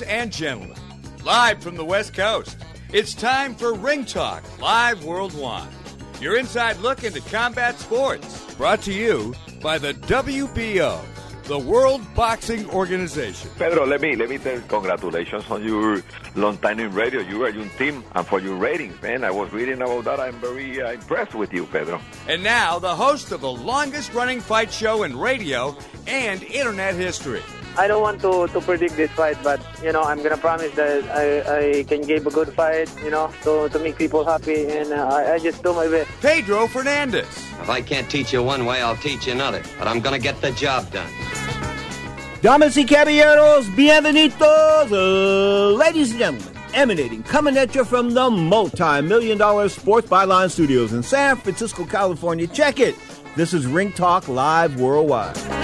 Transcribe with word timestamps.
Ladies 0.00 0.14
and 0.14 0.32
gentlemen, 0.32 0.78
live 1.24 1.62
from 1.62 1.76
the 1.76 1.84
West 1.84 2.14
Coast, 2.14 2.56
it's 2.90 3.12
time 3.12 3.54
for 3.54 3.74
Ring 3.74 4.06
Talk 4.06 4.42
Live 4.58 5.04
Worldwide. 5.04 5.68
Your 6.22 6.38
inside 6.38 6.78
look 6.78 7.04
into 7.04 7.20
combat 7.20 7.78
sports, 7.78 8.54
brought 8.54 8.80
to 8.82 8.94
you 8.94 9.34
by 9.60 9.76
the 9.76 9.92
WBO, 9.92 11.02
the 11.44 11.58
World 11.58 12.00
Boxing 12.14 12.66
Organization. 12.70 13.50
Pedro, 13.58 13.84
let 13.84 14.00
me 14.00 14.16
let 14.16 14.30
me 14.30 14.38
tell 14.38 14.54
you, 14.54 14.62
congratulations 14.68 15.44
on 15.50 15.62
your 15.62 16.02
long 16.34 16.56
time 16.56 16.80
in 16.80 16.92
radio. 16.92 17.20
You 17.20 17.44
are 17.44 17.50
your 17.50 17.68
team 17.76 18.02
and 18.14 18.26
for 18.26 18.40
your 18.40 18.56
ratings, 18.56 19.02
man. 19.02 19.22
I 19.22 19.30
was 19.30 19.52
reading 19.52 19.82
about 19.82 20.04
that. 20.04 20.18
I'm 20.18 20.40
very 20.40 20.80
uh, 20.80 20.92
impressed 20.92 21.34
with 21.34 21.52
you, 21.52 21.66
Pedro. 21.66 22.00
And 22.26 22.42
now, 22.42 22.78
the 22.78 22.94
host 22.94 23.32
of 23.32 23.42
the 23.42 23.52
longest 23.52 24.14
running 24.14 24.40
fight 24.40 24.72
show 24.72 25.02
in 25.02 25.18
radio 25.18 25.76
and 26.06 26.42
internet 26.44 26.94
history. 26.94 27.42
I 27.78 27.86
don't 27.86 28.02
want 28.02 28.20
to, 28.22 28.46
to 28.48 28.60
predict 28.60 28.96
this 28.96 29.10
fight, 29.12 29.38
but 29.42 29.60
you 29.82 29.92
know 29.92 30.02
I'm 30.02 30.22
gonna 30.22 30.36
promise 30.36 30.72
that 30.72 31.04
I, 31.10 31.78
I 31.78 31.82
can 31.84 32.02
give 32.02 32.26
a 32.26 32.30
good 32.30 32.52
fight, 32.52 32.90
you 33.02 33.10
know, 33.10 33.32
to, 33.42 33.68
to 33.68 33.78
make 33.78 33.96
people 33.96 34.24
happy, 34.24 34.66
and 34.66 34.92
uh, 34.92 35.06
I, 35.06 35.34
I 35.34 35.38
just 35.38 35.62
do 35.62 35.72
my 35.72 35.86
best. 35.88 36.10
Pedro 36.20 36.66
Fernandez. 36.66 37.28
If 37.60 37.70
I 37.70 37.80
can't 37.80 38.10
teach 38.10 38.32
you 38.32 38.42
one 38.42 38.66
way, 38.66 38.82
I'll 38.82 38.96
teach 38.96 39.26
you 39.26 39.32
another. 39.32 39.62
But 39.78 39.88
I'm 39.88 40.00
gonna 40.00 40.18
get 40.18 40.40
the 40.40 40.50
job 40.52 40.90
done. 40.90 41.10
Damas 42.42 42.74
y 42.76 42.84
caballeros, 42.84 43.66
bienvenidos, 43.76 44.90
uh, 44.90 45.72
ladies 45.76 46.10
and 46.12 46.18
gentlemen, 46.18 46.54
emanating, 46.74 47.22
coming 47.22 47.56
at 47.58 47.74
you 47.74 47.84
from 47.84 48.14
the 48.14 48.30
multi-million 48.30 49.36
dollar 49.38 49.68
Sports 49.68 50.08
Byline 50.08 50.50
Studios 50.50 50.92
in 50.94 51.02
San 51.02 51.36
Francisco, 51.36 51.84
California. 51.84 52.46
Check 52.46 52.80
it. 52.80 52.96
This 53.36 53.52
is 53.52 53.66
Ring 53.66 53.92
Talk 53.92 54.26
Live 54.26 54.80
Worldwide. 54.80 55.59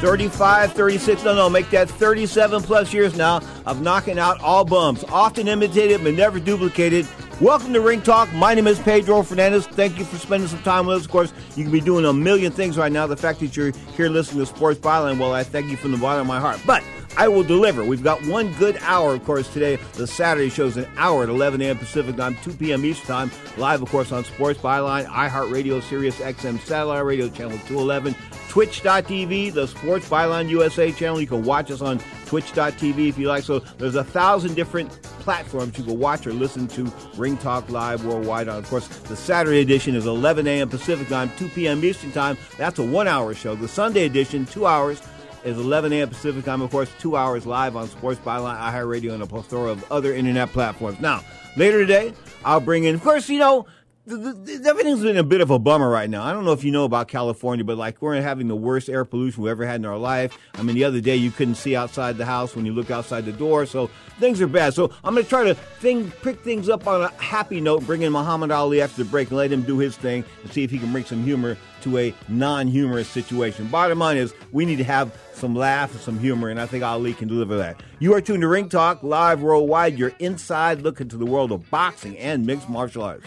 35, 0.00 0.74
36, 0.74 1.24
no, 1.24 1.34
no, 1.34 1.50
make 1.50 1.70
that 1.70 1.90
37 1.90 2.62
plus 2.62 2.92
years 2.92 3.16
now 3.16 3.40
of 3.66 3.82
knocking 3.82 4.16
out 4.16 4.40
all 4.40 4.64
bums, 4.64 5.02
often 5.10 5.48
imitated 5.48 6.04
but 6.04 6.14
never 6.14 6.38
duplicated. 6.38 7.04
Welcome 7.40 7.72
to 7.72 7.80
Ring 7.80 8.00
Talk. 8.00 8.32
My 8.32 8.54
name 8.54 8.68
is 8.68 8.78
Pedro 8.78 9.24
Fernandez. 9.24 9.66
Thank 9.66 9.98
you 9.98 10.04
for 10.04 10.16
spending 10.16 10.48
some 10.48 10.62
time 10.62 10.86
with 10.86 10.98
us. 10.98 11.04
Of 11.04 11.10
course, 11.10 11.32
you 11.56 11.64
can 11.64 11.72
be 11.72 11.80
doing 11.80 12.04
a 12.04 12.12
million 12.12 12.52
things 12.52 12.78
right 12.78 12.92
now. 12.92 13.08
The 13.08 13.16
fact 13.16 13.40
that 13.40 13.56
you're 13.56 13.72
here 13.96 14.08
listening 14.08 14.38
to 14.38 14.46
Sports 14.46 14.78
Byline, 14.78 15.18
well, 15.18 15.34
I 15.34 15.42
thank 15.42 15.68
you 15.68 15.76
from 15.76 15.90
the 15.90 15.98
bottom 15.98 16.20
of 16.20 16.26
my 16.28 16.38
heart. 16.38 16.60
But 16.64 16.84
I 17.16 17.28
will 17.28 17.42
deliver. 17.42 17.84
We've 17.84 18.02
got 18.02 18.24
one 18.26 18.52
good 18.54 18.76
hour, 18.82 19.14
of 19.14 19.24
course, 19.24 19.52
today. 19.52 19.76
The 19.94 20.06
Saturday 20.06 20.50
show 20.50 20.66
is 20.66 20.76
an 20.76 20.88
hour 20.96 21.24
at 21.24 21.28
11 21.28 21.60
a.m. 21.62 21.78
Pacific 21.78 22.16
time, 22.16 22.36
2 22.42 22.52
p.m. 22.54 22.84
Eastern 22.84 23.06
time. 23.06 23.30
Live, 23.56 23.82
of 23.82 23.88
course, 23.90 24.12
on 24.12 24.24
Sports 24.24 24.60
Byline, 24.60 25.06
iHeartRadio, 25.06 25.82
Sirius 25.82 26.18
XM 26.18 26.60
Satellite 26.60 27.04
Radio, 27.04 27.28
Channel 27.28 27.58
211, 27.66 28.14
Twitch.tv, 28.48 29.52
the 29.52 29.66
Sports 29.66 30.08
Byline 30.08 30.48
USA 30.48 30.92
channel. 30.92 31.20
You 31.20 31.26
can 31.26 31.44
watch 31.44 31.70
us 31.70 31.80
on 31.80 32.00
Twitch.tv 32.26 33.08
if 33.08 33.18
you 33.18 33.28
like. 33.28 33.42
So 33.42 33.58
there's 33.58 33.94
a 33.96 34.04
thousand 34.04 34.54
different 34.54 34.90
platforms 35.02 35.76
you 35.76 35.84
can 35.84 35.98
watch 35.98 36.26
or 36.26 36.32
listen 36.32 36.68
to 36.68 36.90
Ring 37.16 37.36
Talk 37.36 37.68
Live 37.68 38.04
worldwide 38.04 38.48
on. 38.48 38.58
Of 38.58 38.68
course, 38.68 38.86
the 38.86 39.16
Saturday 39.16 39.60
edition 39.60 39.94
is 39.94 40.06
11 40.06 40.46
a.m. 40.46 40.68
Pacific 40.68 41.08
time, 41.08 41.30
2 41.36 41.48
p.m. 41.48 41.84
Eastern 41.84 42.12
time. 42.12 42.38
That's 42.56 42.78
a 42.78 42.86
one-hour 42.86 43.34
show. 43.34 43.54
The 43.54 43.68
Sunday 43.68 44.06
edition, 44.06 44.46
two 44.46 44.66
hours 44.66 45.02
is 45.48 45.58
11 45.58 45.92
a.m. 45.92 46.08
Pacific 46.08 46.44
time. 46.44 46.60
Of 46.60 46.70
course, 46.70 46.90
two 46.98 47.16
hours 47.16 47.46
live 47.46 47.74
on 47.74 47.88
Sports 47.88 48.20
Byline, 48.20 48.60
iHeartRadio, 48.60 49.12
and 49.12 49.22
a 49.22 49.26
plethora 49.26 49.70
of 49.70 49.90
other 49.90 50.14
internet 50.14 50.50
platforms. 50.50 51.00
Now, 51.00 51.24
later 51.56 51.78
today, 51.78 52.12
I'll 52.44 52.60
bring 52.60 52.84
in, 52.84 52.94
of 52.94 53.02
course, 53.02 53.28
you 53.28 53.38
know, 53.38 53.66
everything's 54.10 55.02
been 55.02 55.16
a 55.16 55.22
bit 55.22 55.40
of 55.40 55.50
a 55.50 55.58
bummer 55.58 55.88
right 55.88 56.08
now. 56.08 56.22
I 56.22 56.32
don't 56.32 56.44
know 56.44 56.52
if 56.52 56.64
you 56.64 56.70
know 56.70 56.84
about 56.84 57.08
California, 57.08 57.64
but 57.64 57.76
like 57.76 58.00
we're 58.00 58.20
having 58.20 58.48
the 58.48 58.56
worst 58.56 58.88
air 58.88 59.04
pollution 59.04 59.42
we've 59.42 59.50
ever 59.50 59.66
had 59.66 59.76
in 59.76 59.84
our 59.84 59.98
life. 59.98 60.36
I 60.54 60.62
mean, 60.62 60.76
the 60.76 60.84
other 60.84 61.00
day 61.00 61.16
you 61.16 61.30
couldn't 61.30 61.56
see 61.56 61.76
outside 61.76 62.16
the 62.16 62.24
house 62.24 62.56
when 62.56 62.64
you 62.64 62.72
look 62.72 62.90
outside 62.90 63.24
the 63.24 63.32
door, 63.32 63.66
so 63.66 63.90
things 64.18 64.40
are 64.40 64.46
bad. 64.46 64.74
So 64.74 64.92
I'm 65.04 65.14
going 65.14 65.24
to 65.24 65.28
try 65.28 65.44
to 65.44 65.54
thing, 65.54 66.10
pick 66.22 66.40
things 66.40 66.68
up 66.68 66.86
on 66.86 67.02
a 67.02 67.08
happy 67.22 67.60
note, 67.60 67.84
bring 67.84 68.02
in 68.02 68.12
Muhammad 68.12 68.50
Ali 68.50 68.80
after 68.80 69.04
the 69.04 69.10
break 69.10 69.28
and 69.28 69.36
let 69.36 69.52
him 69.52 69.62
do 69.62 69.78
his 69.78 69.96
thing 69.96 70.24
and 70.42 70.52
see 70.52 70.64
if 70.64 70.70
he 70.70 70.78
can 70.78 70.90
bring 70.90 71.04
some 71.04 71.22
humor 71.22 71.56
to 71.82 71.98
a 71.98 72.14
non-humorous 72.28 73.08
situation. 73.08 73.68
Bottom 73.68 73.98
line 73.98 74.16
is 74.16 74.34
we 74.52 74.64
need 74.64 74.76
to 74.76 74.84
have 74.84 75.16
some 75.38 75.54
laugh 75.54 75.92
and 75.92 76.00
some 76.00 76.18
humor, 76.18 76.48
and 76.48 76.60
I 76.60 76.66
think 76.66 76.84
Ali 76.84 77.14
can 77.14 77.28
deliver 77.28 77.56
that. 77.58 77.80
You 77.98 78.14
are 78.14 78.20
tuned 78.20 78.42
to 78.42 78.48
Ring 78.48 78.68
Talk 78.68 79.02
live 79.02 79.40
worldwide. 79.40 79.98
Your 79.98 80.12
inside 80.18 80.82
look 80.82 81.00
into 81.00 81.16
the 81.16 81.26
world 81.26 81.52
of 81.52 81.70
boxing 81.70 82.18
and 82.18 82.44
mixed 82.44 82.68
martial 82.68 83.02
arts. 83.02 83.26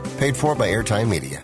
Paid 0.21 0.37
for 0.37 0.53
by 0.53 0.67
Airtime 0.67 1.09
Media. 1.09 1.43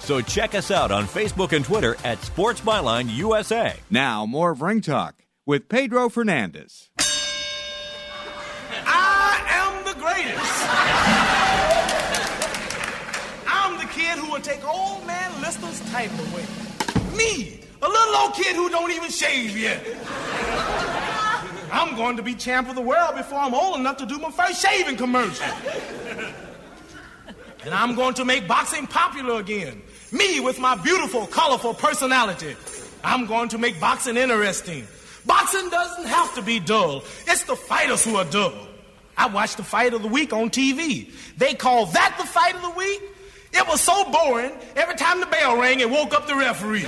So 0.00 0.20
check 0.20 0.54
us 0.54 0.70
out 0.70 0.90
on 0.90 1.06
Facebook 1.06 1.52
and 1.54 1.64
Twitter 1.64 1.96
at 2.04 2.20
Sports 2.22 2.60
Byline 2.60 3.08
USA. 3.10 3.76
Now, 3.90 4.26
more 4.26 4.50
of 4.50 4.60
Ring 4.62 4.80
Talk 4.80 5.14
with 5.46 5.68
Pedro 5.68 6.08
Fernandez. 6.08 6.90
I 8.86 9.40
am 9.48 9.84
the 9.84 9.94
greatest. 9.94 10.40
I'm 13.46 13.78
the 13.78 13.86
kid 13.92 14.18
who 14.18 14.32
will 14.32 14.40
take 14.40 14.66
old 14.66 15.06
man 15.06 15.40
Liston's 15.40 15.80
title 15.92 16.18
away. 16.32 16.44
Me, 17.16 17.60
a 17.82 17.88
little 17.88 18.16
old 18.16 18.34
kid 18.34 18.56
who 18.56 18.68
don't 18.68 18.90
even 18.90 19.10
shave 19.10 19.56
yet. 19.56 19.86
I'm 21.72 21.94
going 21.94 22.16
to 22.16 22.22
be 22.22 22.34
champ 22.34 22.68
of 22.68 22.74
the 22.74 22.82
world 22.82 23.14
before 23.16 23.38
I'm 23.38 23.54
old 23.54 23.78
enough 23.78 23.98
to 23.98 24.06
do 24.06 24.18
my 24.18 24.30
first 24.32 24.60
shaving 24.60 24.96
commercial. 24.96 25.46
And 27.62 27.74
I'm 27.74 27.94
going 27.94 28.14
to 28.14 28.24
make 28.24 28.48
boxing 28.48 28.86
popular 28.86 29.38
again. 29.38 29.82
Me 30.12 30.40
with 30.40 30.58
my 30.58 30.74
beautiful, 30.76 31.26
colorful 31.26 31.74
personality. 31.74 32.56
I'm 33.04 33.26
going 33.26 33.48
to 33.50 33.58
make 33.58 33.78
boxing 33.80 34.16
interesting. 34.16 34.86
Boxing 35.24 35.68
doesn't 35.70 36.06
have 36.06 36.34
to 36.34 36.42
be 36.42 36.58
dull. 36.58 37.04
It's 37.26 37.44
the 37.44 37.56
fighters 37.56 38.04
who 38.04 38.16
are 38.16 38.24
dull. 38.24 38.52
I 39.16 39.28
watched 39.28 39.58
the 39.58 39.62
fight 39.62 39.94
of 39.94 40.02
the 40.02 40.08
week 40.08 40.32
on 40.32 40.50
TV. 40.50 41.12
They 41.36 41.54
call 41.54 41.86
that 41.86 42.16
the 42.18 42.26
fight 42.26 42.56
of 42.56 42.62
the 42.62 42.70
week? 42.70 43.02
It 43.52 43.66
was 43.66 43.80
so 43.80 44.10
boring, 44.10 44.52
every 44.76 44.94
time 44.94 45.20
the 45.20 45.26
bell 45.26 45.60
rang, 45.60 45.80
it 45.80 45.90
woke 45.90 46.14
up 46.14 46.26
the 46.26 46.36
referee. 46.36 46.84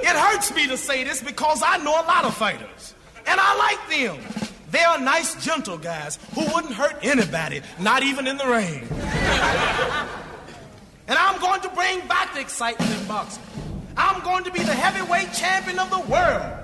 it 0.00 0.16
hurts 0.16 0.54
me 0.54 0.68
to 0.68 0.76
say 0.76 1.04
this 1.04 1.22
because 1.22 1.62
I 1.64 1.78
know 1.78 1.90
a 1.90 2.06
lot 2.06 2.24
of 2.24 2.34
fighters, 2.34 2.94
and 3.26 3.40
I 3.40 3.56
like 3.56 3.88
them. 3.90 4.47
They 4.70 4.82
are 4.82 5.00
nice, 5.00 5.42
gentle 5.42 5.78
guys 5.78 6.18
who 6.34 6.42
wouldn't 6.52 6.74
hurt 6.74 6.96
anybody, 7.02 7.62
not 7.78 8.02
even 8.02 8.26
in 8.26 8.36
the 8.36 8.46
rain. 8.46 8.86
and 11.08 11.18
I'm 11.18 11.40
going 11.40 11.62
to 11.62 11.70
bring 11.70 12.06
back 12.06 12.34
the 12.34 12.40
excitement 12.40 12.90
in 12.92 13.06
boxing. 13.06 13.42
I'm 13.96 14.22
going 14.22 14.44
to 14.44 14.52
be 14.52 14.60
the 14.60 14.74
heavyweight 14.74 15.32
champion 15.32 15.78
of 15.78 15.90
the 15.90 16.00
world. 16.00 16.54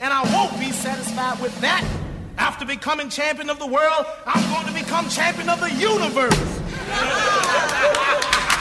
And 0.00 0.12
I 0.12 0.22
won't 0.34 0.58
be 0.58 0.72
satisfied 0.72 1.40
with 1.40 1.58
that. 1.60 1.88
After 2.36 2.64
becoming 2.64 3.08
champion 3.08 3.48
of 3.50 3.60
the 3.60 3.66
world, 3.66 4.06
I'm 4.26 4.42
going 4.52 4.66
to 4.66 4.72
become 4.84 5.08
champion 5.08 5.48
of 5.48 5.60
the 5.60 5.70
universe. 5.72 6.58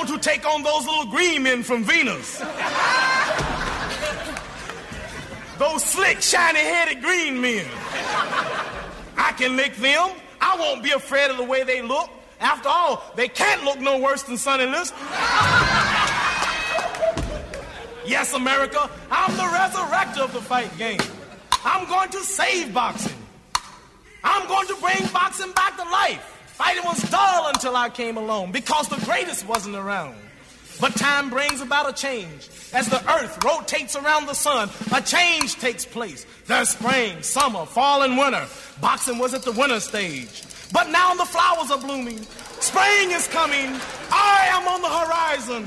Want 0.00 0.22
to 0.22 0.30
take 0.30 0.46
on 0.46 0.62
those 0.62 0.86
little 0.86 1.04
green 1.04 1.42
men 1.42 1.62
from 1.62 1.84
Venus. 1.84 2.38
those 5.58 5.84
slick, 5.84 6.22
shiny 6.22 6.60
headed 6.60 7.02
green 7.02 7.38
men. 7.38 7.66
I 9.18 9.34
can 9.36 9.56
lick 9.56 9.76
them. 9.76 10.12
I 10.40 10.56
won't 10.58 10.82
be 10.82 10.92
afraid 10.92 11.30
of 11.30 11.36
the 11.36 11.44
way 11.44 11.64
they 11.64 11.82
look. 11.82 12.08
After 12.40 12.70
all, 12.70 13.12
they 13.14 13.28
can't 13.28 13.62
look 13.62 13.78
no 13.78 13.98
worse 13.98 14.22
than 14.22 14.38
Sonny 14.38 14.64
Liston. 14.64 14.96
yes, 18.06 18.32
America, 18.32 18.88
I'm 19.10 19.36
the 19.36 19.42
resurrector 19.42 20.20
of 20.20 20.32
the 20.32 20.40
fight 20.40 20.74
game. 20.78 21.00
I'm 21.62 21.86
going 21.86 22.08
to 22.08 22.20
save 22.20 22.72
boxing. 22.72 23.12
I'm 24.24 24.48
going 24.48 24.66
to 24.68 24.76
bring 24.76 25.06
boxing 25.12 25.52
back 25.52 25.76
to 25.76 25.82
life. 25.82 26.39
Fighting 26.60 26.84
was 26.84 27.02
dull 27.10 27.48
until 27.48 27.74
I 27.74 27.88
came 27.88 28.18
along 28.18 28.52
because 28.52 28.86
the 28.86 29.02
greatest 29.06 29.48
wasn't 29.48 29.76
around. 29.76 30.14
But 30.78 30.94
time 30.94 31.30
brings 31.30 31.62
about 31.62 31.88
a 31.88 31.92
change. 31.94 32.50
As 32.74 32.86
the 32.86 33.00
earth 33.10 33.42
rotates 33.42 33.96
around 33.96 34.26
the 34.26 34.34
sun, 34.34 34.68
a 34.92 35.00
change 35.00 35.54
takes 35.54 35.86
place. 35.86 36.26
There's 36.46 36.68
spring, 36.68 37.22
summer, 37.22 37.64
fall, 37.64 38.02
and 38.02 38.18
winter. 38.18 38.46
Boxing 38.78 39.16
was 39.16 39.32
at 39.32 39.42
the 39.42 39.52
winter 39.52 39.80
stage. 39.80 40.42
But 40.70 40.90
now 40.90 41.14
the 41.14 41.24
flowers 41.24 41.70
are 41.70 41.78
blooming. 41.78 42.20
Spring 42.60 43.10
is 43.10 43.26
coming. 43.28 43.80
I 44.12 44.48
am 44.52 44.68
on 44.68 44.82
the 44.82 44.90
horizon. 45.00 45.66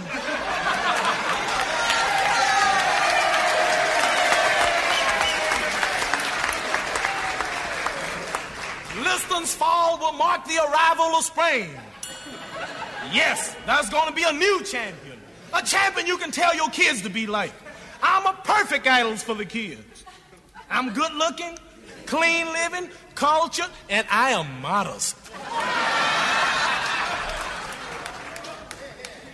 Liston's 9.01 9.53
fall 9.53 9.97
will 9.97 10.13
mark 10.13 10.45
the 10.45 10.57
arrival 10.57 11.15
of 11.17 11.23
spring. 11.23 11.69
Yes, 13.11 13.55
there's 13.65 13.89
going 13.89 14.07
to 14.07 14.13
be 14.13 14.23
a 14.23 14.31
new 14.31 14.63
champion. 14.63 15.19
A 15.53 15.61
champion 15.61 16.07
you 16.07 16.17
can 16.17 16.31
tell 16.31 16.55
your 16.55 16.69
kids 16.69 17.01
to 17.01 17.09
be 17.09 17.27
like. 17.27 17.53
I'm 18.01 18.25
a 18.25 18.33
perfect 18.43 18.85
idol 18.87 19.15
for 19.15 19.33
the 19.33 19.45
kids. 19.45 20.03
I'm 20.69 20.93
good 20.93 21.13
looking, 21.13 21.57
clean 22.05 22.47
living, 22.47 22.89
cultured, 23.15 23.69
and 23.89 24.05
I 24.09 24.31
am 24.31 24.61
modest. 24.61 25.15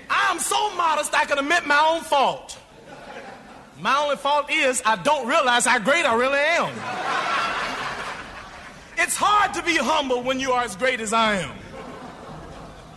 I'm 0.09 0.39
so 0.39 0.75
modest 0.75 1.13
I 1.13 1.25
can 1.25 1.39
admit 1.39 1.65
my 1.65 1.79
own 1.95 2.01
fault. 2.01 2.57
My 3.79 3.97
only 3.97 4.17
fault 4.17 4.51
is 4.51 4.81
I 4.85 4.97
don't 4.97 5.27
realize 5.27 5.65
how 5.65 5.79
great 5.79 6.05
I 6.05 6.13
really 6.15 6.39
am. 6.39 7.58
It's 9.01 9.15
hard 9.15 9.53
to 9.53 9.63
be 9.63 9.77
humble 9.77 10.23
when 10.23 10.41
you 10.41 10.51
are 10.51 10.63
as 10.63 10.75
great 10.75 10.99
as 10.99 11.13
I 11.13 11.37
am. 11.37 11.55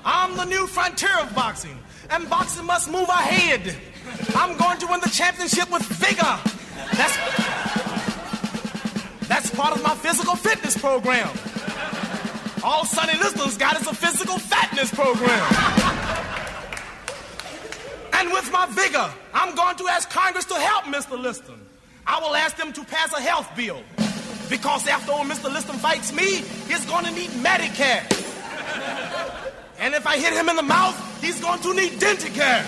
I'm 0.04 0.36
the 0.36 0.44
new 0.46 0.66
frontier 0.66 1.16
of 1.20 1.32
boxing, 1.32 1.78
and 2.10 2.28
boxing 2.28 2.66
must 2.66 2.90
move 2.90 3.08
ahead. 3.08 3.76
I'm 4.34 4.58
going 4.58 4.78
to 4.78 4.86
win 4.88 4.98
the 4.98 5.10
championship 5.10 5.70
with 5.70 5.82
vigor. 5.82 6.40
That's, 6.98 7.16
that's 9.28 9.50
part 9.54 9.76
of 9.76 9.82
my 9.84 9.94
physical 9.94 10.34
fitness 10.34 10.76
program. 10.76 11.28
All 12.64 12.84
Sonny 12.84 13.16
Liston's 13.18 13.56
got 13.56 13.80
is 13.80 13.86
a 13.86 13.94
physical 13.94 14.38
fatness 14.40 14.92
program. 14.92 15.46
And 18.14 18.32
with 18.32 18.50
my 18.50 18.66
vigor, 18.66 19.08
I'm 19.32 19.54
going 19.54 19.76
to 19.76 19.86
ask 19.86 20.10
Congress 20.10 20.46
to 20.46 20.54
help 20.54 20.84
Mr. 20.86 21.16
Liston. 21.16 21.64
I 22.04 22.18
will 22.18 22.34
ask 22.34 22.56
them 22.56 22.72
to 22.72 22.84
pass 22.84 23.12
a 23.12 23.20
health 23.20 23.48
bill. 23.56 23.84
Because 24.48 24.86
after 24.88 25.12
all 25.12 25.24
Mr. 25.24 25.52
Liston 25.52 25.76
fights 25.76 26.12
me, 26.12 26.42
he's 26.68 26.84
going 26.86 27.04
to 27.04 27.10
need 27.12 27.30
Medicare. 27.30 28.04
And 29.78 29.94
if 29.94 30.06
I 30.06 30.16
hit 30.16 30.32
him 30.32 30.48
in 30.48 30.56
the 30.56 30.62
mouth, 30.62 30.96
he's 31.20 31.40
going 31.40 31.60
to 31.60 31.74
need 31.74 31.92
Denticare. 31.92 32.64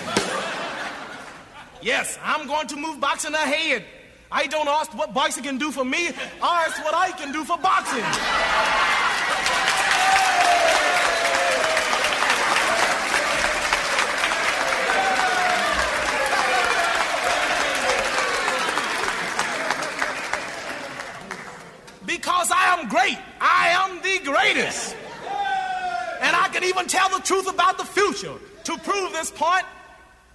Yes, 1.81 2.19
I'm 2.23 2.45
going 2.47 2.67
to 2.67 2.75
move 2.75 2.99
boxing 2.99 3.33
ahead. 3.33 3.85
I 4.31 4.47
don't 4.47 4.67
ask 4.67 4.93
what 4.97 5.13
boxing 5.13 5.43
can 5.43 5.57
do 5.57 5.71
for 5.71 5.85
me, 5.85 6.09
I 6.41 6.65
ask 6.67 6.83
what 6.83 6.93
I 6.93 7.11
can 7.11 7.31
do 7.31 7.45
for 7.45 7.57
boxing. 7.57 8.03
Because 22.05 22.51
I 22.51 22.77
am 22.77 22.89
great. 22.89 23.17
I 23.39 23.69
am 23.69 24.01
the 24.01 24.19
greatest. 24.25 24.95
Even 26.65 26.87
tell 26.87 27.09
the 27.09 27.23
truth 27.23 27.47
about 27.47 27.77
the 27.77 27.85
future. 27.85 28.33
To 28.63 28.77
prove 28.79 29.11
this 29.11 29.31
point, 29.31 29.65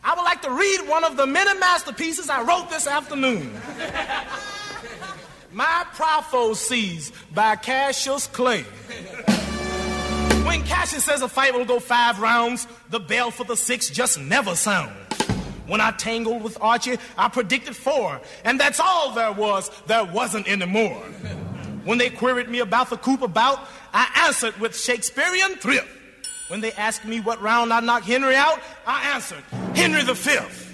I 0.04 0.14
would 0.14 0.22
like 0.22 0.42
to 0.42 0.50
read 0.50 0.88
one 0.88 1.04
of 1.04 1.16
the 1.16 1.26
many 1.26 1.58
masterpieces 1.58 2.30
I 2.30 2.42
wrote 2.42 2.70
this 2.70 2.86
afternoon. 2.86 3.52
My 5.52 5.84
Prophecies 5.94 7.12
by 7.34 7.56
Cassius 7.56 8.28
Clay. 8.28 8.62
When 10.44 10.62
Cassius 10.62 11.04
says 11.04 11.22
a 11.22 11.28
fight 11.28 11.54
will 11.54 11.64
go 11.64 11.80
five 11.80 12.20
rounds, 12.20 12.68
the 12.88 13.00
bell 13.00 13.30
for 13.30 13.44
the 13.44 13.56
sixth 13.56 13.92
just 13.92 14.18
never 14.18 14.54
sounds. 14.54 14.92
When 15.66 15.80
I 15.80 15.90
tangled 15.92 16.42
with 16.42 16.56
Archie, 16.60 16.98
I 17.16 17.28
predicted 17.28 17.76
four, 17.76 18.20
and 18.44 18.58
that's 18.58 18.80
all 18.80 19.12
there 19.12 19.32
was. 19.32 19.70
There 19.86 20.04
wasn't 20.04 20.48
any 20.48 20.66
more. 20.66 20.98
When 21.84 21.98
they 21.98 22.10
queried 22.10 22.48
me 22.48 22.60
about 22.60 22.90
the 22.90 22.96
Cooper 22.96 23.28
bout, 23.28 23.60
I 23.92 24.26
answered 24.26 24.56
with 24.58 24.76
Shakespearean 24.76 25.56
thrift. 25.56 25.88
When 26.50 26.60
they 26.60 26.72
asked 26.72 27.04
me 27.04 27.20
what 27.20 27.40
round 27.40 27.72
I 27.72 27.78
knocked 27.78 28.06
Henry 28.06 28.34
out, 28.34 28.58
I 28.84 29.14
answered 29.14 29.44
Henry 29.76 30.02
the 30.02 30.16
Fifth. 30.16 30.66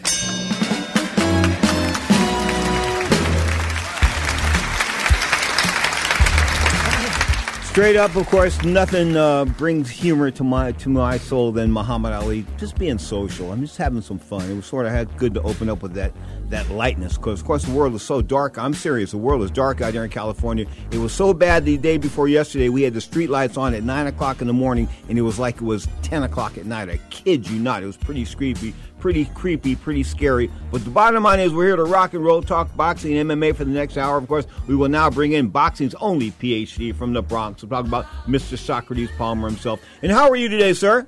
Straight 7.66 7.96
up, 7.96 8.16
of 8.16 8.26
course, 8.28 8.62
nothing 8.64 9.18
uh, 9.18 9.44
brings 9.44 9.90
humor 9.90 10.30
to 10.30 10.42
my 10.42 10.72
to 10.72 10.88
my 10.88 11.18
soul 11.18 11.52
than 11.52 11.70
Muhammad 11.70 12.14
Ali. 12.14 12.46
Just 12.56 12.78
being 12.78 12.96
social. 12.96 13.52
I'm 13.52 13.60
just 13.60 13.76
having 13.76 14.00
some 14.00 14.18
fun. 14.18 14.50
It 14.50 14.54
was 14.54 14.64
sort 14.64 14.86
of 14.86 15.16
good 15.18 15.34
to 15.34 15.42
open 15.42 15.68
up 15.68 15.82
with 15.82 15.92
that 15.92 16.12
that 16.50 16.68
lightness 16.70 17.16
because, 17.16 17.40
of 17.40 17.46
course, 17.46 17.64
the 17.64 17.72
world 17.72 17.94
is 17.94 18.02
so 18.02 18.22
dark. 18.22 18.58
I'm 18.58 18.74
serious. 18.74 19.10
The 19.10 19.18
world 19.18 19.42
is 19.42 19.50
dark 19.50 19.80
out 19.80 19.92
there 19.92 20.04
in 20.04 20.10
California. 20.10 20.66
It 20.90 20.98
was 20.98 21.12
so 21.12 21.34
bad 21.34 21.64
the 21.64 21.76
day 21.76 21.96
before 21.96 22.28
yesterday. 22.28 22.68
We 22.68 22.82
had 22.82 22.94
the 22.94 23.00
street 23.00 23.30
lights 23.30 23.56
on 23.56 23.74
at 23.74 23.82
nine 23.82 24.06
o'clock 24.06 24.40
in 24.40 24.46
the 24.46 24.52
morning, 24.52 24.88
and 25.08 25.18
it 25.18 25.22
was 25.22 25.38
like 25.38 25.56
it 25.56 25.62
was 25.62 25.88
ten 26.02 26.22
o'clock 26.22 26.58
at 26.58 26.66
night. 26.66 26.88
I 26.88 26.98
kid 27.10 27.48
you 27.48 27.58
not. 27.58 27.82
It 27.82 27.86
was 27.86 27.96
pretty 27.96 28.24
creepy, 28.24 28.74
pretty 28.98 29.26
creepy, 29.26 29.76
pretty 29.76 30.02
scary. 30.02 30.50
But 30.70 30.84
the 30.84 30.90
bottom 30.90 31.22
line 31.22 31.40
is, 31.40 31.52
we're 31.52 31.66
here 31.66 31.76
to 31.76 31.84
rock 31.84 32.14
and 32.14 32.24
roll, 32.24 32.42
talk 32.42 32.74
boxing 32.76 33.16
and 33.16 33.30
MMA 33.30 33.56
for 33.56 33.64
the 33.64 33.70
next 33.70 33.96
hour. 33.96 34.16
Of 34.16 34.28
course, 34.28 34.46
we 34.66 34.76
will 34.76 34.88
now 34.88 35.10
bring 35.10 35.32
in 35.32 35.48
boxing's 35.48 35.94
only 35.96 36.30
PhD 36.32 36.94
from 36.94 37.12
the 37.12 37.22
Bronx. 37.22 37.62
We'll 37.62 37.70
talk 37.70 37.86
about 37.86 38.06
Mr. 38.26 38.58
Socrates 38.58 39.10
Palmer 39.18 39.48
himself. 39.48 39.80
And 40.02 40.12
how 40.12 40.28
are 40.30 40.36
you 40.36 40.48
today, 40.48 40.72
sir? 40.72 41.06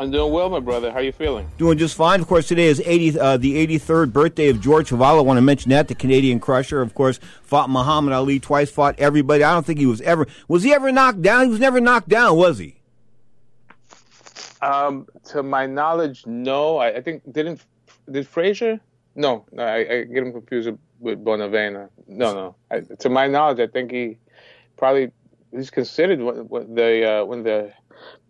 I'm 0.00 0.12
doing 0.12 0.32
well, 0.32 0.48
my 0.48 0.60
brother. 0.60 0.92
How 0.92 0.98
are 0.98 1.02
you 1.02 1.10
feeling? 1.10 1.50
Doing 1.58 1.76
just 1.76 1.96
fine. 1.96 2.20
Of 2.20 2.28
course, 2.28 2.46
today 2.46 2.66
is 2.66 2.80
80, 2.84 3.18
uh, 3.18 3.36
the 3.36 3.66
83rd 3.66 4.12
birthday 4.12 4.48
of 4.48 4.60
George 4.60 4.90
Chuvalo. 4.90 5.18
I 5.18 5.22
want 5.22 5.38
to 5.38 5.42
mention 5.42 5.70
that. 5.70 5.88
The 5.88 5.96
Canadian 5.96 6.38
Crusher, 6.38 6.80
of 6.80 6.94
course, 6.94 7.18
fought 7.42 7.68
Muhammad 7.68 8.12
Ali 8.12 8.38
twice, 8.38 8.70
fought 8.70 8.94
everybody. 8.98 9.42
I 9.42 9.52
don't 9.52 9.66
think 9.66 9.80
he 9.80 9.86
was 9.86 10.00
ever, 10.02 10.28
was 10.46 10.62
he 10.62 10.72
ever 10.72 10.92
knocked 10.92 11.22
down? 11.22 11.44
He 11.44 11.50
was 11.50 11.58
never 11.58 11.80
knocked 11.80 12.08
down, 12.08 12.36
was 12.36 12.58
he? 12.58 12.76
Um, 14.62 15.08
to 15.30 15.42
my 15.42 15.66
knowledge, 15.66 16.26
no. 16.26 16.78
I, 16.78 16.96
I 16.96 17.00
think 17.00 17.22
didn't 17.32 17.64
did 18.10 18.26
Frazier? 18.26 18.80
No, 19.14 19.44
no. 19.52 19.64
I, 19.64 19.78
I 19.78 20.02
get 20.04 20.22
him 20.22 20.32
confused 20.32 20.70
with 21.00 21.24
Bonavena. 21.24 21.88
No, 22.06 22.34
no. 22.34 22.54
I, 22.70 22.80
to 22.80 23.08
my 23.08 23.26
knowledge, 23.26 23.60
I 23.60 23.66
think 23.66 23.90
he 23.90 24.18
probably 24.76 25.10
he's 25.52 25.70
considered 25.70 26.20
one, 26.20 26.48
one 26.48 26.74
the 26.74 27.20
uh, 27.20 27.24
one 27.24 27.38
of 27.38 27.44
the 27.44 27.72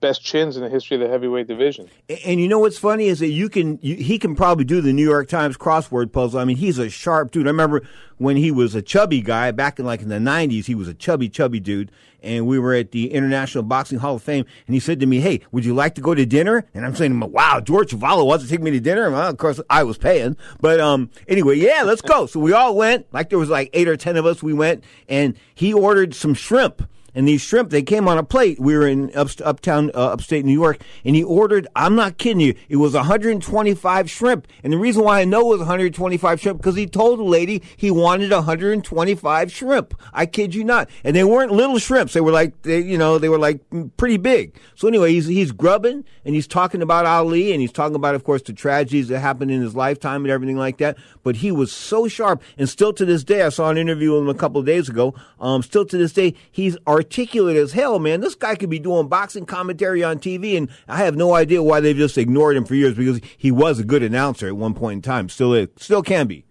best 0.01 0.23
chins 0.23 0.57
in 0.57 0.63
the 0.63 0.69
history 0.69 0.97
of 0.97 1.01
the 1.01 1.09
heavyweight 1.09 1.47
division. 1.47 1.89
And, 2.25 2.41
you 2.41 2.49
know 2.49 2.61
what's 2.61 2.79
funny 2.79 3.07
is 3.07 3.19
that 3.19 3.29
you 3.29 3.49
can 3.49 3.79
you, 3.83 3.97
he 3.97 4.19
can 4.19 4.35
probably 4.35 4.65
do 4.65 4.81
the 4.81 4.93
New 4.93 5.09
York 5.09 5.29
Times 5.29 5.57
crossword 5.57 6.13
puzzle. 6.13 6.41
I 6.41 6.45
mean, 6.45 6.57
he's 6.57 6.79
a 6.79 6.89
sharp 6.89 7.31
dude. 7.31 7.47
I 7.47 7.51
remember 7.51 7.83
when 8.17 8.37
he 8.37 8.51
was 8.51 8.75
a 8.75 8.83
chubby 8.83 9.21
guy 9.21 9.51
back 9.51 9.79
in 9.79 9.85
like 9.85 10.03
in 10.03 10.09
the 10.09 10.17
'90s. 10.17 10.67
He 10.67 10.75
was 10.75 10.89
a 10.89 10.95
chubby, 10.95 11.29
chubby 11.29 11.61
dude, 11.61 11.91
and 12.23 12.47
we 12.47 12.59
were 12.59 12.75
at 12.75 12.93
the 12.93 13.13
International 13.13 13.63
Boxing 13.65 13.99
Hall 13.99 14.17
of 14.17 14.23
Fame, 14.23 14.45
and 14.67 14.75
he 14.75 14.81
said 14.81 15.01
to 15.01 15.07
me, 15.07 15.21
"Hey, 15.21 15.41
would 15.53 15.65
you 15.65 15.75
like 15.75 15.95
to 15.97 16.01
go 16.01 16.15
to 16.15 16.27
dinner?" 16.27 16.65
And 16.75 16.85
I'm 16.85 16.95
saying, 16.95 17.19
"Wow, 17.19 17.61
George 17.61 17.91
Chuvalo 17.91 18.27
wants 18.27 18.45
to 18.45 18.51
take 18.51 18.61
me 18.61 18.71
to 18.73 18.81
dinner." 18.81 19.11
Well, 19.11 19.29
of 19.29 19.37
course, 19.39 19.61
I 19.69 19.83
was 19.83 19.99
paying, 19.99 20.37
but 20.61 20.81
um, 20.81 21.11
anyway, 21.27 21.57
yeah, 21.57 21.83
let's 21.85 22.03
go. 22.03 22.27
So 22.27 22.41
we 22.41 22.53
all 22.53 22.77
went. 22.77 23.07
Like 23.13 23.31
there 23.31 23.39
was 23.39 23.51
like 23.51 23.71
eight 23.73 23.89
or 23.89 23.97
ten 23.97 24.17
of 24.17 24.27
us. 24.27 24.43
We 24.43 24.53
went, 24.53 24.85
and 25.09 25.35
he 25.55 25.73
ordered 25.73 26.15
some 26.15 26.35
shrimp. 26.35 26.83
And 27.19 27.27
these 27.27 27.41
shrimp, 27.41 27.71
they 27.71 27.83
came 27.83 28.07
on 28.07 28.17
a 28.17 28.23
plate. 28.23 28.61
We 28.61 28.77
were 28.77 28.87
in 28.87 29.11
up, 29.13 29.29
uptown, 29.45 29.91
uh, 29.93 30.13
upstate 30.13 30.45
New 30.45 30.53
York, 30.53 30.81
and 31.05 31.17
he 31.17 31.25
ordered, 31.25 31.67
I'm 31.75 31.97
not 31.97 32.17
kidding 32.17 32.39
you, 32.39 32.55
it 32.69 32.77
was 32.77 32.95
125 32.95 34.09
shrimp. 34.09 34.47
And 34.63 34.73
the 34.73 34.79
reason 34.79 35.03
why 35.03 35.23
I 35.23 35.25
know 35.25 35.41
it 35.41 35.49
was 35.49 35.59
125 35.59 36.41
shrimp, 36.41 36.61
because 36.61 36.77
he 36.77 36.87
told 36.87 37.19
the 37.19 37.25
lady 37.25 37.61
he 37.77 37.91
wanted 37.91 38.31
125 38.31 39.51
shrimp. 39.51 40.01
I 40.13 40.27
kid 40.27 40.55
you 40.55 40.63
not. 40.63 40.89
And 41.03 41.17
they 41.17 41.25
weren't 41.25 41.51
little 41.51 41.79
shrimps. 41.79 42.13
They 42.13 42.21
were 42.21 42.31
like, 42.31 42.63
they, 42.63 42.79
you 42.79 42.97
know, 42.97 43.19
they 43.19 43.29
were 43.29 43.37
like 43.37 43.63
pretty 43.97 44.19
big. 44.19 44.57
So 44.77 44.87
anyway, 44.87 45.11
he's, 45.11 45.27
he's 45.27 45.51
grubbing, 45.51 46.05
and 46.25 46.37
he's 46.37 46.47
talking 46.47 46.83
about 46.83 47.05
Ali, 47.05 47.51
and 47.51 47.61
he's 47.61 47.73
talking 47.73 47.97
about, 47.97 48.15
of 48.15 48.23
course, 48.23 48.43
the 48.43 48.53
tragedies 48.53 49.09
that 49.09 49.19
happened 49.19 49.51
in 49.51 49.61
his 49.61 49.75
lifetime 49.75 50.25
and 50.25 50.31
everything 50.31 50.57
like 50.57 50.79
that. 50.79 50.97
But 51.25 51.35
he 51.35 51.51
was 51.51 51.73
so 51.73 52.07
sharp, 52.07 52.45
and 52.57 52.69
still 52.69 52.93
to 52.93 53.05
this 53.05 53.25
day, 53.25 53.43
I 53.43 53.49
saw 53.49 53.71
an 53.71 53.77
interview 53.77 54.13
with 54.13 54.21
him 54.21 54.29
a 54.29 54.35
couple 54.35 54.61
of 54.61 54.67
days 54.67 54.89
ago, 54.89 55.17
um, 55.41 55.65
still 55.65 55.85
to 55.85 55.99
this 55.99 56.13
day, 56.13 56.35
he's 56.53 56.77
articulate 56.87 57.08
as 57.17 57.73
hell, 57.73 57.99
man. 57.99 58.21
This 58.21 58.35
guy 58.35 58.55
could 58.55 58.71
be 58.71 58.79
doing 58.79 59.09
boxing 59.09 59.47
commentary 59.47 60.03
on 60.05 60.19
TV, 60.19 60.57
and 60.57 60.69
I 60.87 60.99
have 60.99 61.17
no 61.17 61.35
idea 61.35 61.63
why 61.63 61.81
they've 61.81 61.97
just 61.97 62.19
ignored 62.19 62.57
him 62.57 62.65
for 62.65 62.75
years 62.75 62.95
because 62.95 63.21
he 63.37 63.51
was 63.51 63.79
a 63.79 63.85
good 63.85 64.03
announcer 64.03 64.47
at 64.47 64.57
one 64.57 64.75
point 64.75 64.97
in 64.99 65.03
time. 65.03 65.29
Still 65.29 65.55
is, 65.55 65.69
still 65.77 66.03
can 66.03 66.27
be. 66.27 66.45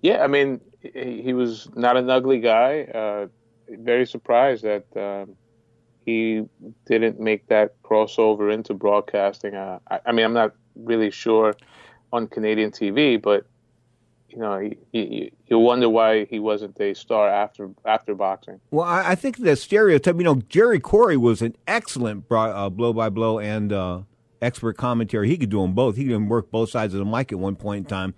Yeah, 0.00 0.22
I 0.22 0.26
mean, 0.26 0.60
he, 0.80 1.32
was 1.32 1.68
not 1.74 1.96
an 1.96 2.10
ugly 2.10 2.40
guy. 2.40 2.82
Uh, 2.82 3.26
very 3.68 4.06
surprised 4.06 4.64
that 4.64 4.84
um, 4.96 5.36
he 6.04 6.42
didn't 6.86 7.20
make 7.20 7.46
that 7.48 7.80
crossover 7.82 8.52
into 8.52 8.74
broadcasting. 8.74 9.54
Uh, 9.54 9.78
I, 9.88 10.00
I 10.06 10.12
mean, 10.12 10.24
I'm 10.24 10.32
not 10.32 10.54
really 10.74 11.10
sure 11.10 11.54
on 12.12 12.26
Canadian 12.26 12.70
TV, 12.70 13.20
but 13.20 13.46
you 14.32 14.38
know, 14.38 14.58
you, 14.58 14.76
you, 14.92 15.30
you 15.46 15.58
wonder 15.58 15.88
why 15.88 16.24
he 16.24 16.38
wasn't 16.38 16.80
a 16.80 16.94
star 16.94 17.28
after 17.28 17.70
after 17.84 18.14
boxing. 18.14 18.60
Well, 18.70 18.86
I, 18.86 19.10
I 19.10 19.14
think 19.14 19.38
the 19.38 19.56
stereotype, 19.56 20.16
you 20.16 20.24
know, 20.24 20.36
Jerry 20.48 20.80
Quarry 20.80 21.16
was 21.16 21.42
an 21.42 21.54
excellent 21.66 22.28
blow 22.28 22.92
by 22.92 23.08
blow 23.10 23.38
and 23.38 23.72
uh, 23.72 24.00
expert 24.40 24.76
commentary. 24.76 25.28
He 25.28 25.36
could 25.36 25.50
do 25.50 25.60
them 25.60 25.74
both. 25.74 25.96
He 25.96 26.06
could 26.06 26.28
work 26.28 26.50
both 26.50 26.70
sides 26.70 26.94
of 26.94 26.98
the 26.98 27.04
mic 27.04 27.32
at 27.32 27.38
one 27.38 27.56
point 27.56 27.84
in 27.84 27.88
time. 27.88 28.14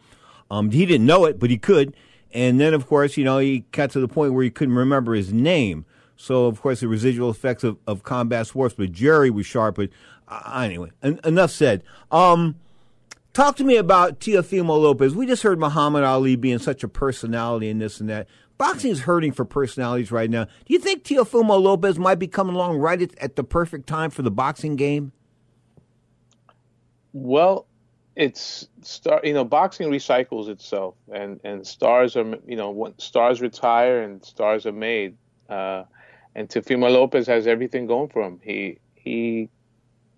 Um, 0.51 0.71
he 0.71 0.87
didn't 0.87 1.07
know 1.07 1.25
it, 1.25 1.39
but 1.39 1.51
he 1.51 1.59
could. 1.59 1.95
And 2.33 2.61
then, 2.61 2.75
of 2.75 2.87
course, 2.87 3.17
you 3.17 3.25
know, 3.25 3.39
he 3.39 3.61
got 3.73 3.91
to 3.93 4.01
the 4.01 4.09
point 4.09 4.35
where 4.35 4.45
he 4.45 4.51
couldn't 4.51 4.75
remember 4.75 5.15
his 5.15 5.33
name. 5.33 5.85
So, 6.17 6.47
of 6.47 6.61
course, 6.61 6.81
the 6.81 6.89
residual 6.89 7.31
effects 7.31 7.65
of, 7.65 7.79
of 7.87 8.03
combat 8.03 8.47
sports. 8.47 8.75
But 8.77 8.93
Jerry 8.93 9.31
was 9.31 9.47
sharp. 9.47 9.77
But 9.77 9.91
uh, 10.29 10.63
anyway, 10.63 10.91
en- 11.03 11.21
enough 11.25 11.51
said. 11.51 11.83
Um, 12.11 12.57
Talk 13.35 13.57
to 13.57 13.65
me 13.65 13.77
about 13.77 14.21
Teofimo 14.21 14.81
Lopez. 14.81 15.13
We 15.13 15.27
just 15.27 15.43
heard 15.43 15.59
Muhammad 15.59 16.05
Ali 16.05 16.37
being 16.37 16.61
such 16.61 16.85
a 16.85 16.89
personality 16.89 17.69
and 17.69 17.81
this 17.81 17.99
and 17.99 18.09
that. 18.09 18.29
Boxing 18.59 18.93
is 18.93 19.01
hurting 19.01 19.33
for 19.33 19.45
personalities 19.45 20.13
right 20.13 20.31
now. 20.31 20.45
Do 20.45 20.73
you 20.73 20.79
think 20.79 21.03
Teofimo 21.03 21.61
Lopez 21.61 21.99
might 21.99 22.21
be 22.21 22.29
coming 22.29 22.55
along 22.55 22.79
right 22.79 23.03
at, 23.03 23.19
at 23.19 23.35
the 23.35 23.43
perfect 23.43 23.89
time 23.89 24.11
for 24.11 24.23
the 24.23 24.31
boxing 24.31 24.77
game? 24.77 25.11
Well, 27.13 27.67
it's 28.15 28.69
star. 28.83 29.21
You 29.25 29.33
know, 29.33 29.45
boxing 29.45 29.91
recycles 29.91 30.49
itself, 30.49 30.95
and 31.13 31.41
and 31.43 31.67
stars 31.67 32.17
are 32.17 32.37
you 32.47 32.55
know 32.55 32.71
when 32.71 32.97
stars 33.01 33.41
retire 33.41 34.03
and 34.03 34.25
stars 34.25 34.65
are 34.65 34.73
made. 34.73 35.17
Uh, 35.49 35.83
and 36.37 36.49
Teofimo 36.49 36.89
Lopez 36.89 37.27
has 37.27 37.49
everything 37.49 37.89
going 37.89 38.11
for 38.11 38.23
him. 38.23 38.39
He 38.45 38.79
he 38.95 39.49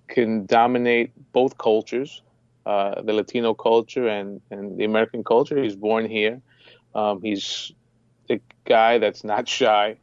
can 0.09 0.45
dominate 0.45 1.13
both 1.33 1.57
cultures, 1.57 2.23
uh, 2.67 3.01
the 3.01 3.13
Latino 3.13 3.55
culture 3.55 4.09
and 4.09 4.41
and 4.51 4.77
the 4.77 4.85
American 4.85 5.23
culture. 5.25 5.63
He's 5.63 5.77
born 5.77 6.09
here. 6.09 6.43
Um, 6.95 7.23
he's 7.23 7.73
a 8.29 8.41
guy 8.65 8.99
that's 8.99 9.25
not 9.25 9.49
shy. 9.59 9.97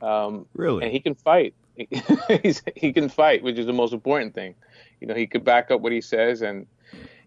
Um, 0.00 0.46
really, 0.54 0.84
and 0.84 0.92
he 0.92 1.00
can 1.00 1.14
fight. 1.14 1.54
He's, 2.42 2.62
he 2.74 2.94
can 2.94 3.10
fight, 3.10 3.42
which 3.42 3.58
is 3.58 3.66
the 3.66 3.72
most 3.74 3.92
important 3.92 4.34
thing. 4.34 4.54
You 4.98 5.06
know, 5.06 5.14
he 5.14 5.26
could 5.26 5.44
back 5.44 5.70
up 5.70 5.82
what 5.82 5.92
he 5.92 6.00
says, 6.00 6.40
and 6.40 6.66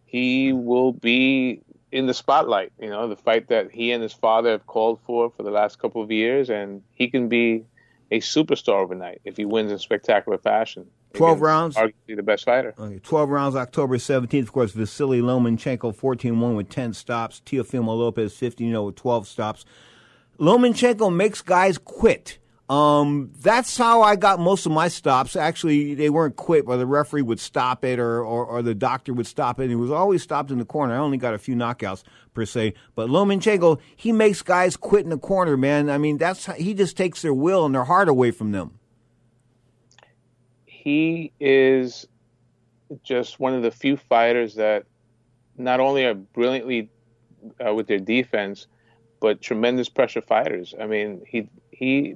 he 0.05 0.53
will 0.53 0.91
be 0.91 1.61
in 1.91 2.07
the 2.07 2.15
spotlight. 2.15 2.71
You 2.79 2.89
know, 2.89 3.07
the 3.07 3.15
fight 3.15 3.49
that 3.49 3.69
he 3.71 3.91
and 3.91 4.01
his 4.01 4.13
father 4.13 4.49
have 4.49 4.65
called 4.65 5.01
for 5.05 5.29
for 5.29 5.43
the 5.43 5.51
last 5.51 5.77
couple 5.77 6.01
of 6.01 6.11
years, 6.11 6.49
and 6.49 6.81
he 6.95 7.09
can 7.09 7.29
be 7.29 7.65
a 8.09 8.21
superstar 8.21 8.81
overnight 8.81 9.21
if 9.23 9.37
he 9.37 9.45
wins 9.45 9.71
in 9.71 9.77
spectacular 9.77 10.39
fashion. 10.39 10.87
12 11.13 11.41
rounds. 11.41 11.75
Arguably 11.75 12.15
the 12.15 12.23
best 12.23 12.45
fighter. 12.45 12.73
Okay, 12.77 12.99
12 12.99 13.29
rounds, 13.29 13.55
October 13.55 13.97
17th. 13.97 14.43
Of 14.43 14.51
course, 14.51 14.71
Vasily 14.71 15.21
Lomachenko 15.21 15.95
14 15.95 16.39
1 16.39 16.55
with 16.55 16.69
10 16.69 16.93
stops. 16.93 17.41
Teofimo 17.45 17.97
Lopez 17.97 18.35
15 18.35 18.71
0 18.71 18.83
with 18.83 18.95
12 18.95 19.27
stops. 19.27 19.65
Lomachenko 20.39 21.13
makes 21.13 21.41
guys 21.41 21.77
quit. 21.77 22.37
Um, 22.69 23.31
that's 23.41 23.75
how 23.77 24.03
I 24.03 24.15
got 24.15 24.39
most 24.39 24.67
of 24.67 24.71
my 24.71 24.89
stops. 24.89 25.35
Actually, 25.35 25.95
they 25.95 26.11
weren't 26.11 26.35
quit, 26.35 26.67
but 26.67 26.77
the 26.77 26.85
referee 26.85 27.23
would 27.23 27.39
stop 27.39 27.83
it 27.83 27.97
or, 27.97 28.23
or, 28.23 28.45
or 28.45 28.61
the 28.61 28.75
doctor 28.75 29.11
would 29.11 29.25
stop 29.25 29.59
it. 29.59 29.63
And 29.63 29.71
it 29.71 29.77
was 29.77 29.89
always 29.89 30.21
stopped 30.21 30.51
in 30.51 30.59
the 30.59 30.65
corner. 30.65 30.93
I 30.93 30.97
only 30.97 31.17
got 31.17 31.33
a 31.33 31.39
few 31.39 31.55
knockouts 31.55 32.03
per 32.35 32.45
se. 32.45 32.75
But 32.93 33.09
Lomachenko, 33.09 33.79
he 33.95 34.11
makes 34.11 34.43
guys 34.43 34.77
quit 34.77 35.03
in 35.03 35.09
the 35.09 35.17
corner, 35.17 35.57
man. 35.57 35.89
I 35.89 35.97
mean, 35.97 36.19
that's 36.19 36.45
he 36.45 36.75
just 36.75 36.95
takes 36.95 37.23
their 37.23 37.33
will 37.33 37.65
and 37.65 37.73
their 37.73 37.85
heart 37.85 38.07
away 38.07 38.29
from 38.29 38.51
them. 38.51 38.78
He 40.89 41.31
is 41.39 42.07
just 43.03 43.39
one 43.39 43.53
of 43.53 43.61
the 43.61 43.69
few 43.69 43.95
fighters 43.95 44.55
that 44.55 44.85
not 45.55 45.79
only 45.79 46.03
are 46.03 46.15
brilliantly 46.15 46.89
uh, 47.63 47.75
with 47.75 47.85
their 47.85 47.99
defense, 47.99 48.65
but 49.21 49.39
tremendous 49.39 49.87
pressure 49.87 50.21
fighters. 50.21 50.73
I 50.81 50.87
mean, 50.87 51.21
he 51.27 51.47
he 51.69 52.15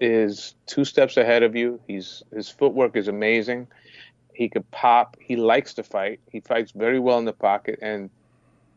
is 0.00 0.54
two 0.66 0.84
steps 0.84 1.16
ahead 1.16 1.42
of 1.42 1.56
you. 1.56 1.80
He's 1.86 2.22
his 2.30 2.50
footwork 2.50 2.94
is 2.94 3.08
amazing. 3.08 3.68
He 4.34 4.50
could 4.50 4.70
pop. 4.70 5.16
He 5.18 5.36
likes 5.36 5.72
to 5.74 5.82
fight. 5.82 6.20
He 6.30 6.40
fights 6.40 6.72
very 6.72 6.98
well 6.98 7.18
in 7.18 7.24
the 7.24 7.32
pocket, 7.32 7.78
and 7.80 8.10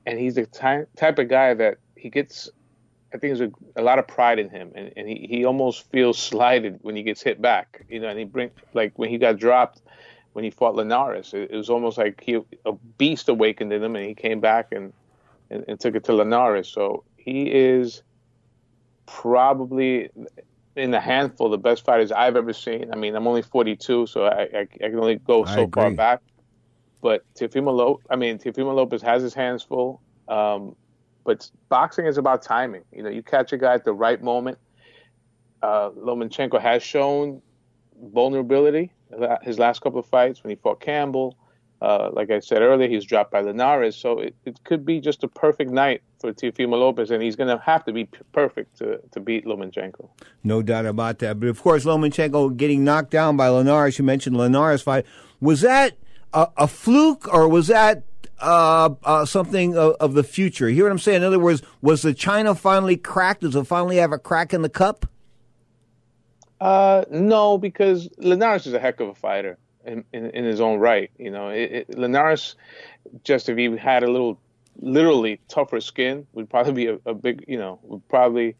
and 0.06 0.18
he's 0.18 0.36
the 0.36 0.46
ty- 0.46 0.86
type 0.96 1.20
of 1.20 1.28
guy 1.28 1.54
that 1.54 1.80
he 1.98 2.10
gets. 2.10 2.50
I 3.14 3.18
think 3.18 3.38
there's 3.38 3.52
a, 3.76 3.82
a 3.82 3.84
lot 3.84 4.00
of 4.00 4.08
pride 4.08 4.40
in 4.40 4.50
him, 4.50 4.72
and, 4.74 4.92
and 4.98 5.08
he, 5.08 5.28
he 5.30 5.46
almost 5.46 5.90
feels 5.92 6.18
slighted 6.18 6.80
when 6.82 6.96
he 6.96 7.04
gets 7.04 7.22
hit 7.22 7.42
back. 7.42 7.86
You 7.90 8.00
know, 8.00 8.08
and 8.08 8.18
he 8.18 8.26
bring 8.26 8.50
like 8.74 8.98
when 8.98 9.10
he 9.10 9.18
got 9.18 9.38
dropped 9.38 9.82
when 10.34 10.44
he 10.44 10.50
fought 10.50 10.76
Linares, 10.76 11.34
it, 11.34 11.52
it 11.52 11.56
was 11.56 11.70
almost 11.70 11.98
like 11.98 12.22
he 12.22 12.40
a 12.66 12.74
beast 12.98 13.30
awakened 13.30 13.72
in 13.72 13.84
him, 13.84 13.96
and 13.96 14.06
he 14.06 14.16
came 14.16 14.40
back 14.40 14.72
and, 14.72 14.92
and, 15.50 15.64
and 15.68 15.80
took 15.80 15.96
it 15.96 16.04
to 16.06 16.14
Linares. 16.14 16.68
So 16.68 17.04
he 17.16 17.44
is 17.44 18.02
probably 19.06 20.10
in 20.76 20.92
the 20.92 21.00
handful 21.00 21.50
the 21.50 21.58
best 21.58 21.86
fighters 21.86 22.12
I've 22.12 22.36
ever 22.36 22.52
seen. 22.52 22.92
I 22.92 22.96
mean, 22.96 23.16
I'm 23.16 23.28
only 23.28 23.44
42, 23.44 24.08
so 24.08 24.26
I, 24.26 24.42
I, 24.42 24.60
I 24.62 24.66
can 24.66 25.00
only 25.00 25.18
go 25.18 25.46
so 25.46 25.68
far 25.68 25.92
back. 25.92 26.22
But 27.02 27.24
Teofimo 27.36 27.76
Lopez, 27.76 28.06
I 28.10 28.16
mean, 28.16 28.40
Teofimo 28.40 28.74
Lopez 28.74 29.02
has 29.02 29.22
his 29.22 29.34
hands 29.34 29.62
full. 29.62 30.02
Um, 30.28 30.76
but 31.24 31.50
boxing 31.70 32.06
is 32.06 32.18
about 32.18 32.42
timing. 32.42 32.84
You 32.92 33.04
know, 33.04 33.10
you 33.10 33.24
catch 33.24 33.54
a 33.54 33.58
guy 33.58 33.74
at 33.74 33.86
the 33.86 33.94
right 33.94 34.22
moment. 34.22 34.58
Uh, 35.62 35.92
Lomachenko 35.92 36.60
has 36.60 36.84
shown 36.84 37.42
vulnerability 38.12 38.92
his 39.44 39.60
last 39.60 39.82
couple 39.82 40.00
of 40.00 40.06
fights 40.06 40.44
when 40.44 40.50
he 40.50 40.56
fought 40.56 40.80
Campbell. 40.80 41.38
Uh, 41.82 42.10
like 42.14 42.32
I 42.32 42.40
said 42.40 42.62
earlier, 42.62 42.88
he's 42.88 43.04
dropped 43.04 43.32
by 43.32 43.42
Linares, 43.42 43.98
so 43.98 44.20
it, 44.20 44.34
it 44.46 44.64
could 44.64 44.86
be 44.86 45.02
just 45.02 45.22
a 45.26 45.28
perfect 45.28 45.70
night 45.70 46.02
for 46.18 46.32
Teofimo 46.32 46.80
Lopez, 46.80 47.12
and 47.12 47.22
he's 47.22 47.36
going 47.36 47.50
to 47.50 47.62
have 47.62 47.84
to 47.84 47.92
be 47.92 48.06
p- 48.06 48.20
perfect 48.32 48.78
to, 48.78 49.02
to 49.12 49.20
beat 49.20 49.46
Lomachenko. 49.46 50.10
No 50.46 50.62
doubt 50.62 50.86
about 50.86 51.20
that. 51.20 51.42
But 51.42 51.50
of 51.50 51.62
course, 51.62 51.84
Lomachenko 51.84 52.56
getting 52.56 52.86
knocked 52.86 53.12
down 53.12 53.36
by 53.36 53.50
Linares. 53.50 54.00
You 54.00 54.06
mentioned 54.06 54.38
Linares 54.38 54.82
fight. 54.82 55.06
Was 55.42 55.60
that 55.60 55.98
a, 56.32 56.48
a 56.56 56.68
fluke 56.70 57.28
or 57.34 57.50
was 57.50 57.68
that 57.68 58.04
uh, 58.44 58.94
uh, 59.04 59.26
something 59.26 59.78
of, 59.78 59.96
of 60.00 60.14
the 60.14 60.24
future? 60.24 60.70
You 60.70 60.76
hear 60.76 60.86
what 60.86 60.92
I'm 60.92 61.00
saying? 61.00 61.18
In 61.18 61.24
other 61.24 61.40
words, 61.40 61.62
was 61.82 62.02
the 62.02 62.14
China 62.14 62.54
finally 62.54 62.98
cracked? 62.98 63.42
Does 63.42 63.56
it 63.56 63.66
finally 63.66 63.98
have 63.98 64.12
a 64.12 64.20
crack 64.20 64.54
in 64.54 64.62
the 64.62 64.70
cup? 64.70 65.08
Uh, 66.62 67.04
no, 67.10 67.58
because 67.58 68.10
Linares 68.18 68.68
is 68.68 68.74
a 68.74 68.80
heck 68.80 69.00
of 69.00 69.10
a 69.10 69.16
fighter 69.16 69.58
in, 69.86 70.04
in, 70.14 70.30
in 70.32 70.46
his 70.46 70.62
own 70.62 70.80
right. 70.80 71.12
You 71.18 71.32
know, 71.32 71.50
it, 71.50 71.72
it, 71.72 71.98
Linares, 71.98 72.56
just 73.24 73.50
if 73.50 73.58
he 73.58 73.76
had 73.76 74.04
a 74.04 74.12
little, 74.12 74.40
literally 74.80 75.40
tougher 75.50 75.82
skin, 75.82 76.26
would 76.34 76.50
probably 76.50 76.74
be 76.74 76.88
a, 76.88 77.00
a 77.06 77.14
big, 77.14 77.44
you 77.48 77.58
know, 77.58 77.80
would 77.84 78.08
probably 78.08 78.56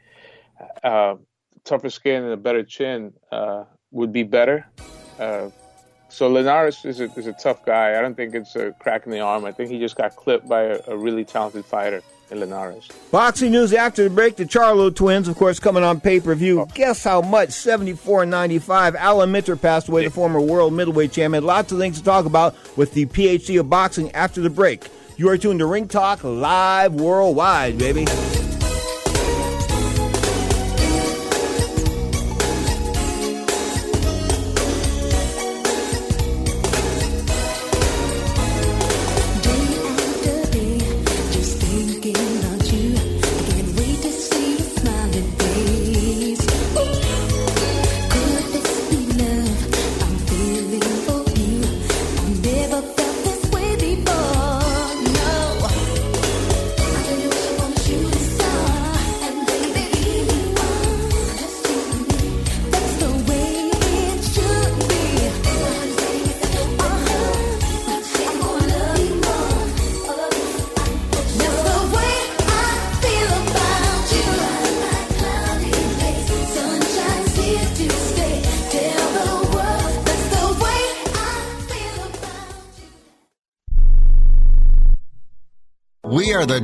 uh, 0.84 1.16
tougher 1.64 1.90
skin 1.90 2.24
and 2.24 2.34
a 2.34 2.38
better 2.38 2.64
chin 2.64 3.14
uh, 3.32 3.64
would 3.92 4.12
be 4.12 4.24
better. 4.24 4.66
So 6.14 6.28
Linares 6.30 6.86
is 6.86 7.00
a, 7.00 7.12
is 7.14 7.26
a 7.26 7.34
tough 7.34 7.66
guy. 7.66 7.98
I 7.98 8.02
don't 8.02 8.14
think 8.14 8.36
it's 8.36 8.56
a 8.56 8.72
crack 8.74 9.08
in 9.08 9.12
the 9.12 9.20
arm. 9.20 9.46
I 9.46 9.52
think 9.52 9.72
he 9.72 9.80
just 9.80 9.96
got 9.96 10.16
clipped 10.16 10.48
by 10.48 10.62
a, 10.62 10.80
a 10.90 10.96
really 10.96 11.26
talented 11.26 11.66
fighter 11.66 12.04
in 12.30 12.40
Linares. 12.40 12.88
Boxing 13.10 13.52
news 13.52 13.74
after 13.74 14.04
the 14.04 14.12
break. 14.12 14.36
The 14.36 14.46
Charlo 14.46 14.96
twins, 14.96 15.28
of 15.28 15.36
course, 15.36 15.60
coming 15.60 15.84
on 15.84 16.00
pay 16.00 16.20
per 16.20 16.36
view. 16.36 16.62
Oh. 16.62 16.66
Guess 16.66 17.04
how 17.04 17.22
much? 17.22 17.50
Seventy 17.50 17.94
four 17.94 18.28
ninety 18.28 18.60
five. 18.60 18.96
Alan 18.96 19.32
Minter 19.32 19.56
passed 19.56 19.90
away, 19.90 20.04
the 20.04 20.12
former 20.12 20.40
world 20.40 20.74
middleweight 20.74 21.12
champion. 21.12 21.44
Lots 21.44 21.72
of 21.72 21.80
things 21.80 21.98
to 21.98 22.04
talk 22.04 22.28
about 22.28 22.56
with 22.78 22.94
the 22.94 23.08
PhD 23.08 23.60
of 23.60 23.68
boxing 23.68 24.12
after 24.12 24.40
the 24.40 24.52
break. 24.52 24.88
You 25.18 25.30
are 25.30 25.38
tuned 25.38 25.60
to 25.60 25.66
Ring 25.66 25.88
Talk 25.88 26.24
live 26.24 26.94
worldwide, 26.94 27.80
baby. 27.80 28.06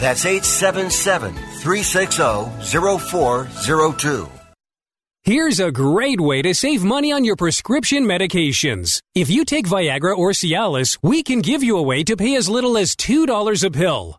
That's 0.00 0.24
877 0.24 1.34
360 1.34 2.22
0402. 2.64 4.28
Here's 5.22 5.60
a 5.60 5.70
great 5.70 6.18
way 6.18 6.40
to 6.40 6.54
save 6.54 6.82
money 6.82 7.12
on 7.12 7.26
your 7.26 7.36
prescription 7.36 8.04
medications. 8.04 9.02
If 9.14 9.28
you 9.28 9.44
take 9.44 9.66
Viagra 9.66 10.16
or 10.16 10.30
Cialis, 10.30 10.96
we 11.02 11.22
can 11.22 11.42
give 11.42 11.62
you 11.62 11.76
a 11.76 11.82
way 11.82 12.02
to 12.04 12.16
pay 12.16 12.36
as 12.36 12.48
little 12.48 12.78
as 12.78 12.96
$2 12.96 13.62
a 13.62 13.70
pill. 13.70 14.18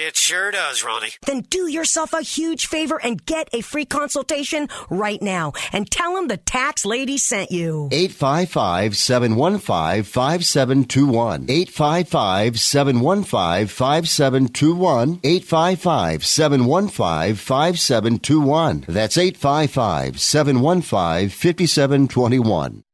It 0.00 0.16
sure 0.16 0.52
does, 0.52 0.84
Ronnie. 0.84 1.10
Then 1.26 1.40
do 1.40 1.66
yourself 1.66 2.12
a 2.12 2.22
huge 2.22 2.68
favor 2.68 3.00
and 3.02 3.26
get 3.26 3.48
a 3.52 3.62
free 3.62 3.84
consultation 3.84 4.68
right 4.88 5.20
now 5.20 5.54
and 5.72 5.90
tell 5.90 6.14
them 6.14 6.28
the 6.28 6.36
tax 6.36 6.86
lady 6.86 7.18
sent 7.18 7.50
you. 7.50 7.88
855 7.90 8.96
715 8.96 10.04
5721. 10.04 11.46
855 11.50 12.60
715 12.60 13.66
5721. 13.66 15.20
855 15.24 16.24
715 16.24 17.34
5721. 17.34 18.84
That's 18.86 19.18
855 19.18 20.20
715 20.20 21.28
5721. 21.28 22.84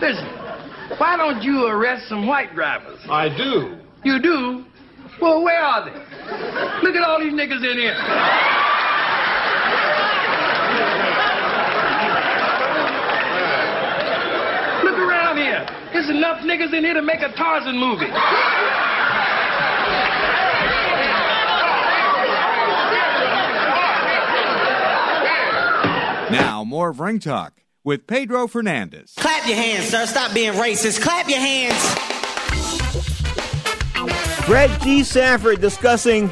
Listen, 0.00 0.26
why 0.96 1.18
don't 1.18 1.42
you 1.42 1.66
arrest 1.66 2.08
some 2.08 2.26
white 2.26 2.54
drivers? 2.54 2.98
I 3.10 3.28
do. 3.28 3.76
You 4.02 4.22
do? 4.22 4.64
Well, 5.20 5.42
where 5.42 5.62
are 5.62 5.84
they? 5.84 5.96
Look 6.82 6.94
at 6.94 7.02
all 7.02 7.18
these 7.20 7.32
niggas 7.32 7.64
in 7.64 7.78
here. 7.78 7.96
Look 14.84 14.98
around 14.98 15.38
here. 15.38 15.66
There's 15.92 16.10
enough 16.10 16.42
niggas 16.42 16.74
in 16.74 16.84
here 16.84 16.94
to 16.94 17.02
make 17.02 17.20
a 17.20 17.32
Tarzan 17.32 17.78
movie. 17.78 18.06
Now, 26.30 26.64
more 26.64 26.90
of 26.90 27.00
Ring 27.00 27.20
Talk 27.20 27.62
with 27.84 28.06
Pedro 28.06 28.48
Fernandez. 28.48 29.14
Clap 29.16 29.46
your 29.46 29.56
hands, 29.56 29.86
sir. 29.86 30.06
Stop 30.06 30.34
being 30.34 30.52
racist. 30.54 31.00
Clap 31.00 31.28
your 31.28 31.38
hands. 31.38 32.05
Fred 34.46 34.80
G. 34.80 35.02
Sanford 35.02 35.60
discussing 35.60 36.30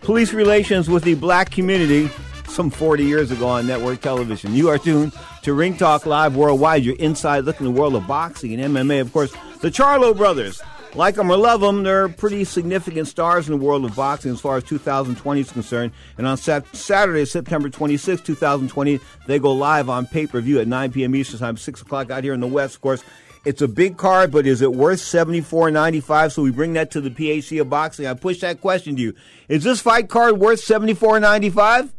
police 0.00 0.32
relations 0.32 0.88
with 0.88 1.04
the 1.04 1.12
black 1.14 1.50
community 1.50 2.08
some 2.48 2.70
40 2.70 3.04
years 3.04 3.30
ago 3.30 3.46
on 3.46 3.66
network 3.66 4.00
television. 4.00 4.54
You 4.54 4.70
are 4.70 4.78
tuned 4.78 5.12
to 5.42 5.52
Ring 5.52 5.76
Talk 5.76 6.06
Live 6.06 6.34
Worldwide, 6.34 6.82
your 6.82 6.96
inside 6.96 7.44
look 7.44 7.60
in 7.60 7.66
the 7.66 7.70
world 7.70 7.94
of 7.94 8.06
boxing 8.06 8.58
and 8.58 8.74
MMA. 8.74 9.02
Of 9.02 9.12
course, 9.12 9.34
the 9.60 9.70
Charlo 9.70 10.16
brothers. 10.16 10.62
Like 10.94 11.14
them 11.14 11.30
or 11.30 11.36
love 11.36 11.60
them, 11.60 11.82
they're 11.82 12.08
pretty 12.08 12.44
significant 12.44 13.08
stars 13.08 13.48
in 13.48 13.58
the 13.58 13.62
world 13.64 13.84
of 13.84 13.94
boxing 13.96 14.32
as 14.32 14.40
far 14.40 14.56
as 14.58 14.64
2020 14.64 15.40
is 15.40 15.50
concerned. 15.50 15.92
And 16.18 16.26
on 16.26 16.36
sat- 16.38 16.74
Saturday, 16.74 17.24
September 17.26 17.68
26, 17.70 18.20
2020, 18.22 18.98
they 19.26 19.38
go 19.38 19.52
live 19.52 19.88
on 19.90 20.06
pay 20.06 20.26
per 20.26 20.40
view 20.40 20.58
at 20.60 20.68
9 20.68 20.92
p.m. 20.92 21.14
Eastern 21.14 21.38
Time, 21.38 21.56
6 21.58 21.82
o'clock 21.82 22.10
out 22.10 22.24
here 22.24 22.34
in 22.34 22.40
the 22.40 22.46
West. 22.46 22.74
Of 22.74 22.80
course, 22.82 23.02
it's 23.44 23.60
a 23.60 23.68
big 23.68 23.96
card, 23.96 24.30
but 24.30 24.46
is 24.46 24.62
it 24.62 24.72
worth 24.72 25.00
seventy 25.00 25.40
four 25.40 25.70
ninety 25.70 26.00
five? 26.00 26.32
So 26.32 26.42
we 26.42 26.50
bring 26.50 26.74
that 26.74 26.90
to 26.92 27.00
the 27.00 27.10
PAC 27.10 27.58
of 27.58 27.68
boxing. 27.68 28.06
I 28.06 28.14
push 28.14 28.40
that 28.40 28.60
question 28.60 28.96
to 28.96 29.02
you: 29.02 29.14
Is 29.48 29.64
this 29.64 29.80
fight 29.80 30.08
card 30.08 30.38
worth 30.38 30.60
seventy 30.60 30.94
four 30.94 31.18
ninety 31.18 31.50
five? 31.50 31.92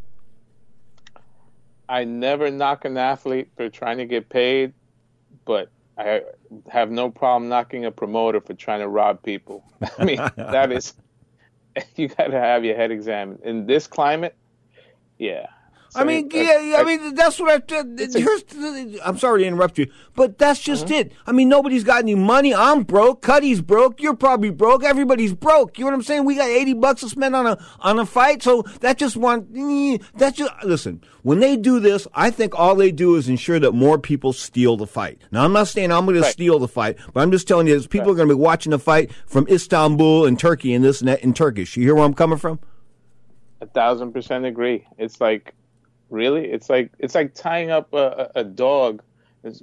I 1.87 2.05
never 2.05 2.49
knock 2.49 2.85
an 2.85 2.97
athlete 2.97 3.49
for 3.55 3.69
trying 3.69 3.97
to 3.97 4.05
get 4.05 4.29
paid, 4.29 4.73
but 5.45 5.69
I 5.97 6.21
have 6.69 6.89
no 6.89 7.11
problem 7.11 7.49
knocking 7.49 7.85
a 7.85 7.91
promoter 7.91 8.41
for 8.41 8.53
trying 8.53 8.79
to 8.79 8.87
rob 8.87 9.21
people. 9.21 9.63
I 9.99 10.05
mean, 10.05 10.17
that 10.37 10.71
is, 10.71 10.93
you 11.95 12.07
got 12.07 12.27
to 12.27 12.39
have 12.39 12.65
your 12.65 12.75
head 12.75 12.91
examined. 12.91 13.41
In 13.43 13.65
this 13.65 13.85
climate, 13.85 14.35
yeah. 15.17 15.47
I 15.95 16.03
mean, 16.03 16.29
yeah, 16.33 16.59
yeah, 16.59 16.77
I 16.77 16.83
mean, 16.83 17.13
that's 17.15 17.39
what 17.39 17.71
I. 17.71 17.83
Here's, 17.97 18.43
I'm 19.03 19.17
sorry 19.17 19.41
to 19.41 19.47
interrupt 19.47 19.77
you, 19.77 19.87
but 20.15 20.37
that's 20.37 20.59
just 20.59 20.85
Uh-huh. 20.85 20.95
it. 20.95 21.11
I 21.27 21.31
mean, 21.31 21.49
nobody's 21.49 21.83
got 21.83 21.99
any 22.03 22.15
money. 22.15 22.53
I'm 22.53 22.83
broke. 22.83 23.21
Cuddy's 23.21 23.61
broke. 23.61 24.01
You're 24.01 24.15
probably 24.15 24.49
broke. 24.49 24.83
Everybody's 24.83 25.33
broke. 25.33 25.77
You 25.77 25.85
know 25.85 25.91
what 25.91 25.95
I'm 25.97 26.03
saying? 26.03 26.25
We 26.25 26.35
got 26.35 26.49
80 26.49 26.73
bucks 26.75 27.01
to 27.01 27.09
spend 27.09 27.35
on 27.35 27.45
a 27.47 27.57
on 27.79 27.99
a 27.99 28.05
fight, 28.05 28.41
so 28.41 28.63
that 28.81 28.97
just 28.97 29.15
one. 29.17 29.47
eh, 29.55 29.97
That 30.17 30.35
just 30.35 30.51
listen. 30.63 31.01
When 31.21 31.39
they 31.39 31.55
do 31.55 31.79
this, 31.79 32.05
I 32.13 32.31
think 32.31 32.53
all 32.59 32.75
they 32.75 32.91
do 32.91 33.15
is 33.15 33.29
ensure 33.29 33.57
that 33.59 33.71
more 33.71 33.97
people 33.97 34.33
steal 34.33 34.75
the 34.75 34.87
fight. 34.87 35.21
Now, 35.31 35.45
I'm 35.45 35.53
not 35.53 35.69
saying 35.69 35.89
I'm 35.91 36.05
going 36.05 36.21
to 36.21 36.29
steal 36.29 36.59
the 36.59 36.67
fight, 36.67 36.97
but 37.13 37.21
I'm 37.21 37.31
just 37.31 37.47
telling 37.47 37.65
you, 37.67 37.79
people 37.87 38.11
are 38.11 38.15
going 38.15 38.27
to 38.27 38.35
be 38.35 38.39
watching 38.41 38.71
the 38.71 38.79
fight 38.79 39.09
from 39.25 39.47
Istanbul 39.47 40.25
and 40.25 40.37
Turkey 40.37 40.73
and 40.73 40.83
this 40.83 40.99
and 40.99 41.07
that 41.07 41.23
in 41.23 41.33
Turkish. 41.33 41.77
You 41.77 41.83
hear 41.83 41.95
where 41.95 42.03
I'm 42.03 42.13
coming 42.13 42.37
from? 42.37 42.59
A 43.61 43.65
thousand 43.65 44.11
percent 44.11 44.43
agree. 44.43 44.85
It's 44.97 45.21
like, 45.21 45.53
really, 46.13 46.45
it's 46.45 46.69
like 46.69 46.91
it's 46.99 47.15
like 47.15 47.33
tying 47.33 47.71
up 47.71 47.93
a, 47.93 48.31
a 48.35 48.43
dog 48.43 49.01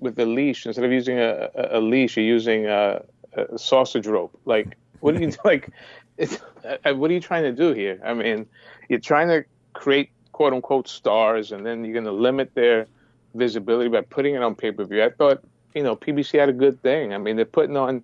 with 0.01 0.19
a 0.19 0.27
leash 0.27 0.67
instead 0.67 0.85
of 0.85 0.93
using 0.93 1.19
a, 1.19 1.49
a, 1.55 1.81
leash. 1.81 2.17
You're 2.17 2.27
using 2.27 2.67
a, 2.67 3.03
a 3.33 3.59
sausage 3.59 4.07
rope. 4.07 4.39
Like, 4.45 4.77
what 4.99 5.17
are 5.17 5.21
you 5.21 5.33
like? 5.45 5.71
It's, 6.19 6.39
uh, 6.65 6.93
what 6.93 7.11
are 7.11 7.15
you 7.15 7.21
trying 7.21 7.45
to 7.45 7.53
do 7.53 7.73
here? 7.73 7.99
I 8.05 8.13
mean, 8.13 8.47
you're 8.91 8.99
trying 8.99 9.29
to 9.29 9.45
create 9.73 10.11
quote 10.33 10.53
unquote 10.53 10.89
stars, 10.89 11.53
and 11.53 11.65
then 11.65 11.85
you're 11.85 11.95
going 11.95 12.05
to 12.05 12.13
limit 12.13 12.55
their 12.55 12.87
visibility 13.35 13.89
by 13.89 14.03
putting 14.03 14.35
it 14.35 14.43
on 14.43 14.55
pay 14.55 14.73
per 14.73 14.85
view. 14.85 15.03
I 15.03 15.11
thought, 15.11 15.43
you 15.75 15.83
know, 15.83 15.97
PBC 15.97 16.39
had 16.39 16.49
a 16.49 16.53
good 16.53 16.83
thing. 16.83 17.15
I 17.15 17.19
mean, 17.19 17.37
they're 17.37 17.45
putting 17.45 17.77
on. 17.77 18.03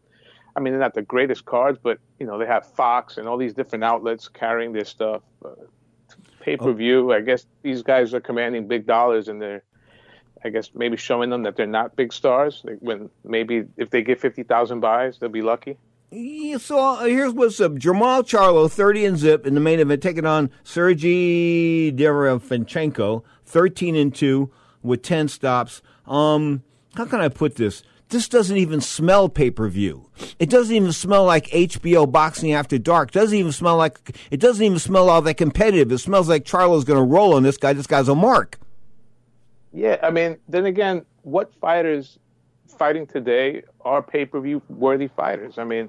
I 0.54 0.60
mean, 0.60 0.72
they're 0.72 0.80
not 0.80 0.94
the 0.94 1.02
greatest 1.02 1.44
cards, 1.44 1.78
but 1.82 1.98
you 2.18 2.26
know, 2.26 2.38
they 2.38 2.46
have 2.46 2.66
Fox 2.66 3.18
and 3.18 3.28
all 3.28 3.36
these 3.36 3.52
different 3.52 3.84
outlets 3.84 4.28
carrying 4.28 4.72
their 4.72 4.86
stuff. 4.86 5.20
Pay 6.46 6.56
per 6.56 6.72
view. 6.72 7.12
I 7.12 7.22
guess 7.22 7.44
these 7.62 7.82
guys 7.82 8.14
are 8.14 8.20
commanding 8.20 8.68
big 8.68 8.86
dollars, 8.86 9.26
and 9.26 9.42
they're, 9.42 9.64
I 10.44 10.50
guess, 10.50 10.70
maybe 10.76 10.96
showing 10.96 11.28
them 11.28 11.42
that 11.42 11.56
they're 11.56 11.66
not 11.66 11.96
big 11.96 12.12
stars. 12.12 12.62
Like 12.62 12.78
when 12.78 13.10
maybe 13.24 13.64
if 13.76 13.90
they 13.90 14.02
get 14.02 14.20
fifty 14.20 14.44
thousand 14.44 14.78
buys, 14.78 15.18
they'll 15.18 15.28
be 15.28 15.42
lucky. 15.42 15.76
Yeah, 16.12 16.58
so 16.58 16.78
uh, 16.78 17.04
here's 17.06 17.32
what's 17.32 17.60
up. 17.60 17.72
Jermall 17.72 18.22
Charlo, 18.22 18.70
30 18.70 19.06
and 19.06 19.18
zip 19.18 19.44
in 19.44 19.54
the 19.54 19.60
main 19.60 19.80
event, 19.80 20.00
taking 20.00 20.24
on 20.24 20.50
Sergey 20.62 21.90
Derevyanchenko, 21.90 23.24
13 23.44 23.96
and 23.96 24.14
2 24.14 24.48
with 24.84 25.02
10 25.02 25.26
stops. 25.26 25.82
Um, 26.06 26.62
how 26.94 27.06
can 27.06 27.20
I 27.20 27.28
put 27.28 27.56
this? 27.56 27.82
This 28.08 28.28
doesn't 28.28 28.56
even 28.56 28.80
smell 28.80 29.28
pay 29.28 29.50
per 29.50 29.68
view. 29.68 30.08
It 30.38 30.48
doesn't 30.48 30.74
even 30.74 30.92
smell 30.92 31.24
like 31.24 31.46
HBO 31.48 32.10
boxing 32.10 32.52
after 32.52 32.78
dark. 32.78 33.10
It 33.10 33.14
doesn't 33.14 33.36
even 33.36 33.52
smell 33.52 33.76
like 33.76 34.16
it 34.30 34.38
doesn't 34.38 34.64
even 34.64 34.78
smell 34.78 35.10
all 35.10 35.22
that 35.22 35.34
competitive. 35.34 35.90
It 35.90 35.98
smells 35.98 36.28
like 36.28 36.44
Charlo's 36.44 36.84
going 36.84 36.98
to 36.98 37.04
roll 37.04 37.34
on 37.34 37.42
this 37.42 37.56
guy. 37.56 37.72
This 37.72 37.86
guy's 37.86 38.08
a 38.08 38.14
mark. 38.14 38.58
Yeah, 39.72 39.98
I 40.02 40.10
mean, 40.10 40.38
then 40.48 40.66
again, 40.66 41.04
what 41.22 41.52
fighters 41.60 42.18
fighting 42.78 43.06
today 43.06 43.62
are 43.80 44.02
pay 44.02 44.24
per 44.24 44.40
view 44.40 44.62
worthy 44.68 45.08
fighters? 45.08 45.58
I 45.58 45.64
mean, 45.64 45.88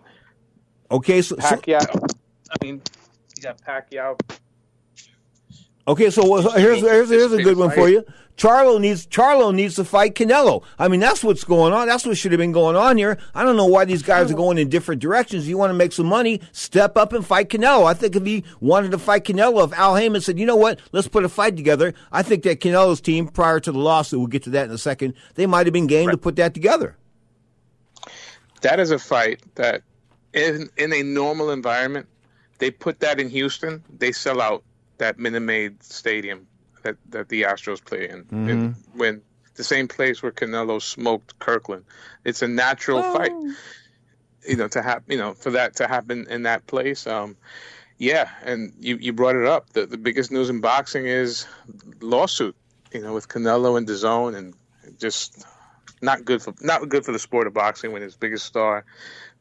Okay, 0.90 1.22
so, 1.22 1.36
so 1.36 1.42
Pacquiao. 1.42 2.08
I 2.50 2.66
mean, 2.66 2.82
you 3.36 3.44
got 3.44 3.62
Pacquiao. 3.62 4.18
Okay, 5.88 6.10
so 6.10 6.42
here's 6.52 6.82
here's 6.82 7.10
here's 7.10 7.32
a 7.32 7.42
good 7.42 7.58
one 7.58 7.72
for 7.72 7.88
you. 7.88 8.04
Charlo 8.36 8.80
needs 8.80 9.08
Charlo 9.08 9.54
needs 9.54 9.76
to 9.76 9.86
fight 9.86 10.14
Canelo. 10.14 10.64
I 10.78 10.90
mean, 10.90 11.00
that's 11.00 11.24
what's 11.24 11.44
going 11.44 11.74
on. 11.74 11.88
That's 11.88 12.06
what 12.06 12.18
should 12.18 12.34
have 12.34 12.40
been 12.40 12.52
going 12.52 12.76
on 12.76 12.98
here. 12.98 13.18
I 13.34 13.44
don't 13.44 13.56
know 13.56 13.66
why 13.66 13.86
these 13.86 14.04
guys 14.04 14.30
are 14.30 14.36
going 14.36 14.58
in 14.58 14.70
different 14.70 15.02
directions. 15.02 15.48
You 15.48 15.58
want 15.58 15.72
to 15.72 15.74
make 15.74 15.94
some 15.94 16.06
money, 16.06 16.42
step 16.52 16.98
up 16.98 17.14
and 17.14 17.26
fight 17.26 17.50
Canelo. 17.50 17.86
I 17.86 17.94
think 17.94 18.16
if 18.16 18.26
he 18.26 18.44
wanted 18.60 18.92
to 18.92 19.00
fight 19.00 19.24
Canelo, 19.24 19.66
if 19.66 19.74
Al 19.74 19.96
Haymon 19.96 20.22
said, 20.22 20.38
you 20.38 20.46
know 20.46 20.56
what, 20.56 20.80
let's 20.92 21.08
put 21.08 21.24
a 21.24 21.30
fight 21.30 21.56
together, 21.56 21.94
I 22.12 22.22
think 22.22 22.44
that 22.44 22.60
Canelo's 22.60 23.02
team, 23.02 23.28
prior 23.28 23.60
to 23.62 23.72
the 23.72 23.80
lawsuit, 23.80 24.20
we'll 24.20 24.28
get 24.28 24.44
to 24.44 24.52
that 24.52 24.66
in 24.66 24.72
a 24.72 24.78
second, 24.78 25.16
they 25.34 25.48
might 25.48 25.66
have 25.66 25.74
been 25.74 25.88
game 25.88 26.10
to 26.10 26.18
put 26.18 26.36
that 26.36 26.54
together. 26.54 26.96
That 28.62 28.80
is 28.80 28.92
a 28.92 29.00
fight 29.00 29.42
that, 29.56 29.82
in 30.34 30.70
in 30.78 30.94
a 30.94 31.02
normal 31.02 31.50
environment, 31.50 32.08
they 32.60 32.72
put 32.72 33.00
that 33.00 33.20
in 33.20 33.30
Houston, 33.30 33.84
they 33.98 34.12
sell 34.12 34.42
out 34.42 34.64
that 34.98 35.20
Minute 35.20 35.42
Maid 35.42 35.84
Stadium 35.84 36.48
that 36.84 36.98
that 37.10 37.30
the 37.30 37.44
Astros 37.44 37.84
play 37.84 38.10
in. 38.10 38.24
Mm-hmm. 38.24 38.50
And 38.50 38.76
when 38.94 39.22
the 39.56 39.64
same 39.64 39.88
place 39.88 40.22
where 40.22 40.32
Canelo 40.32 40.82
smoked 40.82 41.38
Kirkland, 41.40 41.86
it's 42.24 42.42
a 42.42 42.48
natural 42.48 43.02
fight. 43.02 43.32
You 44.48 44.56
know, 44.56 44.68
to 44.70 44.82
happen. 44.82 45.12
You 45.12 45.18
know, 45.18 45.34
for 45.34 45.52
that 45.52 45.78
to 45.78 45.88
happen 45.88 46.28
in 46.30 46.44
that 46.44 46.68
place. 46.68 47.06
Um, 47.06 47.36
yeah, 47.98 48.30
and 48.44 48.74
you, 48.80 48.98
you 48.98 49.12
brought 49.12 49.36
it 49.36 49.46
up. 49.46 49.74
The 49.74 49.86
the 49.86 49.98
biggest 49.98 50.32
news 50.32 50.50
in 50.50 50.62
boxing 50.62 51.06
is 51.06 51.48
lawsuit. 52.00 52.56
You 52.94 53.02
know, 53.02 53.14
with 53.14 53.28
Canelo 53.28 53.78
and 53.78 53.88
DAZN, 53.88 54.38
and 54.38 54.54
just 55.00 55.46
not 56.02 56.24
good 56.24 56.42
for 56.42 56.54
not 56.62 56.88
good 56.88 57.04
for 57.04 57.12
the 57.12 57.20
sport 57.20 57.48
of 57.48 57.54
boxing 57.54 57.92
when 57.92 58.02
his 58.02 58.16
biggest 58.16 58.46
star 58.46 58.86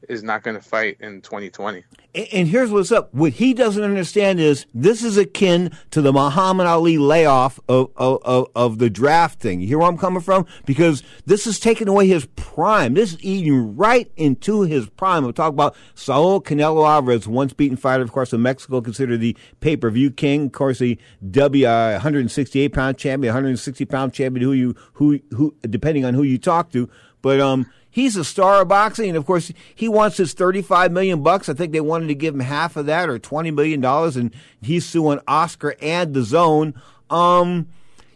is 0.08 0.22
not 0.22 0.42
going 0.42 0.56
to 0.56 0.62
fight 0.62 0.96
in 1.00 1.20
2020. 1.20 1.84
And, 2.14 2.26
and 2.32 2.48
here's 2.48 2.70
what's 2.70 2.92
up. 2.92 3.12
What 3.14 3.32
he 3.32 3.54
doesn't 3.54 3.82
understand 3.82 4.40
is 4.40 4.66
this 4.74 5.02
is 5.02 5.16
akin 5.16 5.70
to 5.90 6.00
the 6.00 6.12
Muhammad 6.12 6.66
Ali 6.66 6.98
layoff 6.98 7.58
of, 7.68 7.90
of, 7.96 8.48
of, 8.54 8.78
the 8.78 8.90
draft 8.90 9.40
thing. 9.40 9.60
You 9.60 9.66
hear 9.66 9.78
where 9.78 9.88
I'm 9.88 9.98
coming 9.98 10.22
from? 10.22 10.46
Because 10.64 11.02
this 11.24 11.46
is 11.46 11.58
taking 11.58 11.88
away 11.88 12.06
his 12.06 12.26
prime. 12.36 12.94
This 12.94 13.14
is 13.14 13.24
eating 13.24 13.76
right 13.76 14.10
into 14.16 14.62
his 14.62 14.88
prime. 14.88 15.24
I'm 15.24 15.32
talking 15.32 15.54
about 15.54 15.76
Saul 15.94 16.40
Canelo 16.40 16.88
Alvarez, 16.88 17.26
once 17.26 17.52
beaten 17.52 17.76
fighter, 17.76 18.02
of 18.02 18.12
course, 18.12 18.32
in 18.32 18.42
Mexico, 18.42 18.80
considered 18.80 19.20
the 19.20 19.36
pay-per-view 19.60 20.10
king. 20.12 20.46
Of 20.46 20.52
course, 20.52 20.78
the 20.78 20.98
W 21.30 21.66
uh, 21.66 21.92
168 21.92 22.72
pound 22.72 22.98
champion, 22.98 23.32
160 23.32 23.84
pound 23.86 24.12
champion, 24.12 24.44
who 24.44 24.52
you, 24.52 24.74
who, 24.94 25.20
who, 25.34 25.54
depending 25.62 26.04
on 26.04 26.14
who 26.14 26.22
you 26.22 26.38
talk 26.38 26.70
to. 26.72 26.88
But, 27.22 27.40
um, 27.40 27.66
He's 27.96 28.14
a 28.18 28.24
star 28.24 28.60
of 28.60 28.68
boxing, 28.68 29.08
and 29.08 29.16
of 29.16 29.24
course, 29.24 29.50
he 29.74 29.88
wants 29.88 30.18
his 30.18 30.34
thirty-five 30.34 30.92
million 30.92 31.22
bucks. 31.22 31.48
I 31.48 31.54
think 31.54 31.72
they 31.72 31.80
wanted 31.80 32.08
to 32.08 32.14
give 32.14 32.34
him 32.34 32.40
half 32.40 32.76
of 32.76 32.84
that, 32.84 33.08
or 33.08 33.18
twenty 33.18 33.50
million 33.50 33.80
dollars, 33.80 34.18
and 34.18 34.34
he's 34.60 34.84
suing 34.84 35.18
Oscar 35.26 35.74
and 35.80 36.12
the 36.12 36.22
Zone. 36.22 36.74
Um, 37.08 37.68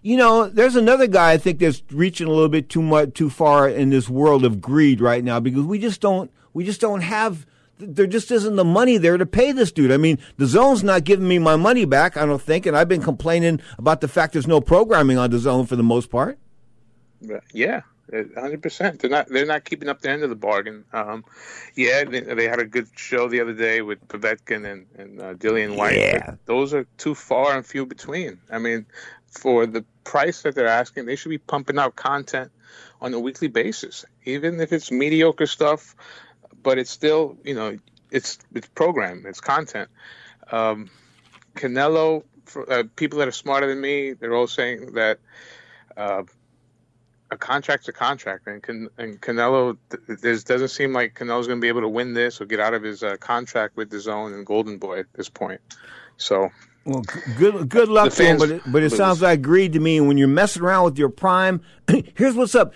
you 0.03 0.19
know, 0.19 0.51
there's 0.51 0.77
another 0.77 1.07
guy 1.07 1.33
I 1.33 1.39
think 1.39 1.61
that's 1.61 1.83
reaching 1.91 2.27
a 2.27 2.31
little 2.31 2.51
bit 2.51 2.69
too 2.69 2.83
much, 2.83 3.15
too 3.15 3.31
far 3.31 3.71
in 3.71 3.89
this 3.89 4.07
world 4.07 4.45
of 4.45 4.61
greed 4.61 5.01
right 5.01 5.25
now 5.25 5.41
because 5.41 5.65
we 5.65 5.79
just 5.79 6.03
don't, 6.03 6.31
we 6.53 6.63
just 6.63 6.83
don't 6.83 7.01
have. 7.01 7.47
There 7.79 8.07
just 8.07 8.31
isn't 8.31 8.57
the 8.57 8.65
money 8.67 8.99
there 8.99 9.17
to 9.17 9.25
pay 9.25 9.51
this 9.51 9.73
dude. 9.73 9.93
I 9.93 9.97
mean, 9.97 10.19
the 10.37 10.45
zone's 10.45 10.85
not 10.85 11.05
giving 11.05 11.27
me 11.27 11.39
my 11.39 11.57
money 11.57 11.87
back. 11.87 12.19
I 12.19 12.27
don't 12.27 12.43
think, 12.43 12.67
and 12.67 12.77
I've 12.77 12.89
been 12.89 13.01
complaining 13.01 13.63
about 13.79 14.03
the 14.03 14.09
fact 14.09 14.35
there's 14.35 14.47
no 14.47 14.61
programming 14.61 15.17
on 15.17 15.31
the 15.31 15.39
zone 15.39 15.65
for 15.65 15.77
the 15.77 15.83
most 15.83 16.11
part. 16.11 16.39
Yeah, 17.55 17.81
hundred 18.13 18.63
percent. 18.63 19.01
They're 19.01 19.11
not. 19.11 19.29
They're 19.29 19.47
not 19.47 19.65
keeping 19.65 19.89
up 19.89 20.01
the 20.01 20.11
end 20.11 20.23
of 20.23 20.31
the 20.31 20.37
bargain. 20.37 20.85
Um, 20.93 21.25
yeah, 21.75 22.05
they, 22.05 22.21
they 22.21 22.49
had 22.49 22.61
a 22.61 22.65
good 22.65 22.89
show 22.97 23.29
the 23.29 23.41
other 23.41 23.53
day 23.53 23.83
with 23.83 24.07
Povetkin 24.09 24.71
and, 24.71 24.87
and 24.99 25.21
uh, 25.21 25.35
Dillian 25.35 25.77
Whyte. 25.77 25.99
Yeah. 25.99 26.35
those 26.47 26.75
are 26.75 26.85
too 26.99 27.15
far 27.15 27.57
and 27.57 27.65
few 27.65 27.87
between. 27.87 28.41
I 28.51 28.59
mean, 28.59 28.87
for 29.27 29.67
the 29.67 29.85
price 30.05 30.43
that 30.43 30.55
they're 30.55 30.67
asking, 30.67 31.07
they 31.07 31.17
should 31.17 31.29
be 31.29 31.39
pumping 31.39 31.79
out 31.79 31.97
content 31.97 32.51
on 33.01 33.15
a 33.15 33.21
weekly 33.21 33.49
basis, 33.49 34.05
even 34.25 34.61
if 34.61 34.73
it's 34.73 34.91
mediocre 34.91 35.47
stuff. 35.47 35.95
But 36.63 36.79
it's 36.79 36.91
still, 36.91 37.39
you 37.45 37.55
know, 37.55 37.79
it's 38.11 38.39
it's 38.55 38.69
program, 38.69 39.25
it's 39.27 39.41
content. 39.41 39.89
Um, 40.51 40.91
Canelo, 41.55 42.25
for, 42.45 42.71
uh, 42.71 42.85
people 42.97 43.19
that 43.21 43.29
are 43.29 43.33
smarter 43.33 43.67
than 43.67 43.81
me, 43.81 44.13
they're 44.13 44.35
all 44.35 44.47
saying 44.47 44.95
that. 44.95 45.19
Uh, 45.97 46.23
a 47.31 47.37
contract's 47.37 47.89
a 47.89 47.93
contract, 47.93 48.47
and 48.47 48.63
Can, 48.63 48.89
and 48.99 49.21
Canelo, 49.21 49.77
th- 49.91 50.21
there 50.21 50.35
doesn't 50.37 50.69
seem 50.69 50.93
like 50.93 51.15
Canelo's 51.15 51.47
going 51.47 51.59
to 51.59 51.65
be 51.65 51.69
able 51.69 51.83
to 51.83 51.89
win 51.89 52.13
this 52.15 52.41
or 52.41 52.45
get 52.45 52.61
out 52.61 52.75
of 52.75 52.83
his 52.83 53.03
uh, 53.03 53.17
contract 53.19 53.77
with 53.77 53.91
the 53.91 54.01
Zone 54.01 54.33
and 54.33 54.45
Golden 54.45 54.79
Boy 54.79 54.99
at 55.01 55.07
this 55.15 55.29
point. 55.29 55.61
So, 56.17 56.51
Well, 56.85 57.03
good 57.39 57.69
good 57.69 57.89
luck 57.89 58.13
to 58.15 58.25
him, 58.25 58.39
but 58.39 58.51
it, 58.51 58.63
but 58.67 58.79
it 58.83 58.91
lose. 58.91 58.97
sounds 58.97 59.23
like 59.23 59.43
greed 59.43 59.73
to 59.75 59.81
me. 59.81 60.01
When 60.01 60.19
you're 60.19 60.29
messing 60.29 60.63
around 60.63 60.85
with 60.85 60.99
your 60.99 61.09
prime, 61.09 61.61
here's 62.17 62.35
what's 62.35 62.55
up. 62.55 62.73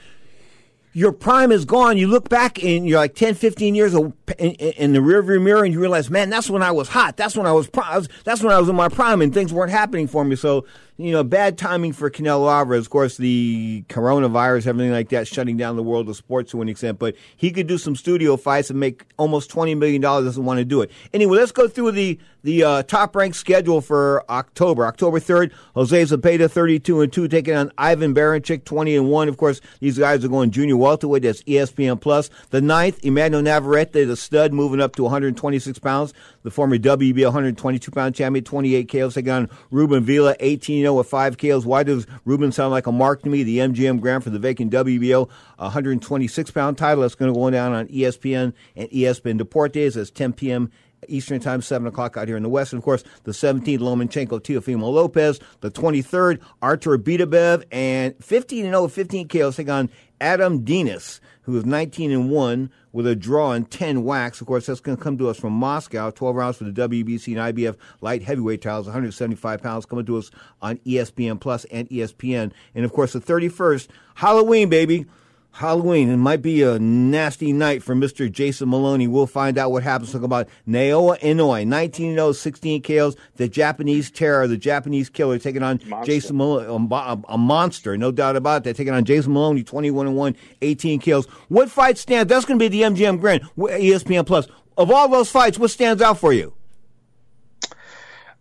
Your 0.97 1.11
prime 1.11 1.51
is 1.51 1.64
gone. 1.64 1.99
You 1.99 2.07
look 2.07 2.29
back 2.29 2.62
and 2.62 2.87
you're 2.87 3.01
like 3.01 3.17
10, 3.17 3.35
15 3.35 3.75
years 3.75 3.95
in, 3.95 4.12
in 4.38 4.93
the 4.93 5.01
rearview 5.01 5.43
mirror, 5.43 5.64
and 5.64 5.75
you 5.75 5.81
realize, 5.81 6.09
man, 6.09 6.31
that's 6.31 6.49
when 6.49 6.62
I 6.62 6.71
was 6.71 6.88
hot. 6.88 7.17
That's 7.17 7.37
when 7.37 7.47
I 7.47 7.53
was, 7.53 7.67
pri- 7.69 7.88
I 7.88 7.99
was. 7.99 8.09
That's 8.23 8.45
when 8.45 8.53
I 8.53 8.61
was 8.61 8.69
in 8.69 8.77
my 8.77 8.88
prime, 8.88 9.21
and 9.21 9.35
things 9.35 9.53
weren't 9.53 9.73
happening 9.73 10.07
for 10.07 10.25
me. 10.25 10.37
So, 10.37 10.67
you 10.96 11.11
know, 11.11 11.24
bad 11.24 11.59
timing 11.59 11.92
for 11.92 12.09
Canelo 12.09 12.50
Alvarez. 12.50 12.87
Of 12.87 12.90
course, 12.90 13.16
the 13.16 13.85
coronavirus, 13.88 14.68
everything 14.68 14.92
like 14.92 15.09
that, 15.09 15.26
shutting 15.26 15.57
down 15.57 15.74
the 15.74 15.83
world 15.83 16.09
of 16.09 16.16
sports 16.16 16.52
to 16.52 16.62
an 16.62 16.68
extent. 16.68 17.00
But 17.00 17.16
he 17.37 17.50
could 17.50 17.66
do 17.66 17.78
some 17.78 17.96
studio 17.96 18.37
fights 18.37 18.70
and 18.70 18.78
make 18.78 19.04
almost 19.18 19.50
twenty 19.50 19.74
million 19.74 20.00
dollars. 20.00 20.26
Doesn't 20.26 20.44
want 20.44 20.59
to 20.59 20.64
do 20.64 20.83
it 20.83 20.90
anyway. 21.12 21.38
Let's 21.38 21.52
go 21.52 21.66
through 21.66 21.92
the 21.92 22.18
the 22.44 22.62
uh, 22.62 22.83
top 22.85 23.16
ranked 23.16 23.37
schedule 23.37 23.80
for 23.80 24.22
October. 24.30 24.87
October 24.87 25.18
third, 25.18 25.52
Jose 25.74 26.00
Zepeda 26.00 26.48
thirty 26.48 26.78
two 26.78 27.00
and 27.00 27.12
two 27.12 27.26
taking 27.26 27.57
on 27.57 27.72
Ivan 27.76 28.14
Baranchyk 28.14 28.64
twenty 28.64 28.94
and 28.94 29.11
one. 29.11 29.28
Of 29.28 29.37
course, 29.37 29.61
these 29.80 29.98
guys 29.98 30.24
are 30.24 30.28
going 30.28 30.52
junior 30.52 30.76
welterweight. 30.76 31.24
That's 31.24 31.42
ESPN 31.42 32.00
plus. 32.00 32.30
The 32.50 32.61
ninth, 32.61 33.00
Emmanuel 33.02 33.42
Navarrete, 33.42 33.92
the 33.92 34.16
stud, 34.16 34.52
moving 34.52 34.80
up 34.80 34.94
to 34.96 35.02
one 35.02 35.11
hundred 35.11 35.37
twenty 35.37 35.59
six 35.59 35.80
pounds. 35.80 36.14
The 36.44 36.52
former 36.52 36.78
WBO 36.78 37.24
one 37.24 37.33
hundred 37.33 37.59
twenty 37.59 37.80
two 37.80 37.90
pound 37.90 38.14
champion, 38.14 38.44
twenty 38.44 38.76
eight 38.76 38.88
KOs 38.88 39.14
taking 39.14 39.33
on 39.33 39.50
Ruben 39.72 40.04
Villa, 40.04 40.37
eighteen 40.38 40.84
0 40.85 40.94
with 40.94 41.07
five 41.07 41.38
KOs. 41.38 41.66
Why 41.66 41.83
does 41.83 42.07
Ruben 42.25 42.53
sound 42.53 42.70
like 42.70 42.87
a 42.87 42.92
mark 42.92 43.23
to 43.23 43.29
me? 43.29 43.42
The 43.42 43.59
MGM 43.59 44.01
Grand 44.01 44.25
for 44.25 44.31
the 44.31 44.38
vacant 44.38 44.73
WBO 44.73 45.29
126 45.57 46.51
pound 46.51 46.79
title. 46.79 47.03
That's 47.03 47.14
going 47.14 47.33
to 47.33 47.38
go 47.38 47.51
down 47.51 47.73
on 47.73 47.87
ESPN 47.88 48.53
and 48.77 48.88
ESPN 48.90 49.40
Deportes. 49.40 49.94
That's 49.94 50.11
10 50.11 50.35
p.m. 50.35 50.70
Eastern 51.09 51.40
Time, 51.40 51.62
7 51.62 51.87
o'clock 51.87 52.16
out 52.16 52.29
here 52.29 52.37
in 52.37 52.42
the 52.42 52.49
West. 52.49 52.73
And 52.73 52.79
of 52.79 52.85
course, 52.85 53.05
the 53.25 53.33
17th, 53.33 53.79
Lomachenko 53.79 54.40
Teofimo 54.40 54.92
Lopez. 54.92 55.40
The 55.61 55.70
23rd, 55.70 56.40
Artur 56.62 56.99
Beterbiev. 56.99 57.64
And 57.70 58.14
15 58.25 58.64
0 58.64 58.88
15 58.88 59.29
KOs 59.29 59.57
take 59.57 59.68
on 59.68 59.90
Adam 60.20 60.64
Deines, 60.64 61.20
who 61.44 61.57
is 61.57 61.64
19 61.64 62.11
and 62.11 62.30
1 62.30 62.70
with 62.92 63.07
a 63.07 63.16
draw 63.16 63.52
and 63.52 63.70
10 63.70 64.02
whacks. 64.04 64.40
Of 64.40 64.46
course, 64.46 64.66
that's 64.66 64.80
going 64.80 64.96
to 64.96 65.02
come 65.02 65.18
to 65.18 65.28
us 65.28 65.38
from 65.38 65.52
Moscow. 65.52 66.11
12 66.11 66.37
rounds 66.37 66.57
for 66.57 66.64
the 66.64 66.88
WBC 66.88 67.38
and 67.38 67.57
IBF 67.57 67.76
light 68.00 68.22
heavyweight 68.22 68.62
titles, 68.62 68.87
175 68.87 69.62
pounds, 69.62 69.87
coming 69.87 70.07
to 70.07 70.16
us 70.16 70.30
on 70.62 70.78
ESPN 70.78 71.40
Plus 71.40 71.64
and 71.66 71.88
ESPN. 71.90 72.52
And 72.74 72.85
of 72.85 72.92
course, 72.92 73.12
the 73.12 73.20
31st, 73.20 73.88
Halloween, 74.16 74.68
baby. 74.68 75.07
Halloween. 75.55 76.11
It 76.11 76.17
might 76.17 76.43
be 76.43 76.62
a 76.62 76.81
nasty 76.81 77.53
night 77.53 77.83
for 77.83 77.95
Mr. 77.95 78.31
Jason 78.31 78.69
Moloney. 78.69 79.07
We'll 79.07 79.29
find 79.29 79.57
out 79.57 79.71
what 79.71 79.85
happens. 79.85 80.11
Talk 80.12 80.23
about 80.23 80.49
Naoya 80.69 81.17
Inoue, 81.21 81.64
19 81.64 82.14
0, 82.14 82.33
16 82.33 82.83
KOs. 82.83 83.14
The 83.37 83.49
Japanese 83.49 84.11
terror, 84.11 84.49
the 84.49 84.57
Japanese 84.57 85.09
killer, 85.09 85.38
taking 85.38 85.62
on 85.62 85.79
Jason 86.05 86.37
Moloney, 86.37 86.67
a, 86.90 87.19
a 87.33 87.38
monster, 87.38 87.97
no 87.97 88.11
doubt 88.11 88.35
about 88.35 88.64
that. 88.64 88.75
Taking 88.75 88.93
on 88.95 89.05
Jason 89.05 89.33
Moloney, 89.33 89.62
21 89.62 90.14
1, 90.14 90.37
18 90.61 91.01
KOs. 91.01 91.27
What 91.49 91.71
fight 91.71 91.99
stands? 91.99 92.29
That's 92.29 92.45
going 92.45 92.59
to 92.59 92.69
be 92.69 92.69
the 92.69 92.83
MGM 92.83 93.21
Grand, 93.21 93.43
ESPN 93.57 94.27
Plus. 94.27 94.49
Of 94.77 94.90
all 94.90 95.09
those 95.09 95.31
fights, 95.31 95.57
what 95.57 95.71
stands 95.71 96.03
out 96.03 96.19
for 96.19 96.33
you? 96.33 96.53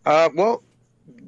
uh, 0.06 0.30
well, 0.36 0.63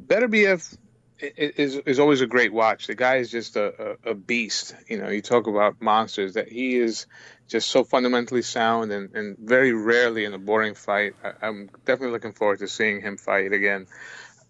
Beterbiev 0.08 0.76
i- 0.76 0.78
i- 0.78 0.85
is 1.19 1.75
is 1.75 1.99
always 1.99 2.21
a 2.21 2.28
great 2.28 2.51
watch. 2.51 2.88
The 2.88 2.95
guy 2.95 3.17
is 3.17 3.32
just 3.32 3.56
a, 3.56 3.97
a, 4.06 4.12
a 4.12 4.13
beast. 4.13 4.75
You 4.88 4.97
know, 4.97 5.10
you 5.10 5.21
talk 5.21 5.47
about 5.47 5.82
monsters. 5.82 6.34
That 6.34 6.49
he 6.49 6.75
is 6.75 7.06
just 7.47 7.69
so 7.69 7.84
fundamentally 7.84 8.41
sound 8.41 8.91
and, 8.91 9.15
and 9.15 9.38
very 9.38 9.71
rarely 9.71 10.25
in 10.25 10.34
a 10.34 10.39
boring 10.39 10.75
fight. 10.75 11.13
I, 11.23 11.47
I'm 11.47 11.69
definitely 11.86 12.12
looking 12.12 12.34
forward 12.34 12.60
to 12.60 12.67
seeing 12.67 13.01
him 13.01 13.17
fight 13.17 13.54
again. 13.54 13.88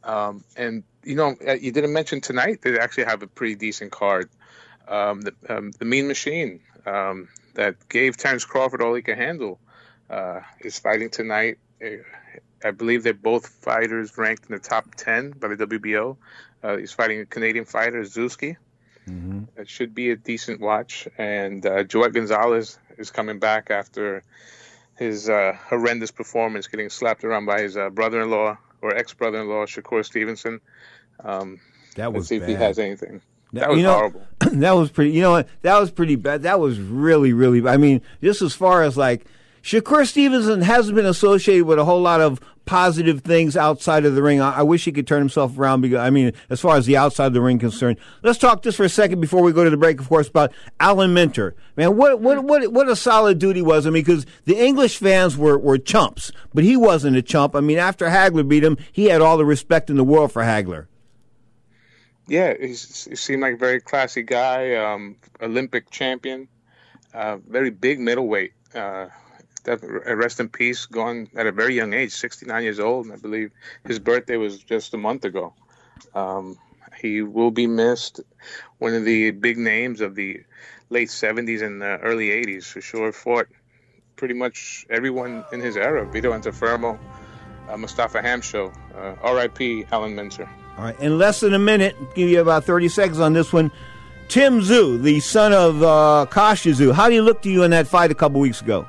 Um, 0.04 0.44
and 0.56 0.84
you 1.04 1.16
know, 1.16 1.36
uh, 1.48 1.54
you 1.54 1.72
didn't 1.72 1.94
mention 1.94 2.22
tonight 2.22 2.62
they 2.62 2.78
actually 2.80 3.06
have 3.06 3.22
a 3.22 3.28
pretty 3.28 3.56
decent 3.56 3.92
card. 3.92 4.30
Um, 4.88 5.22
the, 5.22 5.34
um, 5.50 5.72
the 5.72 5.86
Mean 5.86 6.08
Machine 6.08 6.62
um, 6.86 7.30
that 7.56 7.90
gave 7.90 8.18
Terrence 8.18 8.46
Crawford 8.46 8.82
all 8.82 8.94
he 8.94 9.02
could 9.02 9.18
handle 9.18 9.60
uh, 10.10 10.42
is 10.62 10.80
fighting 10.80 11.10
tonight. 11.10 11.58
Uh, 11.84 11.98
I 12.64 12.72
believe 12.72 13.04
they're 13.04 13.14
both 13.14 13.48
fighters 13.48 14.18
ranked 14.18 14.50
in 14.50 14.54
the 14.56 14.60
top 14.60 14.96
10 14.96 15.32
by 15.32 15.50
the 15.50 15.68
WBO. 15.68 16.18
Uh, 16.66 16.78
he's 16.78 16.92
fighting 16.92 17.20
a 17.20 17.26
Canadian 17.26 17.66
fighter, 17.66 18.02
Zewski. 18.02 18.58
It 19.56 19.70
should 19.70 19.94
be 19.94 20.10
a 20.10 20.16
decent 20.16 20.60
watch. 20.60 21.08
And 21.18 21.64
uh, 21.64 21.84
Joet 21.84 22.14
Gonzalez 22.14 22.80
is 22.98 23.12
coming 23.12 23.38
back 23.38 23.70
after 23.70 24.24
his 24.98 25.30
uh, 25.30 25.54
horrendous 25.70 26.10
performance, 26.10 26.68
getting 26.68 26.90
slapped 26.90 27.24
around 27.24 27.46
by 27.46 27.62
his 27.62 27.78
uh, 27.78 27.90
brother-in-law 27.90 28.58
or 28.82 28.96
ex-brother-in-law, 28.96 29.66
Shakur 29.66 30.04
Stevenson. 30.04 30.60
Um, 31.24 31.60
That 31.98 32.08
let's 32.08 32.16
was 32.18 32.28
see 32.30 32.38
if 32.38 32.48
he 32.48 32.54
has 32.54 32.80
anything. 32.80 33.22
That 33.54 33.70
was 33.70 33.78
you 33.78 33.84
know, 33.84 33.94
horrible. 33.94 34.28
that 34.40 34.72
was 34.72 34.90
pretty. 34.90 35.12
You 35.12 35.22
know 35.22 35.32
what? 35.32 35.48
That 35.62 35.80
was 35.80 35.92
pretty 35.92 36.16
bad. 36.16 36.44
That 36.44 36.60
was 36.60 36.80
really, 36.80 37.32
really. 37.32 37.66
I 37.68 37.78
mean, 37.78 38.02
just 38.22 38.42
as 38.42 38.54
far 38.54 38.82
as 38.84 38.98
like 38.98 39.26
Shakur 39.64 40.06
Stevenson 40.08 40.62
hasn't 40.62 40.96
been 40.96 41.06
associated 41.06 41.66
with 41.66 41.80
a 41.80 41.86
whole 41.86 42.02
lot 42.02 42.22
of 42.22 42.40
positive 42.66 43.22
things 43.22 43.56
outside 43.56 44.06
of 44.06 44.16
the 44.16 44.22
ring. 44.22 44.42
I, 44.42 44.60
I 44.60 44.62
wish 44.64 44.86
he 44.86 44.92
could 44.92 45.08
turn 45.08 45.20
himself 45.20 45.58
around. 45.58 45.82
Because 45.82 46.00
I 46.00 46.10
mean, 46.10 46.34
as 46.50 46.60
far 46.60 46.78
as 46.78 46.86
the 46.86 46.98
outside 46.98 47.28
of 47.28 47.34
the 47.34 47.42
ring 47.42 47.60
concerned, 47.60 47.98
let's 48.24 48.40
talk 48.40 48.64
just 48.64 48.78
for 48.78 48.84
a 48.84 48.90
second 48.90 49.22
before 49.22 49.42
we 49.42 49.52
go 49.52 49.64
to 49.64 49.70
the 49.70 49.78
break. 49.78 50.00
Of 50.00 50.10
course, 50.10 50.28
about 50.28 50.52
Alan 50.80 51.14
Minter. 51.14 51.56
Man, 51.76 51.96
what 51.96 52.20
what 52.20 52.44
what 52.44 52.72
what 52.72 52.90
a 52.90 52.96
solid 52.96 53.40
dude 53.40 53.56
he 53.56 53.62
was. 53.62 53.86
I 53.86 53.90
mean, 53.90 54.04
because 54.04 54.26
the 54.46 54.58
English 54.58 54.98
fans 54.98 55.38
were 55.38 55.58
were 55.58 55.78
chumps, 55.78 56.32
but 56.54 56.64
he 56.64 56.76
wasn't 56.78 57.18
a 57.18 57.22
chump. 57.22 57.56
I 57.56 57.62
mean, 57.62 57.78
after 57.78 58.08
Hagler 58.08 58.48
beat 58.48 58.64
him, 58.64 58.78
he 58.92 59.06
had 59.06 59.22
all 59.22 59.38
the 59.38 59.46
respect 59.46 59.90
in 59.90 59.98
the 59.98 60.04
world 60.04 60.32
for 60.32 60.44
Hagler. 60.44 60.88
Yeah, 62.28 62.56
he 62.60 62.74
seemed 62.74 63.44
like 63.44 63.54
a 63.54 63.58
very 63.58 63.80
classy 63.80 64.24
guy, 64.24 64.74
um, 64.76 65.16
Olympic 65.42 65.92
champion, 65.92 66.48
uh, 67.14 67.38
very 67.48 67.70
big 67.70 68.00
middleweight. 68.00 68.54
Uh, 68.74 69.08
def- 69.66 69.84
rest 69.84 70.40
in 70.40 70.50
peace, 70.50 70.86
gone 70.86 71.28
at 71.36 71.48
a 71.48 71.52
very 71.52 71.76
young 71.76 71.94
age, 71.94 72.14
69 72.14 72.64
years 72.64 72.80
old. 72.80 73.12
I 73.12 73.18
believe 73.18 73.52
his 73.86 74.00
birthday 74.00 74.38
was 74.38 74.60
just 74.60 74.94
a 74.94 74.98
month 74.98 75.26
ago. 75.26 75.54
Um, 76.14 76.58
he 76.98 77.22
will 77.22 77.52
be 77.52 77.68
missed. 77.68 78.22
One 78.78 78.94
of 78.94 79.04
the 79.04 79.32
big 79.32 79.58
names 79.58 80.02
of 80.02 80.16
the 80.16 80.42
late 80.90 81.10
70s 81.10 81.62
and 81.62 81.82
the 81.82 81.98
early 81.98 82.30
80s, 82.30 82.66
for 82.66 82.82
sure. 82.82 83.12
Fought 83.12 83.48
pretty 84.16 84.34
much 84.34 84.86
everyone 84.90 85.44
in 85.52 85.60
his 85.60 85.76
era 85.76 86.06
Vito 86.06 86.32
Antuofermo, 86.32 86.98
uh, 87.70 87.78
Mustafa 87.78 88.22
Hamsho, 88.22 88.74
uh, 88.96 89.34
RIP 89.34 89.92
Alan 89.92 90.16
Minter. 90.16 90.50
All 90.78 90.86
right, 90.86 91.00
in 91.00 91.18
less 91.18 91.40
than 91.40 91.54
a 91.54 91.60
minute, 91.60 91.96
give 92.16 92.30
you 92.30 92.42
about 92.42 92.64
30 92.66 92.90
seconds 92.90 93.20
on 93.20 93.34
this 93.34 93.52
one. 93.52 93.72
Tim 94.28 94.62
Tszyu, 94.62 95.02
the 95.02 95.20
son 95.20 95.54
of 95.54 95.84
uh, 95.84 96.26
Kostya 96.30 96.74
Tszyu, 96.74 96.94
how 96.94 97.08
do 97.08 97.16
you 97.16 97.22
look 97.22 97.42
to 97.44 97.50
you 97.50 97.64
in 97.64 97.72
that 97.72 97.88
fight 97.88 98.12
a 98.12 98.16
couple 98.16 98.40
weeks 98.40 98.62
ago? 98.62 98.88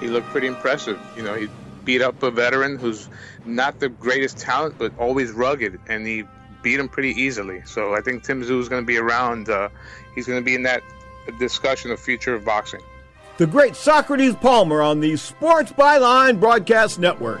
He 0.00 0.08
looked 0.08 0.28
pretty 0.28 0.46
impressive. 0.46 1.00
You 1.16 1.22
know, 1.22 1.34
he 1.34 1.48
beat 1.84 2.02
up 2.02 2.22
a 2.22 2.30
veteran 2.30 2.78
who's 2.78 3.08
not 3.44 3.80
the 3.80 3.88
greatest 3.88 4.38
talent, 4.38 4.76
but 4.78 4.92
always 4.98 5.30
rugged, 5.32 5.78
and 5.88 6.06
he 6.06 6.24
beat 6.62 6.80
him 6.80 6.88
pretty 6.88 7.10
easily. 7.10 7.62
So 7.64 7.94
I 7.94 8.00
think 8.00 8.24
Tim 8.24 8.42
Tszyu 8.42 8.60
is 8.60 8.68
going 8.68 8.82
to 8.82 8.86
be 8.86 8.98
around. 8.98 9.48
Uh, 9.48 9.68
he's 10.14 10.26
going 10.26 10.40
to 10.40 10.44
be 10.44 10.54
in 10.54 10.64
that 10.64 10.82
discussion 11.38 11.90
of 11.90 12.00
future 12.00 12.34
of 12.34 12.44
boxing. 12.44 12.80
The 13.38 13.46
great 13.46 13.76
Socrates 13.76 14.34
Palmer 14.34 14.82
on 14.82 15.00
the 15.00 15.16
Sports 15.16 15.72
Byline 15.72 16.40
Broadcast 16.40 16.98
Network. 16.98 17.40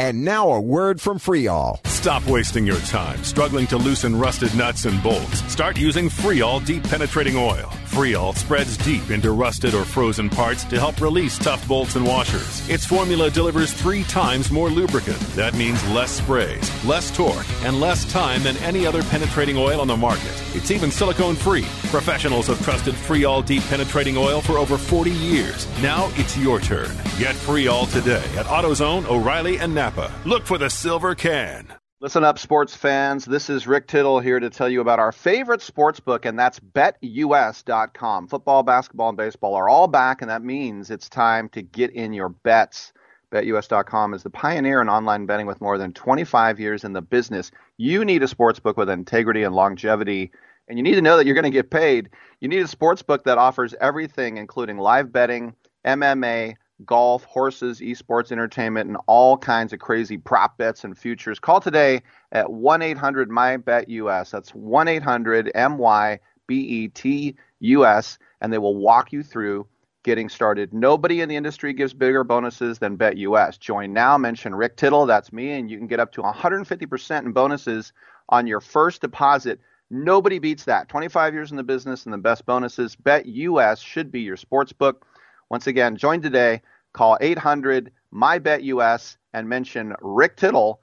And 0.00 0.24
now 0.24 0.50
a 0.50 0.60
word 0.60 1.00
from 1.00 1.20
Freeall. 1.20 1.78
Stop 1.86 2.26
wasting 2.26 2.66
your 2.66 2.80
time 2.80 3.22
struggling 3.22 3.66
to 3.68 3.78
loosen 3.78 4.18
rusted 4.18 4.52
nuts 4.56 4.86
and 4.86 5.00
bolts. 5.02 5.40
Start 5.50 5.78
using 5.78 6.08
Freeall 6.08 6.64
Deep 6.66 6.82
Penetrating 6.82 7.36
Oil. 7.36 7.70
Freeall 7.86 8.36
spreads 8.36 8.76
deep 8.78 9.10
into 9.10 9.30
rusted 9.30 9.72
or 9.72 9.84
frozen 9.84 10.28
parts 10.28 10.64
to 10.64 10.80
help 10.80 11.00
release 11.00 11.38
tough 11.38 11.66
bolts 11.68 11.94
and 11.94 12.04
washers. 12.04 12.68
Its 12.68 12.84
formula 12.84 13.30
delivers 13.30 13.72
three 13.72 14.02
times 14.04 14.50
more 14.50 14.68
lubricant. 14.68 15.18
That 15.36 15.54
means 15.54 15.82
less 15.90 16.10
sprays, 16.10 16.84
less 16.84 17.16
torque, 17.16 17.46
and 17.62 17.80
less 17.80 18.04
time 18.12 18.42
than 18.42 18.56
any 18.58 18.84
other 18.84 19.02
penetrating 19.04 19.56
oil 19.56 19.80
on 19.80 19.86
the 19.86 19.96
market. 19.96 20.32
It's 20.54 20.72
even 20.72 20.90
silicone 20.90 21.36
free. 21.36 21.66
Professionals 21.90 22.48
have 22.48 22.62
trusted 22.64 22.94
Freeall 22.94 23.46
Deep 23.46 23.62
Penetrating 23.62 24.16
Oil 24.16 24.40
for 24.40 24.58
over 24.58 24.76
40 24.76 25.12
years. 25.12 25.68
Now 25.80 26.10
it's 26.16 26.36
your 26.36 26.58
turn. 26.60 26.90
Get 27.16 27.36
Freeall 27.36 27.90
today 27.92 28.24
at 28.36 28.46
AutoZone, 28.46 29.06
O'Reilly, 29.08 29.58
and 29.58 29.72
Napa. 29.84 30.10
Look 30.24 30.46
for 30.46 30.56
the 30.56 30.70
silver 30.70 31.14
can. 31.14 31.70
Listen 32.00 32.24
up, 32.24 32.38
sports 32.38 32.74
fans. 32.74 33.26
This 33.26 33.50
is 33.50 33.66
Rick 33.66 33.86
Tittle 33.86 34.18
here 34.18 34.40
to 34.40 34.48
tell 34.48 34.66
you 34.66 34.80
about 34.80 34.98
our 34.98 35.12
favorite 35.12 35.60
sports 35.60 36.00
book, 36.00 36.24
and 36.24 36.38
that's 36.38 36.58
betus.com. 36.58 38.28
Football, 38.28 38.62
basketball, 38.62 39.10
and 39.10 39.18
baseball 39.18 39.54
are 39.54 39.68
all 39.68 39.86
back, 39.86 40.22
and 40.22 40.30
that 40.30 40.42
means 40.42 40.90
it's 40.90 41.10
time 41.10 41.50
to 41.50 41.60
get 41.60 41.90
in 41.90 42.14
your 42.14 42.30
bets. 42.30 42.94
BetUS.com 43.30 44.14
is 44.14 44.22
the 44.22 44.30
pioneer 44.30 44.80
in 44.80 44.88
online 44.88 45.26
betting 45.26 45.46
with 45.46 45.60
more 45.60 45.76
than 45.76 45.92
25 45.92 46.58
years 46.58 46.84
in 46.84 46.94
the 46.94 47.02
business. 47.02 47.50
You 47.76 48.06
need 48.06 48.22
a 48.22 48.28
sports 48.28 48.60
book 48.60 48.78
with 48.78 48.88
integrity 48.88 49.42
and 49.42 49.54
longevity, 49.54 50.32
and 50.66 50.78
you 50.78 50.82
need 50.82 50.94
to 50.94 51.02
know 51.02 51.18
that 51.18 51.26
you're 51.26 51.34
going 51.34 51.44
to 51.44 51.50
get 51.50 51.70
paid. 51.70 52.08
You 52.40 52.48
need 52.48 52.62
a 52.62 52.68
sports 52.68 53.02
book 53.02 53.24
that 53.24 53.36
offers 53.36 53.74
everything, 53.82 54.38
including 54.38 54.78
live 54.78 55.12
betting, 55.12 55.54
MMA, 55.84 56.54
golf, 56.84 57.24
horses, 57.24 57.80
esports, 57.80 58.32
entertainment, 58.32 58.88
and 58.88 58.98
all 59.06 59.36
kinds 59.36 59.72
of 59.72 59.78
crazy 59.78 60.18
prop 60.18 60.58
bets 60.58 60.84
and 60.84 60.96
futures. 60.96 61.38
Call 61.38 61.60
today 61.60 62.02
at 62.32 62.50
1 62.50 62.82
800 62.82 63.30
MyBetUS. 63.30 64.30
That's 64.30 64.54
1 64.54 64.88
800 64.88 65.50
M 65.54 65.78
Y 65.78 66.18
B 66.46 66.56
E 66.56 66.88
T 66.88 67.36
U 67.60 67.86
S, 67.86 68.18
and 68.40 68.52
they 68.52 68.58
will 68.58 68.76
walk 68.76 69.12
you 69.12 69.22
through 69.22 69.66
getting 70.02 70.28
started. 70.28 70.72
Nobody 70.74 71.22
in 71.22 71.28
the 71.28 71.36
industry 71.36 71.72
gives 71.72 71.94
bigger 71.94 72.24
bonuses 72.24 72.78
than 72.78 72.98
BetUS. 72.98 73.58
Join 73.58 73.92
now, 73.92 74.18
mention 74.18 74.54
Rick 74.54 74.76
Tittle, 74.76 75.06
that's 75.06 75.32
me, 75.32 75.52
and 75.52 75.70
you 75.70 75.78
can 75.78 75.86
get 75.86 75.98
up 75.98 76.12
to 76.12 76.22
150% 76.22 77.24
in 77.24 77.32
bonuses 77.32 77.92
on 78.28 78.46
your 78.46 78.60
first 78.60 79.00
deposit. 79.00 79.60
Nobody 79.90 80.38
beats 80.38 80.64
that. 80.64 80.88
25 80.88 81.34
years 81.34 81.50
in 81.50 81.56
the 81.56 81.62
business 81.62 82.04
and 82.04 82.12
the 82.12 82.18
best 82.18 82.44
bonuses. 82.46 82.96
BetUS 82.96 83.82
should 83.82 84.12
be 84.12 84.20
your 84.20 84.36
sports 84.36 84.72
book. 84.72 85.06
Once 85.50 85.66
again, 85.66 85.96
join 85.96 86.20
today. 86.20 86.62
Call 86.92 87.18
800 87.20 87.90
MyBetUS 88.12 89.16
and 89.32 89.48
mention 89.48 89.94
Rick 90.00 90.36
Tittle, 90.36 90.80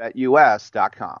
betus.com. 0.00 1.20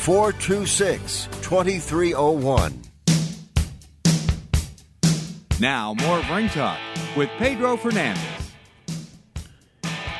426 0.00 1.26
2301. 1.42 2.82
Now, 5.60 5.92
more 5.92 6.18
of 6.18 6.30
Ring 6.30 6.48
Talk 6.48 6.78
with 7.18 7.28
Pedro 7.36 7.76
Fernandez. 7.76 8.24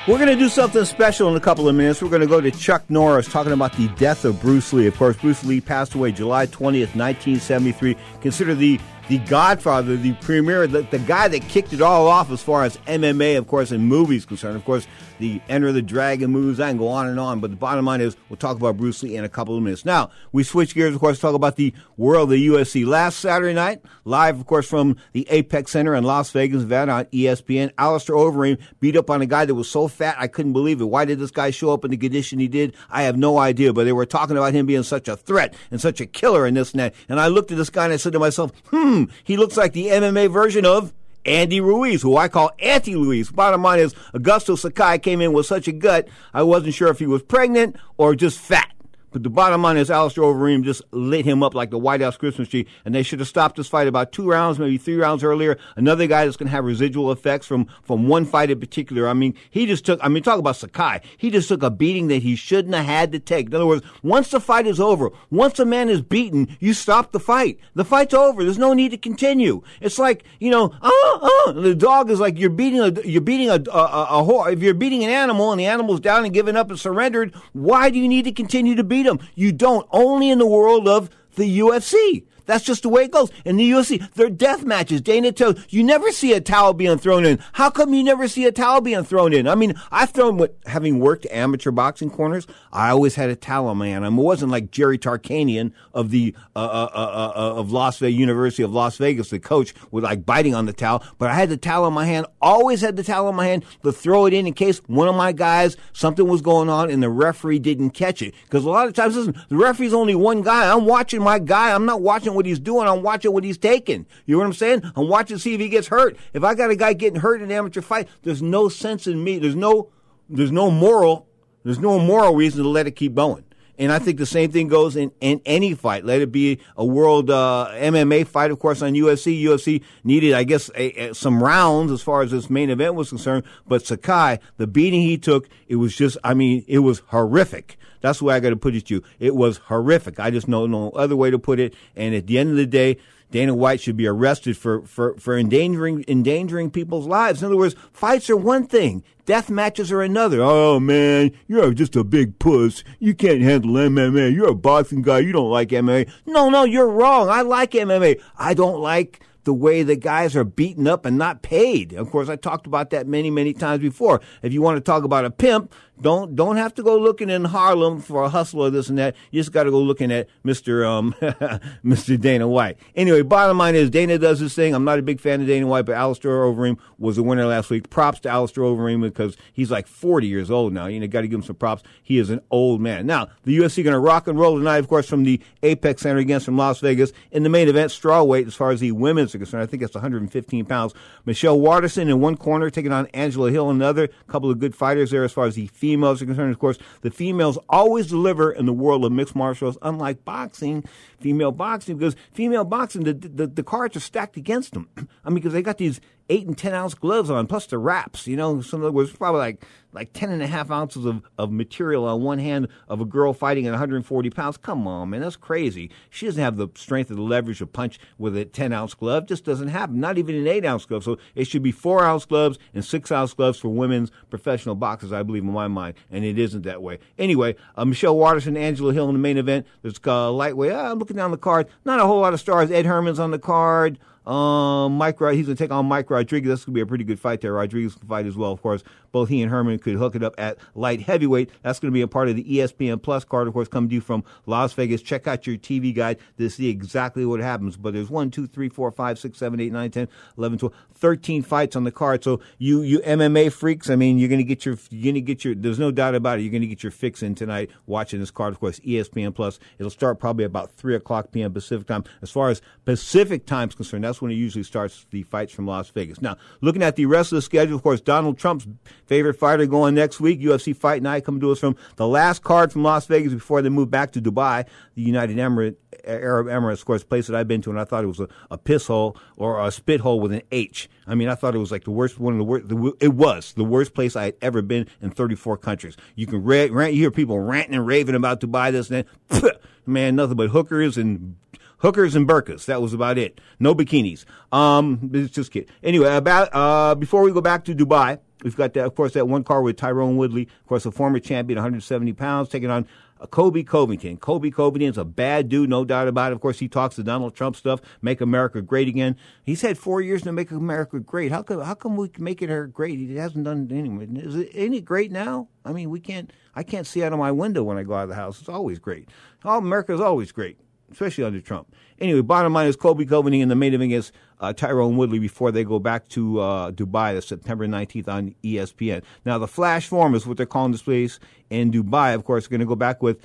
We're 0.07 0.19
going 0.19 0.29
to 0.29 0.37
do 0.37 0.51
something 0.51 0.85
special 0.85 1.31
in 1.31 1.37
a 1.37 1.41
couple 1.41 1.67
of 1.67 1.75
minutes. 1.75 2.03
We're 2.03 2.11
going 2.11 2.21
to 2.21 2.27
go 2.27 2.43
to 2.43 2.51
Chuck 2.51 2.83
Norris 2.91 3.27
talking 3.27 3.53
about 3.53 3.75
the 3.75 3.89
death 3.97 4.27
of 4.27 4.39
Bruce 4.43 4.71
Lee. 4.75 4.87
Of 4.87 4.99
course, 4.99 5.17
Bruce 5.17 5.45
Lee 5.45 5.63
passed 5.63 5.95
away 5.95 6.13
July 6.13 6.47
20th, 6.47 6.95
1973. 6.95 7.97
Considered 8.21 8.57
the 8.57 8.79
the 9.09 9.19
Godfather, 9.19 9.97
the 9.97 10.13
premier, 10.15 10.69
the, 10.69 10.83
the 10.83 11.01
guy 11.01 11.27
that 11.27 11.43
kicked 11.49 11.73
it 11.73 11.83
all 11.83 12.07
off 12.07 12.31
as 12.31 12.41
far 12.41 12.63
as 12.63 12.77
MMA, 12.87 13.37
of 13.39 13.49
course, 13.49 13.73
and 13.73 13.89
movies 13.89 14.25
concerned. 14.25 14.57
Of 14.57 14.65
course, 14.65 14.87
the 15.21 15.41
Enter 15.49 15.71
the 15.71 15.83
Dragon 15.83 16.31
movies, 16.31 16.59
I 16.59 16.71
can 16.71 16.79
go 16.79 16.89
on 16.89 17.07
and 17.07 17.21
on, 17.21 17.41
but 17.41 17.51
the 17.51 17.57
bottom 17.57 17.85
line 17.85 18.01
is 18.01 18.17
we'll 18.29 18.37
talk 18.37 18.57
about 18.57 18.77
Bruce 18.77 19.03
Lee 19.03 19.17
in 19.17 19.25
a 19.25 19.29
couple 19.29 19.57
of 19.57 19.63
minutes. 19.63 19.85
Now, 19.85 20.11
we 20.33 20.43
switch 20.43 20.75
gears, 20.75 20.95
of 20.95 21.01
course, 21.01 21.19
to 21.19 21.23
talk 21.23 21.35
about 21.35 21.57
the 21.57 21.73
world 21.97 22.25
of 22.25 22.31
the 22.31 22.49
UFC. 22.49 22.87
Last 22.87 23.21
Saturday 23.21 23.55
night, 23.55 23.83
live, 24.05 24.41
of 24.41 24.47
course, 24.47 24.67
from 24.67 24.97
the 25.13 25.27
Apex 25.31 25.73
Center 25.73 25.95
in 25.95 26.05
Las 26.05 26.31
Vegas, 26.31 26.63
Nevada 26.63 26.93
on 26.93 27.05
ESPN, 27.07 27.71
Alistair 27.79 28.17
Overeem 28.17 28.59
beat 28.81 28.97
up 28.97 29.11
on 29.11 29.23
a 29.23 29.27
guy 29.27 29.45
that 29.45 29.55
was 29.55 29.71
so 29.71 29.87
fat 29.87 30.17
I 30.19 30.27
couldn't 30.27 30.53
believe 30.53 30.81
it. 30.81 30.85
Why 30.85 31.05
did 31.05 31.19
this 31.19 31.31
guy 31.31 31.51
show 31.51 31.73
up 31.73 31.85
in 31.85 31.91
the 31.91 31.97
condition 31.97 32.39
he 32.39 32.49
did? 32.49 32.75
I 32.89 33.03
have 33.03 33.17
no 33.17 33.39
idea, 33.39 33.73
but 33.73 33.85
they 33.85 33.93
were 33.93 34.07
talking 34.07 34.37
about 34.37 34.55
him 34.55 34.67
being 34.67 34.83
such 34.83 35.07
a 35.07 35.17
threat 35.17 35.55
and 35.71 35.81
such 35.81 36.01
a 36.01 36.07
killer 36.07 36.47
and 36.47 36.57
this 36.57 36.73
and 36.73 36.81
that. 36.81 36.95
And 37.09 37.21
I 37.21 37.29
looked 37.29 37.53
at 37.53 37.59
this 37.59 37.71
guy 37.71 37.85
and 37.85 37.93
I 37.93 37.97
said 37.97 38.15
to 38.15 38.19
myself, 38.19 38.53
hmm, 38.67 39.05
he 39.23 39.37
looks 39.37 39.57
like 39.57 39.75
the 39.75 39.87
MMA 39.87 40.31
version 40.31 40.65
of 40.65 40.93
Andy 41.25 41.61
Ruiz, 41.61 42.03
who 42.03 42.17
I 42.17 42.29
call 42.29 42.51
Auntie 42.59 42.97
Ruiz. 42.97 43.31
Bottom 43.31 43.63
line 43.63 43.81
is, 43.81 43.95
Augusto 44.15 44.59
Sakai 44.59 44.99
came 44.99 45.21
in 45.21 45.33
with 45.33 45.47
such 45.47 45.69
a 45.69 45.73
gut, 45.73 46.09
I 46.33 46.43
wasn't 46.43 46.75
sure 46.75 46.89
if 46.89 46.99
he 46.99 47.07
was 47.07 47.23
pregnant 47.23 47.77
or 47.97 48.15
just 48.15 48.39
fat. 48.39 48.73
But 49.11 49.23
the 49.23 49.31
bottom 49.31 49.63
line 49.63 49.77
is, 49.77 49.91
Alistair 49.91 50.25
Overeem 50.25 50.65
just 50.65 50.83
lit 50.93 51.25
him 51.25 51.43
up 51.43 51.55
like 51.55 51.71
the 51.71 51.79
White 51.79 52.01
House 52.01 52.17
Christmas 52.17 52.49
tree, 52.49 52.67
and 52.85 52.95
they 52.95 53.03
should 53.03 53.19
have 53.19 53.29
stopped 53.29 53.57
this 53.57 53.69
fight 53.69 53.89
about 53.89 54.13
two 54.13 54.29
rounds, 54.29 54.59
maybe 54.59 54.79
three 54.79 54.97
rounds 54.97 55.25
earlier. 55.25 55.59
Another 55.77 56.07
guy 56.07 56.25
that's 56.25 56.37
going 56.37 56.47
to 56.47 56.53
have 56.53 56.65
residual 56.65 57.11
effects 57.11 57.47
from 57.47 57.67
from 57.83 58.09
one 58.09 58.25
fight 58.25 58.51
in 58.51 58.61
particular. 58.61 59.09
I 59.09 59.15
mean, 59.15 59.35
he 59.51 59.67
just 59.67 59.85
took. 59.85 59.99
I 60.03 60.09
mean, 60.09 60.23
talk 60.23 60.39
about 60.39 60.57
Sakai. 60.57 61.01
He 61.17 61.31
just 61.31 61.49
took 61.49 61.63
a 61.63 61.71
beating 61.71 62.09
that 62.09 62.23
he 62.23 62.37
shouldn't 62.37 62.75
have 62.75 62.85
had 62.85 63.13
to 63.13 63.19
take. 63.19 63.47
In 63.47 63.55
other 63.55 63.67
words, 63.67 63.85
once 64.03 64.31
the 64.31 64.41
fight 64.41 64.67
is 64.67 64.81
over, 64.81 65.11
once 65.31 65.59
a 65.59 65.65
man 65.65 65.89
is 65.89 66.03
beaten, 66.03 66.57
you 66.61 66.73
stop 66.73 67.13
the 67.13 67.21
fight. 67.21 67.59
The 67.75 67.85
fight's 67.85 68.15
over. 68.15 68.45
There's 68.45 68.59
no 68.59 68.73
need 68.75 68.91
to 68.91 68.99
continue. 68.99 69.63
It's 69.81 69.99
like 69.99 70.25
you 70.39 70.51
know, 70.51 70.73
oh, 70.83 71.19
oh. 71.23 71.53
The 71.53 71.75
dog 71.75 72.11
is 72.11 72.21
like 72.21 72.39
you're 72.39 72.51
beating 72.51 72.81
a 72.81 72.91
you're 73.03 73.21
beating 73.21 73.51
a 73.51 73.63
a, 73.73 73.79
a, 73.79 74.07
a 74.21 74.25
horse. 74.25 74.53
If 74.53 74.63
you're 74.63 74.75
beating 74.75 75.05
an 75.05 75.11
animal 75.11 75.51
and 75.51 75.61
the 75.61 75.67
animal's 75.67 76.01
down 76.01 76.25
and 76.25 76.33
given 76.33 76.57
up 76.57 76.71
and 76.71 76.79
surrendered, 76.79 77.35
why 77.53 77.91
do 77.91 77.99
you 77.99 78.09
need 78.09 78.25
to 78.25 78.33
continue 78.33 78.75
to 78.77 78.85
beat 78.85 79.00
him? 79.07 79.21
You 79.35 79.53
don't. 79.53 79.87
Only 79.91 80.31
in 80.31 80.39
the 80.39 80.47
world 80.47 80.89
of 80.89 81.11
the 81.37 81.59
UFC. 81.61 82.25
That's 82.47 82.65
just 82.65 82.83
the 82.83 82.89
way 82.89 83.05
it 83.05 83.11
goes. 83.11 83.31
In 83.45 83.57
the 83.57 83.71
UFC, 83.71 84.13
they're 84.15 84.31
death 84.31 84.65
matches. 84.65 85.01
Dana 85.01 85.33
tells 85.33 85.57
you 85.69 85.83
never 85.83 86.11
see 86.13 86.33
a 86.33 86.41
towel 86.41 86.75
being 86.75 86.99
thrown 86.99 87.25
in. 87.25 87.39
How 87.53 87.71
come 87.71 87.95
you 87.95 88.03
never 88.03 88.29
see 88.29 88.47
a 88.47 88.53
towel 88.53 88.81
being 88.81 89.05
thrown 89.05 89.33
in? 89.33 89.49
I 89.49 89.55
mean, 89.55 89.75
I've 89.91 90.11
thrown 90.11 90.37
with 90.37 90.53
having 90.67 91.01
worked 91.01 91.27
amateur 91.31 91.71
boxing 91.71 92.11
corners. 92.11 92.47
I 92.73 92.91
always 92.91 93.15
had 93.15 93.31
a 93.31 93.37
towel 93.37 93.75
hand. 93.75 94.05
I 94.05 94.09
wasn't 94.09 94.53
like 94.53 94.71
Jerry 94.71 94.99
Tarkanian 94.99 95.73
of 95.95 96.11
the 96.11 96.35
uh, 96.55 96.59
uh, 96.59 96.91
uh, 96.93 97.33
uh, 97.37 97.61
of 97.61 97.73
Las 97.73 97.99
Vegas 97.99 98.19
University 98.19 98.63
of 98.63 98.73
Las 98.73 98.97
Vegas, 98.97 99.31
the 99.31 99.39
coach, 99.39 99.75
with 99.91 100.05
like 100.05 100.25
biting 100.27 100.55
on 100.55 100.67
the 100.67 100.73
towel. 100.73 101.03
But 101.19 101.31
I 101.31 101.35
had 101.35 101.49
the 101.49 101.57
towel 101.57 101.85
on 101.85 101.93
my 101.93 102.07
hand. 102.07 102.27
Always 102.41 102.81
had 102.81 102.97
the 102.97 103.03
towel 103.03 103.29
on 103.29 103.37
my 103.37 103.47
hand 103.47 103.65
to 103.83 103.93
throw 103.93 104.27
it 104.27 104.35
in 104.35 104.47
in 104.47 104.55
case 104.55 104.79
one 104.87 105.09
of 105.09 105.15
my 105.15 105.33
guys 105.33 105.77
something 105.93 106.27
was 106.27 106.43
going 106.43 106.69
on 106.69 106.91
and 106.91 107.03
the 107.03 107.11
referee 107.11 107.59
didn't 107.59 107.91
catch 107.91 108.23
it. 108.23 108.35
Because 108.45 108.65
a 108.65 108.71
lot 108.71 108.87
of 108.87 108.95
times, 108.95 109.17
listen, 109.17 109.41
the 109.49 109.57
referee's 109.57 109.95
only 109.95 110.15
one 110.15 110.43
guy. 110.43 110.73
I'm 110.73 110.87
watching 110.87 111.23
my 111.23 111.39
guy. 111.39 111.75
I'm 111.75 111.87
not 111.87 112.03
watching 112.03 112.35
what 112.41 112.47
he's 112.47 112.59
doing. 112.59 112.89
I'm 112.89 113.03
watching 113.03 113.33
what 113.33 113.45
he's 113.45 113.59
taking. 113.59 114.07
You 114.25 114.35
know 114.35 114.39
what 114.39 114.47
I'm 114.47 114.53
saying? 114.55 114.93
I'm 114.97 115.09
watching 115.09 115.37
to 115.37 115.43
see 115.43 115.53
if 115.53 115.61
he 115.61 115.69
gets 115.69 115.89
hurt. 115.89 116.17
If 116.33 116.43
I 116.43 116.55
got 116.55 116.71
a 116.71 116.77
guy 116.77 116.95
getting 116.95 117.21
hurt 117.21 117.43
in 117.43 117.51
an 117.51 117.53
amateur 117.53 117.83
fight, 117.83 118.09
there's 118.23 118.41
no 118.41 118.71
sense 118.71 119.07
in 119.07 119.23
me. 119.23 119.39
There's 119.39 119.55
no, 119.55 119.91
there's 120.31 120.51
no 120.51 120.71
moral, 120.71 121.29
there's 121.65 121.79
no 121.79 121.99
moral 121.99 122.35
reason 122.35 122.63
to 122.63 122.69
let 122.69 122.87
it 122.87 122.93
keep 122.93 123.15
going. 123.15 123.45
And 123.79 123.93
I 123.93 123.99
think 123.99 124.19
the 124.19 124.27
same 124.27 124.51
thing 124.51 124.69
goes 124.69 124.97
in, 124.97 125.13
in 125.21 125.43
any 125.45 125.75
fight. 125.75 126.05
Let 126.05 126.23
it 126.23 126.33
be 126.33 126.61
a 126.77 126.85
world 126.85 127.31
uh, 127.31 127.69
MMA 127.73 128.27
fight, 128.27 128.51
of 128.51 128.59
course, 128.59 128.81
on 128.81 128.93
UFC. 128.93 129.43
UFC 129.43 129.83
needed, 130.03 130.33
I 130.33 130.45
guess, 130.45 130.71
a, 130.75 131.09
a, 131.09 131.15
some 131.15 131.43
rounds 131.43 131.93
as 131.93 132.03
far 132.03 132.23
as 132.23 132.31
this 132.31 132.49
main 132.49 132.71
event 132.71 132.95
was 132.95 133.11
concerned. 133.11 133.45
But 133.67 133.87
Sakai, 133.87 134.39
the 134.57 134.67
beating 134.67 135.03
he 135.03 135.19
took, 135.19 135.49
it 135.67 135.77
was 135.77 135.95
just, 135.95 136.17
I 136.25 136.33
mean, 136.33 136.65
it 136.69 136.81
was 136.81 137.01
horrific. 137.09 137.79
That's 138.01 138.19
the 138.19 138.27
way 138.27 138.35
I 138.35 138.41
got 138.41 138.51
to 138.51 138.57
put 138.57 138.75
it 138.75 138.87
to 138.87 138.95
you. 138.95 139.03
It 139.19 139.35
was 139.35 139.59
horrific. 139.59 140.19
I 140.21 140.31
just 140.31 140.49
know 140.49 140.67
no 140.67 140.91
other 140.91 141.17
way 141.17 141.31
to 141.31 141.39
put 141.39 141.61
it. 141.61 141.75
And 141.97 142.15
at 142.15 142.27
the 142.27 142.39
end 142.39 142.51
of 142.51 142.57
the 142.57 142.67
day, 142.67 142.99
Dana 143.31 143.55
White 143.55 143.81
should 143.81 143.97
be 143.97 144.07
arrested 144.07 144.57
for, 144.57 144.83
for, 144.83 145.15
for 145.19 145.39
endangering 145.39 146.05
endangering 146.09 146.71
people's 146.71 147.07
lives. 147.07 147.43
In 147.43 147.47
other 147.47 147.57
words, 147.57 147.77
fights 147.93 148.29
are 148.29 148.37
one 148.37 148.67
thing, 148.67 149.05
death 149.25 149.49
matches 149.49 149.93
are 149.93 150.03
another. 150.03 150.41
Oh 150.41 150.81
man, 150.81 151.31
you're 151.47 151.73
just 151.73 151.95
a 151.95 152.03
big 152.03 152.39
puss. 152.39 152.83
You 152.99 153.15
can't 153.15 153.41
handle 153.41 153.73
MMA. 153.73 154.35
You're 154.35 154.51
a 154.51 154.55
boxing 154.55 155.03
guy. 155.03 155.21
You 155.21 155.33
don't 155.33 155.51
like 155.51 155.69
MMA. 155.69 156.11
No, 156.27 156.51
no, 156.51 156.65
you're 156.65 156.89
wrong. 156.89 157.29
I 157.29 157.43
like 157.43 157.73
MMA. 157.73 158.21
I 158.37 158.55
don't 158.55 158.81
like 158.81 159.21
the 159.45 159.55
way 159.55 159.83
the 159.83 159.97
guys 159.97 160.37
are 160.37 160.45
beaten 160.45 160.87
up 160.87 161.07
and 161.07 161.17
not 161.17 161.43
paid. 161.43 161.93
Of 161.93 162.11
course, 162.11 162.29
I 162.29 162.37
talked 162.37 162.67
about 162.67 162.91
that 162.91 163.07
many, 163.07 163.31
many 163.31 163.53
times 163.53 163.81
before. 163.81 164.21
If 164.43 164.53
you 164.53 164.61
want 164.61 164.77
to 164.77 164.81
talk 164.81 165.05
about 165.05 165.25
a 165.25 165.31
pimp, 165.31 165.73
don't 166.01 166.35
don't 166.35 166.57
have 166.57 166.75
to 166.75 166.83
go 166.83 166.99
looking 166.99 167.31
in 167.31 167.45
Harlem 167.45 168.01
for 168.01 168.23
a 168.25 168.29
hustler, 168.29 168.71
this 168.71 168.89
and 168.89 168.99
that. 168.99 169.15
You 169.31 169.41
just 169.41 169.53
got 169.53 169.65
to 169.65 169.71
go 169.71 169.81
looking 169.81 170.11
at 170.11 170.29
Mister 170.43 170.85
um, 170.85 171.15
Mister 171.83 172.17
Dana 172.17 172.49
White. 172.49 172.79
Anyway, 172.95 173.23
bottom 173.23 173.59
line 173.59 173.75
is 173.75 173.91
Dana 173.91 174.19
does 174.19 174.41
his 174.41 174.55
thing. 174.55 174.75
I'm 174.75 174.85
not 174.85 174.99
a 174.99 175.03
big 175.03 175.21
fan 175.21 175.41
of 175.41 175.47
Dana 175.47 175.67
White, 175.67 175.87
but 175.87 175.95
Alistair 175.95 176.31
Overeem 176.31 176.79
was 176.99 177.17
the 177.17 177.23
winner 177.23 177.47
last 177.47 177.71
week. 177.71 177.91
Props 177.91 178.21
to 178.21 178.29
Alistair 178.29 178.65
Overeem 178.65 179.03
because 179.03 179.37
he's 179.53 179.71
like 179.71 179.87
40 179.87 180.27
years 180.27 180.51
old 180.51 180.73
now. 180.73 180.87
You 180.87 181.01
know, 181.01 181.07
got 181.07 181.23
to 181.23 181.29
give 181.29 181.41
him 181.41 181.45
some 181.45 181.57
props. 181.57 181.83
He 182.03 182.19
is 182.19 182.31
an 182.31 182.41
old 182.51 182.81
man. 182.81 183.07
Now 183.07 183.29
the 183.45 183.59
UFC 183.59 183.85
going 183.85 183.95
to 183.95 183.99
rock 183.99 184.27
and 184.27 184.39
roll 184.39 184.57
tonight, 184.57 184.79
of 184.79 184.89
course, 184.89 185.09
from 185.09 185.25
the 185.25 185.41
Apex 185.63 186.03
Center 186.03 186.19
against 186.19 186.47
from 186.47 186.57
Las 186.57 186.81
Vegas 186.81 187.13
in 187.31 187.43
the 187.43 187.49
main 187.49 187.69
event, 187.69 187.91
strawweight 187.91 188.47
as 188.47 188.55
far 188.55 188.71
as 188.71 188.81
the 188.81 188.93
women's 188.93 189.35
are 189.35 189.39
concerned. 189.39 189.63
I 189.63 189.67
think 189.67 189.83
it's 189.83 189.95
115 189.95 190.65
pounds. 190.65 190.95
Michelle 191.25 191.61
Waterson 191.61 192.09
in 192.09 192.21
one 192.21 192.37
corner 192.37 192.71
taking 192.71 192.93
on 192.93 193.07
Angela 193.09 193.51
Hill 193.51 193.71
another. 193.71 194.09
Couple 194.29 194.51
of 194.51 194.59
good 194.59 194.75
fighters 194.75 195.11
there 195.11 195.25
as 195.25 195.33
far 195.33 195.47
as 195.47 195.55
the 195.55 195.67
females 195.91 196.23
are 196.23 196.27
concerned. 196.27 196.53
Of 196.53 196.59
course, 196.61 196.79
the 197.01 197.11
females 197.11 197.59
always 197.69 198.07
deliver 198.07 198.53
in 198.53 198.67
the 198.67 198.73
world 198.73 199.05
of 199.05 199.11
mixed 199.11 199.35
martial 199.35 199.69
arts, 199.69 199.79
unlike 199.83 200.25
boxing, 200.25 200.85
female 201.21 201.53
boxing, 201.53 201.97
because 201.97 202.17
female 202.33 202.65
boxing, 202.65 203.05
the, 203.05 203.15
the, 203.15 203.47
the 203.47 203.63
cards 203.63 203.97
are 203.97 204.01
stacked 204.01 204.37
against 204.37 204.73
them. 204.73 204.89
I 205.25 205.29
mean, 205.29 205.37
because 205.37 205.53
they 205.53 205.63
got 205.63 205.79
these 205.79 206.01
eight 206.31 206.47
and 206.47 206.57
ten 206.57 206.73
ounce 206.73 206.95
gloves 206.95 207.29
on, 207.29 207.47
plus 207.47 207.67
the 207.67 207.77
wraps. 207.77 208.27
You 208.27 208.37
know, 208.37 208.61
so 208.63 208.79
in 208.79 208.83
other 208.85 208.93
words, 208.93 209.11
probably 209.11 209.41
like 209.41 209.65
like 209.93 210.13
ten 210.13 210.31
and 210.31 210.43
a 210.43 210.47
half 210.47 210.71
ounces 210.71 211.05
of, 211.05 211.23
of 211.37 211.51
material 211.51 212.05
on 212.07 212.23
one 212.23 212.39
hand 212.39 212.69
of 212.89 213.01
a 213.01 213.05
girl 213.05 213.33
fighting 213.33 213.67
at 213.67 213.73
140 213.73 214.31
pounds. 214.31 214.57
Come 214.57 214.87
on, 214.87 215.11
man, 215.11 215.21
that's 215.21 215.37
crazy. 215.37 215.91
She 216.09 216.27
doesn't 216.27 216.43
have 216.43 216.57
the 216.57 216.69
strength 216.77 217.11
of 217.11 217.17
the 217.17 217.23
leverage 217.23 217.59
to 217.59 217.67
punch 217.67 217.99
with 218.17 218.37
a 218.37 218.45
10 218.45 218.73
ounce 218.73 218.95
glove. 218.95 219.27
Just 219.27 219.45
doesn't 219.45 219.69
happen. 219.69 219.99
Not 220.01 220.17
even 220.17 220.37
an 220.37 220.47
eight 220.47 220.65
ounce 220.65 220.87
glove. 220.87 221.05
So 221.05 221.19
it 221.35 221.47
should 221.47 221.63
be 221.63 221.73
four 221.73 222.05
ounce 222.05 222.25
gloves 222.25 222.59
and 222.73 222.85
six 222.85 223.11
ounce 223.11 223.35
gloves 223.35 223.59
for 223.59 223.69
women's 223.69 224.13
professional 224.31 224.77
boxers. 224.77 225.13
I 225.13 225.25
believe 225.25 225.43
in 225.43 225.53
my 225.53 225.69
mind, 225.69 225.97
and 226.11 226.25
it 226.25 226.39
isn't 226.39 226.63
that 226.63 226.81
way. 226.81 227.01
Anyway, 227.19 227.57
uh, 227.77 227.85
Michelle 227.85 228.17
Waterson, 228.17 228.57
Angela 228.57 228.93
Hill 228.93 229.09
in 229.09 229.15
the 229.15 229.19
main 229.19 229.37
event. 229.37 229.67
There's 229.83 230.01
uh, 230.07 230.31
lightweight. 230.31 230.73
Uh, 230.73 230.95
down 231.17 231.31
the 231.31 231.39
card. 231.39 231.69
Not 231.85 232.01
a 232.01 232.07
whole 232.07 232.21
lot 232.21 232.35
of 232.35 232.41
stars. 232.41 232.71
Ed 232.71 232.87
Herman's 232.87 233.19
on 233.19 233.31
the 233.31 233.39
card. 233.39 233.99
Um, 234.31 234.93
Mike, 234.97 235.19
he's 235.19 235.47
going 235.47 235.47
to 235.47 235.55
take 235.57 235.73
on 235.73 235.87
Mike 235.87 236.09
Rodriguez. 236.09 236.49
That's 236.49 236.65
going 236.65 236.73
to 236.73 236.79
be 236.79 236.83
a 236.83 236.87
pretty 236.87 237.03
good 237.03 237.19
fight 237.19 237.41
there. 237.41 237.53
Rodriguez 237.53 237.97
can 237.97 238.07
fight 238.07 238.27
as 238.27 238.37
well, 238.37 238.53
of 238.53 238.63
course. 238.63 238.85
Both 239.11 239.29
he 239.29 239.43
and 239.43 239.51
Herman 239.51 239.81
could 239.81 239.97
hook 239.97 240.15
it 240.15 240.23
up 240.23 240.37
at 240.39 240.57
light 240.77 241.03
heavyweight. 241.03 241.51
That's 241.63 241.81
going 241.81 241.91
to 241.91 241.95
be 241.95 242.03
a 242.03 242.07
part 242.07 242.29
of 242.29 242.37
the 242.37 242.45
ESPN 242.45 243.03
Plus 243.03 243.25
card, 243.25 243.49
of 243.49 243.55
course, 243.55 243.67
coming 243.67 243.89
to 243.89 243.95
you 243.97 244.01
from 244.01 244.23
Las 244.47 244.73
Vegas. 244.75 245.03
Check 245.03 245.27
out 245.27 245.49
your 245.49 245.57
TV 245.57 245.93
guide 245.93 246.19
to 246.39 246.49
see 246.49 246.69
exactly 246.69 247.27
what 247.27 247.41
happens. 247.41 247.77
But 247.77 247.95
there's 247.95 248.09
1, 248.09 248.31
2, 248.31 248.47
3, 248.47 248.69
4, 248.69 248.93
5, 248.93 249.19
6, 249.19 249.37
7, 249.37 249.61
8, 249.61 249.73
9, 249.73 249.91
10, 249.91 250.09
11, 250.39 250.59
12, 250.59 250.75
13 250.95 251.43
fights 251.43 251.75
on 251.75 251.83
the 251.83 251.91
card. 251.91 252.23
So 252.23 252.41
you, 252.59 252.83
you 252.83 253.01
MMA 253.01 253.51
freaks, 253.53 253.91
I 253.91 253.97
mean, 253.97 254.21
you're 254.21 254.29
going 254.29 254.39
to 254.39 254.45
get 254.45 254.65
your, 254.65 254.77
you're 254.91 255.13
going 255.13 255.15
to 255.17 255.21
get 255.21 255.45
your, 255.45 255.57
there's 255.57 255.81
no 255.81 255.91
doubt 255.91 256.15
about 256.15 256.39
it. 256.39 256.43
You're 256.43 256.53
going 256.53 256.63
to 256.63 256.69
get 256.69 256.85
your 256.85 256.93
fix 256.93 257.25
in 257.25 257.35
tonight 257.35 257.71
watching 257.87 258.21
this 258.21 258.31
card, 258.31 258.53
of 258.53 258.61
course, 258.61 258.79
ESPN 258.81 259.35
Plus. 259.35 259.59
It'll 259.81 259.91
start 259.91 260.21
probably 260.21 260.45
about 260.45 260.71
3 260.71 260.95
o'clock 260.95 261.33
p.m. 261.33 261.53
Pacific 261.53 261.89
time. 261.89 262.05
As 262.23 262.31
far 262.31 262.49
as 262.49 262.63
Pacific 262.85 263.45
time's 263.45 263.75
concerned, 263.75 264.05
that's 264.05 264.20
when 264.21 264.31
he 264.31 264.37
usually 264.37 264.65
starts 264.65 265.07
the 265.11 265.23
fights 265.25 265.53
from 265.53 265.67
Las 265.67 265.91
Vegas. 265.91 266.21
Now, 266.21 266.37
looking 266.61 266.83
at 266.83 266.97
the 266.97 267.07
rest 267.07 267.33
of 267.33 267.37
the 267.37 267.43
schedule, 267.43 267.77
of 267.77 267.83
course, 267.83 268.01
Donald 268.01 268.39
Trump's 268.39 268.67
favorite 269.07 269.35
fighter 269.35 269.67
going 269.67 269.95
next 269.95 270.21
week, 270.21 270.41
UFC 270.41 270.75
Fight 270.75 271.03
Night, 271.03 271.25
coming 271.25 271.41
to 271.41 271.53
us 271.53 271.59
from 271.59 271.77
the 271.97 272.07
last 272.07 272.43
card 272.43 272.73
from 272.73 272.83
Las 272.83 273.07
Vegas 273.07 273.33
before 273.33 273.63
they 273.63 273.69
move 273.69 273.91
back 273.91 274.13
to 274.13 274.21
Dubai, 274.21 274.67
the 274.95 275.03
United 275.03 275.39
Arab 275.39 276.47
Emirates, 276.47 276.81
of 276.81 276.85
course, 276.85 277.05
place 277.05 277.27
that 277.27 277.37
I've 277.37 277.49
been 277.49 277.63
to, 277.63 277.71
and 277.71 277.81
I 277.81 277.85
thought 277.85 278.05
it 278.05 278.09
was 278.09 278.21
a, 278.21 278.29
a 278.51 278.59
piss 278.59 278.87
hole 278.87 279.17
or 279.37 279.65
a 279.65 279.71
spit 279.71 280.01
hole 280.01 280.21
with 280.21 280.33
an 280.33 280.43
H. 280.51 280.89
I 281.07 281.15
mean, 281.15 281.29
I 281.29 281.35
thought 281.35 281.55
it 281.55 281.59
was 281.59 281.71
like 281.71 281.85
the 281.85 281.91
worst, 281.91 282.19
one 282.19 282.35
of 282.35 282.39
the 282.39 282.45
worst, 282.45 282.97
it 283.01 283.15
was 283.15 283.53
the 283.55 283.65
worst 283.65 283.95
place 283.95 284.17
I 284.17 284.25
had 284.25 284.37
ever 284.43 284.63
been 284.63 284.87
in 285.01 285.11
34 285.11 285.59
countries. 285.59 285.97
You 286.15 286.27
can 286.27 286.43
rant, 286.43 286.73
you 286.95 287.01
hear 287.01 287.11
people 287.11 287.39
ranting 287.39 287.75
and 287.75 287.87
raving 287.87 288.15
about 288.15 288.41
Dubai, 288.41 288.73
this 288.73 288.91
and 288.91 289.05
that. 289.29 289.61
Man, 289.87 290.15
nothing 290.15 290.37
but 290.37 290.51
hookers 290.51 290.97
and 290.97 291.37
hookers 291.81 292.15
and 292.15 292.29
burkas. 292.29 292.67
That 292.67 292.81
was 292.81 292.93
about 292.95 293.19
it. 293.19 293.41
No 293.59 293.75
bikinis. 293.75 294.25
Um, 294.53 295.11
just 295.31 295.51
kidding. 295.51 295.69
Anyway, 295.83 296.15
about 296.15 296.49
uh, 296.53 296.95
before 296.95 297.23
we 297.23 297.33
go 297.33 297.41
back 297.41 297.65
to 297.65 297.75
Dubai, 297.75 298.19
we've 298.43 298.57
got 298.57 298.75
that, 298.75 298.85
of 298.85 298.95
course, 298.95 299.15
that 299.15 299.29
one 299.29 299.45
car 299.45 299.63
with 299.63 299.77
Tyrone 299.77 300.17
Woodley, 300.17 300.43
of 300.43 300.67
course, 300.67 300.87
a 300.87 300.91
former 300.91 301.19
champion, 301.19 301.57
170 301.57 302.13
pounds, 302.15 302.49
taking 302.49 302.71
on. 302.71 302.87
uh, 303.21 303.27
Colby 303.27 303.65
Covington. 303.65 304.17
Colby 304.17 304.51
Covington's 304.51 304.99
a 304.99 305.05
bad 305.05 305.49
dude, 305.49 305.71
no 305.71 305.85
doubt 305.85 306.09
about 306.09 306.33
it. 306.33 306.35
Of 306.35 306.41
course, 306.41 306.59
he 306.59 306.69
talks 306.69 306.97
the 306.97 307.03
Donald 307.03 307.35
Trump 307.35 307.57
stuff, 307.57 307.81
make 308.03 308.21
America 308.21 308.63
great 308.63 308.89
again. 308.89 309.17
He's 309.43 309.63
had 309.63 309.79
four 309.79 310.01
years 310.01 310.23
to 310.23 310.33
make 310.33 310.51
America 310.51 311.01
great. 311.01 311.33
How 311.33 311.43
come? 311.43 311.61
How 311.61 311.75
come 311.75 311.97
we 311.97 312.09
it 312.09 312.49
her 312.49 312.67
great? 312.67 312.99
He 312.99 313.17
hasn't 313.17 313.45
done 313.45 313.69
anyway. 313.71 314.07
Is 314.23 314.37
it 314.37 314.51
any 314.55 314.81
great 314.81 315.13
now? 315.13 315.49
I 315.65 315.73
mean, 315.73 315.91
we 315.91 316.01
can't. 316.01 316.33
I 316.55 316.63
can't 316.63 316.87
see 316.87 317.03
out 317.05 317.13
of 317.13 317.19
my 317.19 317.31
window 317.31 317.63
when 317.63 317.79
I 317.79 317.85
go 317.85 317.95
out 317.95 318.05
of 318.05 318.09
the 318.09 318.15
house. 318.17 318.41
It's 318.41 318.49
always 318.49 318.79
great. 318.79 319.09
All 319.45 319.59
America's 319.59 320.01
always 320.01 320.33
great 320.33 320.59
especially 320.91 321.25
under 321.25 321.41
Trump. 321.41 321.75
Anyway, 321.99 322.21
bottom 322.23 322.53
line 322.53 322.67
is 322.67 322.77
Colby 322.77 323.05
Covington 323.05 323.43
in 323.43 323.49
the 323.49 323.57
main 323.57 323.75
event 323.75 323.91
against 323.91 324.13
uh, 324.41 324.53
Tyrone 324.53 324.97
Woodley 324.97 325.19
before 325.19 325.53
they 325.53 325.65
go 325.65 325.79
back 325.79 326.09
to 326.09 326.41
uh, 326.41 326.71
Dubai. 326.71 327.15
That's 327.15 327.29
September 327.29 327.67
19th 327.67 328.09
on 328.09 328.35
ESPN. 328.43 329.03
Now, 329.25 329.39
the 329.39 329.49
flash 329.49 329.87
form 329.87 330.15
is 330.15 330.27
what 330.27 330.37
they're 330.37 330.47
calling 330.47 330.73
this 330.73 330.83
place 330.83 331.21
in 331.51 331.71
Dubai. 331.71 332.15
Of 332.15 332.25
course, 332.25 332.47
going 332.47 332.61
to 332.61 332.67
go 332.67 332.77
back 332.77 333.03
with 333.03 333.21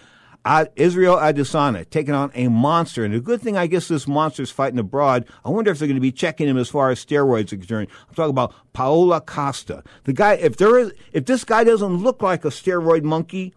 uh, 0.45 0.65
Israel 0.75 1.15
Adesanya 1.15 1.89
taking 1.89 2.13
on 2.13 2.31
a 2.35 2.47
monster. 2.49 3.03
And 3.03 3.13
the 3.13 3.19
good 3.19 3.41
thing, 3.41 3.57
I 3.57 3.67
guess, 3.67 3.87
this 3.87 4.07
monster's 4.07 4.51
fighting 4.51 4.77
abroad. 4.77 5.25
I 5.43 5.49
wonder 5.49 5.71
if 5.71 5.79
they're 5.79 5.87
going 5.87 5.95
to 5.95 6.01
be 6.01 6.11
checking 6.11 6.47
him 6.47 6.57
as 6.57 6.69
far 6.69 6.91
as 6.91 7.03
steroids 7.03 7.51
are 7.51 7.57
concerned. 7.57 7.87
I'm 8.07 8.13
talking 8.13 8.29
about 8.29 8.53
Paulo 8.73 9.19
Costa. 9.21 9.83
The 10.03 10.13
guy, 10.13 10.33
if 10.33 10.57
there 10.57 10.77
is, 10.77 10.91
if 11.13 11.25
this 11.25 11.43
guy 11.43 11.63
doesn't 11.63 11.97
look 11.97 12.21
like 12.21 12.45
a 12.45 12.49
steroid 12.49 13.03
monkey, 13.03 13.53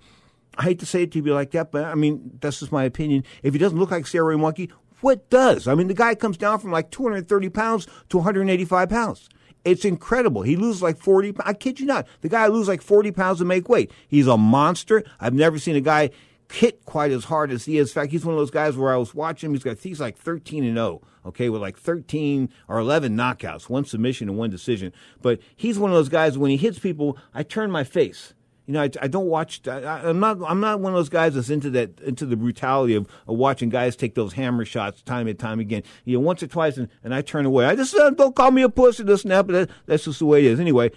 I 0.58 0.64
hate 0.64 0.80
to 0.80 0.86
say 0.86 1.04
it 1.04 1.12
to 1.12 1.20
you 1.20 1.32
like 1.32 1.52
that, 1.52 1.70
but 1.70 1.84
I 1.84 1.94
mean, 1.94 2.36
that's 2.40 2.58
just 2.58 2.72
my 2.72 2.84
opinion. 2.84 3.24
If 3.42 3.54
he 3.54 3.58
doesn't 3.58 3.78
look 3.78 3.92
like 3.92 4.04
steroid 4.04 4.40
monkey, 4.40 4.70
what 5.00 5.30
does? 5.30 5.68
I 5.68 5.74
mean, 5.74 5.86
the 5.86 5.94
guy 5.94 6.14
comes 6.16 6.36
down 6.36 6.58
from 6.58 6.72
like 6.72 6.90
230 6.90 7.48
pounds 7.50 7.86
to 8.08 8.16
185 8.16 8.88
pounds. 8.88 9.28
It's 9.64 9.84
incredible. 9.84 10.42
He 10.42 10.56
loses 10.56 10.82
like 10.82 10.98
40. 10.98 11.34
I 11.44 11.52
kid 11.52 11.78
you 11.78 11.86
not. 11.86 12.06
The 12.22 12.28
guy 12.28 12.46
loses 12.48 12.68
like 12.68 12.82
40 12.82 13.12
pounds 13.12 13.38
to 13.38 13.44
make 13.44 13.68
weight. 13.68 13.92
He's 14.08 14.26
a 14.26 14.36
monster. 14.36 15.04
I've 15.20 15.34
never 15.34 15.58
seen 15.58 15.76
a 15.76 15.80
guy 15.80 16.10
hit 16.50 16.84
quite 16.84 17.12
as 17.12 17.24
hard 17.24 17.50
as 17.52 17.64
he 17.66 17.78
is. 17.78 17.90
In 17.90 17.94
fact, 17.94 18.12
he's 18.12 18.24
one 18.24 18.34
of 18.34 18.40
those 18.40 18.50
guys 18.50 18.76
where 18.76 18.92
I 18.92 18.96
was 18.96 19.14
watching 19.14 19.48
him. 19.48 19.54
He's 19.54 19.62
got 19.62 19.78
he's 19.78 20.00
like 20.00 20.16
13 20.16 20.64
and 20.64 20.76
0. 20.76 21.02
Okay, 21.26 21.50
with 21.50 21.60
like 21.60 21.76
13 21.76 22.48
or 22.68 22.78
11 22.78 23.14
knockouts, 23.14 23.68
one 23.68 23.84
submission 23.84 24.28
and 24.28 24.38
one 24.38 24.50
decision. 24.50 24.92
But 25.20 25.40
he's 25.54 25.78
one 25.78 25.90
of 25.90 25.96
those 25.96 26.08
guys 26.08 26.38
when 26.38 26.50
he 26.50 26.56
hits 26.56 26.78
people, 26.78 27.18
I 27.34 27.42
turn 27.42 27.70
my 27.70 27.84
face. 27.84 28.32
You 28.68 28.74
know, 28.74 28.82
I, 28.82 28.90
I 29.00 29.08
don't 29.08 29.28
watch. 29.28 29.66
I, 29.66 30.10
I'm 30.10 30.20
not. 30.20 30.36
I'm 30.46 30.60
not 30.60 30.80
one 30.80 30.92
of 30.92 30.98
those 30.98 31.08
guys 31.08 31.34
that's 31.34 31.48
into 31.48 31.70
that 31.70 31.98
into 32.00 32.26
the 32.26 32.36
brutality 32.36 32.94
of, 32.96 33.08
of 33.26 33.38
watching 33.38 33.70
guys 33.70 33.96
take 33.96 34.14
those 34.14 34.34
hammer 34.34 34.66
shots 34.66 35.00
time 35.00 35.26
and 35.26 35.38
time 35.38 35.58
again. 35.58 35.82
You 36.04 36.18
know, 36.18 36.20
once 36.20 36.42
or 36.42 36.48
twice, 36.48 36.76
and, 36.76 36.90
and 37.02 37.14
I 37.14 37.22
turn 37.22 37.46
away. 37.46 37.64
I 37.64 37.74
just 37.74 37.94
uh, 37.94 38.10
don't 38.10 38.36
call 38.36 38.50
me 38.50 38.60
a 38.60 38.68
pussy, 38.68 39.04
this 39.04 39.24
and. 39.24 39.30
But 39.30 39.52
that, 39.52 39.70
that's 39.86 40.04
just 40.04 40.18
the 40.18 40.26
way 40.26 40.44
it 40.44 40.52
is. 40.52 40.60
Anyway, 40.60 40.90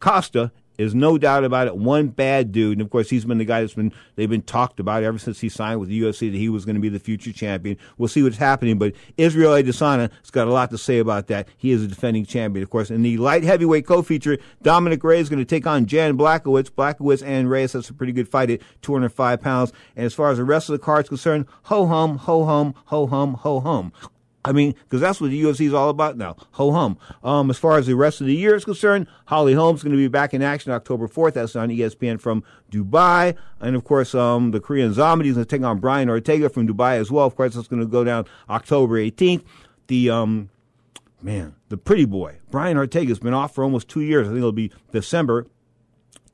Costa 0.00 0.52
is 0.78 0.94
no 0.94 1.18
doubt 1.18 1.44
about 1.44 1.66
it 1.66 1.76
one 1.76 2.08
bad 2.08 2.52
dude, 2.52 2.78
and 2.78 2.80
of 2.80 2.90
course 2.90 3.10
he's 3.10 3.24
been 3.24 3.38
the 3.38 3.44
guy 3.44 3.60
that's 3.60 3.74
been 3.74 3.92
they've 4.14 4.30
been 4.30 4.42
talked 4.42 4.80
about 4.80 5.02
ever 5.02 5.18
since 5.18 5.40
he 5.40 5.48
signed 5.48 5.80
with 5.80 5.88
the 5.88 6.00
UFC 6.00 6.30
that 6.30 6.38
he 6.38 6.48
was 6.48 6.64
going 6.64 6.76
to 6.76 6.80
be 6.80 6.88
the 6.88 6.98
future 6.98 7.32
champion. 7.32 7.76
We'll 7.98 8.08
see 8.08 8.22
what's 8.22 8.36
happening, 8.36 8.78
but 8.78 8.94
Israel 9.16 9.52
Adesanya 9.52 10.10
has 10.20 10.30
got 10.30 10.48
a 10.48 10.52
lot 10.52 10.70
to 10.70 10.78
say 10.78 10.98
about 10.98 11.26
that. 11.26 11.48
He 11.56 11.72
is 11.72 11.82
a 11.82 11.88
defending 11.88 12.24
champion, 12.24 12.62
of 12.62 12.70
course. 12.70 12.90
In 12.90 13.02
the 13.02 13.18
light 13.18 13.42
heavyweight 13.42 13.86
co-feature, 13.86 14.38
Dominic 14.62 15.02
Reyes 15.02 15.22
is 15.22 15.28
going 15.28 15.40
to 15.40 15.44
take 15.44 15.66
on 15.66 15.86
Jan 15.86 16.16
Blachowicz. 16.16 16.70
Blachowicz 16.70 17.22
and 17.26 17.50
Reyes 17.50 17.72
that's 17.72 17.90
a 17.90 17.94
pretty 17.94 18.12
good 18.12 18.28
fight 18.28 18.50
at 18.50 18.60
205 18.82 19.40
pounds. 19.40 19.72
And 19.96 20.06
as 20.06 20.14
far 20.14 20.30
as 20.30 20.38
the 20.38 20.44
rest 20.44 20.68
of 20.68 20.72
the 20.74 20.78
card's 20.78 21.08
concerned, 21.08 21.46
ho 21.64 21.86
hum, 21.86 22.18
ho 22.18 22.44
hum, 22.44 22.74
ho 22.86 23.06
hum, 23.06 23.34
ho 23.34 23.60
hum. 23.60 23.92
I 24.48 24.52
mean, 24.52 24.72
because 24.72 25.02
that's 25.02 25.20
what 25.20 25.28
the 25.28 25.42
UFC 25.42 25.66
is 25.66 25.74
all 25.74 25.90
about 25.90 26.16
now. 26.16 26.34
Ho 26.52 26.72
hum. 26.72 26.96
Um, 27.22 27.50
as 27.50 27.58
far 27.58 27.76
as 27.76 27.86
the 27.86 27.94
rest 27.94 28.22
of 28.22 28.26
the 28.26 28.34
year 28.34 28.54
is 28.54 28.64
concerned, 28.64 29.06
Holly 29.26 29.52
Holmes 29.52 29.80
is 29.80 29.84
going 29.84 29.92
to 29.92 29.98
be 29.98 30.08
back 30.08 30.32
in 30.32 30.40
action 30.40 30.72
October 30.72 31.06
4th. 31.06 31.34
That's 31.34 31.54
on 31.54 31.68
ESPN 31.68 32.18
from 32.18 32.42
Dubai. 32.72 33.36
And 33.60 33.76
of 33.76 33.84
course, 33.84 34.14
um, 34.14 34.52
the 34.52 34.58
Korean 34.58 34.94
Zombie 34.94 35.28
is 35.28 35.34
going 35.34 35.44
to 35.44 35.56
take 35.58 35.62
on 35.62 35.80
Brian 35.80 36.08
Ortega 36.08 36.48
from 36.48 36.66
Dubai 36.66 36.96
as 36.96 37.10
well. 37.10 37.26
Of 37.26 37.36
course, 37.36 37.56
that's 37.56 37.68
going 37.68 37.82
to 37.82 37.86
go 37.86 38.04
down 38.04 38.24
October 38.48 38.94
18th. 38.94 39.44
The, 39.88 40.08
um, 40.08 40.48
man, 41.20 41.54
the 41.68 41.76
pretty 41.76 42.06
boy, 42.06 42.38
Brian 42.50 42.78
Ortega 42.78 43.08
has 43.10 43.18
been 43.18 43.34
off 43.34 43.54
for 43.54 43.62
almost 43.62 43.88
two 43.88 44.00
years. 44.00 44.28
I 44.28 44.30
think 44.30 44.38
it'll 44.38 44.52
be 44.52 44.72
December 44.92 45.46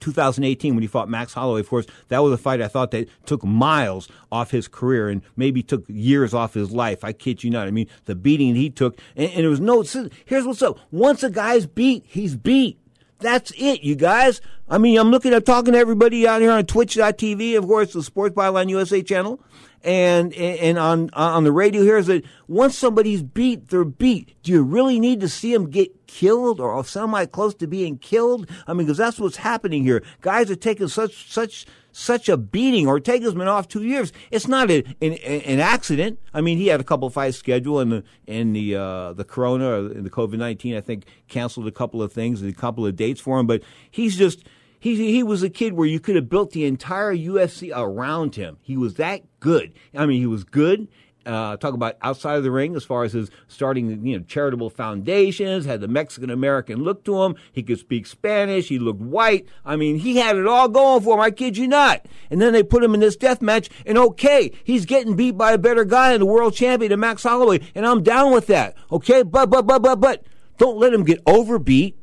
2018 0.01 0.75
when 0.75 0.83
he 0.83 0.89
fought 0.89 1.09
Max 1.09 1.35
Holloway. 1.35 1.61
Of 1.61 1.69
course, 1.69 1.87
that 2.09 2.19
was 2.19 2.33
a 2.33 2.39
fight 2.39 2.61
I 2.61 2.69
thought 2.69 2.91
that 2.93 3.09
took 3.27 3.45
miles 3.45 4.09
off 4.31 4.51
his 4.51 4.69
career 4.69 5.09
and 5.09 5.23
maybe 5.37 5.63
took 5.63 5.85
years 5.89 6.35
off 6.35 6.55
his 6.55 6.71
life. 6.71 7.05
I 7.05 7.13
kid 7.13 7.45
you 7.45 7.51
not. 7.51 7.69
I 7.69 7.71
mean, 7.71 7.89
the 8.05 8.15
beating 8.15 8.55
he 8.55 8.71
took, 8.71 8.99
and, 9.17 9.31
and 9.33 9.49
was 9.49 9.61
no. 9.61 9.85
Here's 10.25 10.45
what's 10.45 10.63
up: 10.63 10.79
once 10.91 11.23
a 11.23 11.31
guy's 11.31 11.67
beat, 11.67 12.05
he's 12.07 12.37
beat. 12.37 12.79
That's 13.19 13.53
it, 13.53 13.83
you 13.83 13.95
guys. 13.95 14.41
I 14.69 14.79
mean, 14.79 14.99
I'm 14.99 15.11
looking 15.11 15.33
at 15.33 15.47
talking 15.47 15.73
to 15.73 15.79
everybody 15.79 16.27
out 16.27 16.41
here 16.41 16.51
on 16.51 16.67
Twitch.tv, 16.67 17.57
of 17.57 17.65
course, 17.65 17.93
the 17.93 18.03
Sports 18.03 18.35
Byline 18.35 18.69
USA 18.69 19.03
channel, 19.03 19.41
and 19.83 20.35
and 20.35 20.79
on 20.79 21.11
on 21.13 21.45
the 21.45 21.53
radio 21.53 21.83
here 21.83 21.99
is 21.99 22.07
that 22.07 22.25
once 22.49 22.77
somebody's 22.77 23.23
beat, 23.23 23.69
they're 23.69 23.85
beat. 23.85 24.35
Do 24.43 24.53
you 24.53 24.63
really 24.63 24.99
need 24.99 25.21
to 25.21 25.29
see 25.29 25.53
them 25.53 25.71
get 25.71 26.04
killed 26.15 26.61
or 26.61 26.85
semi 26.85 27.27
close 27.27 27.55
to 27.57 27.67
being 27.67 27.99
killed? 27.99 28.49
I 28.67 28.73
mean, 28.73 28.87
because 28.87 28.99
that's 28.99 29.19
what's 29.19 29.39
happening 29.39 29.83
here. 29.83 30.03
Guys 30.21 30.51
are 30.51 30.57
taking 30.57 30.87
such 30.87 31.31
such 31.31 31.67
such 31.91 32.29
a 32.29 32.37
beating. 32.37 32.87
Ortega's 32.87 33.35
been 33.35 33.49
off 33.49 33.67
two 33.69 33.83
years. 33.83 34.13
It's 34.31 34.47
not 34.47 34.71
a, 34.71 34.85
an, 35.01 35.15
an 35.15 35.61
accident. 35.61 36.21
I 36.33 36.41
mean, 36.41 36.59
he 36.59 36.69
had 36.69 36.81
a 36.81 36.85
couple 36.85 37.11
fights 37.11 37.39
scheduled, 37.39 37.83
and 37.83 37.93
the 37.93 38.05
and 38.29 38.55
the 38.55 38.77
uh, 38.77 39.13
the 39.13 39.25
Corona 39.25 39.71
or 39.71 39.83
the 39.89 40.11
COVID 40.11 40.39
nineteen, 40.39 40.77
I 40.77 40.81
think, 40.81 41.05
canceled 41.29 41.67
a 41.67 41.73
couple 41.73 42.01
of 42.01 42.13
things 42.13 42.43
and 42.43 42.51
a 42.51 42.55
couple 42.55 42.87
of 42.87 42.95
dates 42.95 43.21
for 43.21 43.41
him. 43.41 43.47
But 43.49 43.63
he's 43.91 44.17
just 44.17 44.45
he 44.79 45.13
he 45.13 45.23
was 45.23 45.43
a 45.43 45.51
kid 45.51 45.73
where 45.73 45.89
you 45.89 45.99
could 45.99 46.15
have 46.15 46.29
built 46.29 46.53
the 46.53 46.65
entire 46.65 47.15
UFC 47.15 47.73
around 47.75 48.37
him. 48.37 48.59
He 48.63 48.77
was 48.77 48.95
that 48.95 49.23
good. 49.41 49.73
I 49.95 50.07
mean, 50.07 50.21
he 50.21 50.27
was 50.27 50.45
good. 50.45 50.87
Uh, 51.27 51.57
talk 51.57 51.75
about 51.75 51.97
outside 52.03 52.37
of 52.37 52.43
the 52.43 52.51
ring 52.51 52.77
as 52.77 52.85
far 52.85 53.05
as 53.05 53.13
his 53.13 53.31
starting, 53.49 54.07
you 54.07 54.19
know, 54.19 54.25
charitable 54.25 54.71
foundations, 54.71 55.65
had 55.65 55.81
the 55.81 55.89
Mexican 55.89 56.31
American 56.31 56.83
look 56.83 57.05
to 57.05 57.23
him. 57.23 57.37
He 57.53 57.63
could 57.63 57.79
speak 57.79 58.07
Spanish. 58.07 58.69
He 58.69 58.79
looked 58.79 59.01
white. 59.01 59.49
I 59.65 59.77
mean, 59.77 59.99
he 59.99 60.17
had 60.17 60.37
it 60.37 60.47
all 60.47 60.69
going 60.69 61.03
for 61.03 61.15
him. 61.15 61.21
I 61.21 61.31
kid 61.31 61.57
you 61.57 61.69
not. 61.69 62.07
And 62.31 62.41
then 62.41 62.53
they 62.53 62.63
put 62.63 62.85
him 62.85 62.95
in 62.95 63.01
this 63.01 63.17
death 63.17 63.43
match, 63.43 63.71
and 63.87 63.97
okay, 63.97 64.53
he's 64.65 64.87
getting 64.87 65.17
beat 65.17 65.37
by 65.37 65.53
a 65.53 65.59
better 65.59 65.85
guy 65.85 66.13
and 66.13 66.23
the 66.23 66.27
world 66.27 66.55
champion, 66.55 66.93
and 66.93 67.01
Max 67.01 67.23
Holloway, 67.23 67.61
and 67.75 67.87
I'm 67.87 68.03
down 68.03 68.33
with 68.33 68.47
that. 68.49 68.75
Okay, 68.91 69.23
but 69.23 69.51
but 69.51 69.67
but 69.67 69.83
but 69.83 70.01
but 70.01 70.25
don't 70.59 70.79
let 70.79 70.93
him 70.93 71.05
get 71.05 71.21
overbeat. 71.27 71.97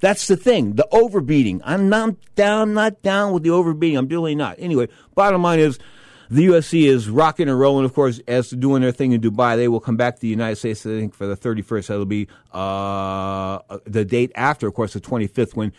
That's 0.00 0.26
the 0.26 0.36
thing, 0.36 0.74
the 0.74 0.86
overbeating. 0.92 1.62
I'm 1.64 1.88
not 1.88 2.16
down, 2.34 2.74
not 2.74 3.00
down 3.00 3.32
with 3.32 3.42
the 3.42 3.50
overbeating. 3.50 3.96
I'm 3.96 4.08
really 4.08 4.34
not. 4.34 4.56
Anyway, 4.58 4.88
bottom 5.14 5.42
line 5.42 5.60
is 5.60 5.78
the 6.34 6.46
UFC 6.48 6.88
is 6.88 7.08
rocking 7.08 7.48
and 7.48 7.58
rolling, 7.58 7.84
of 7.84 7.94
course, 7.94 8.20
as 8.26 8.50
doing 8.50 8.82
their 8.82 8.90
thing 8.90 9.12
in 9.12 9.20
Dubai. 9.20 9.56
They 9.56 9.68
will 9.68 9.78
come 9.78 9.96
back 9.96 10.16
to 10.16 10.20
the 10.20 10.26
United 10.26 10.56
States, 10.56 10.84
I 10.84 10.90
think, 10.90 11.14
for 11.14 11.26
the 11.26 11.36
31st. 11.36 11.86
That'll 11.86 12.06
be 12.06 12.26
uh, 12.52 13.60
the 13.84 14.04
date 14.04 14.32
after, 14.34 14.66
of 14.66 14.74
course, 14.74 14.94
the 14.94 15.00
25th, 15.00 15.54
when 15.54 15.72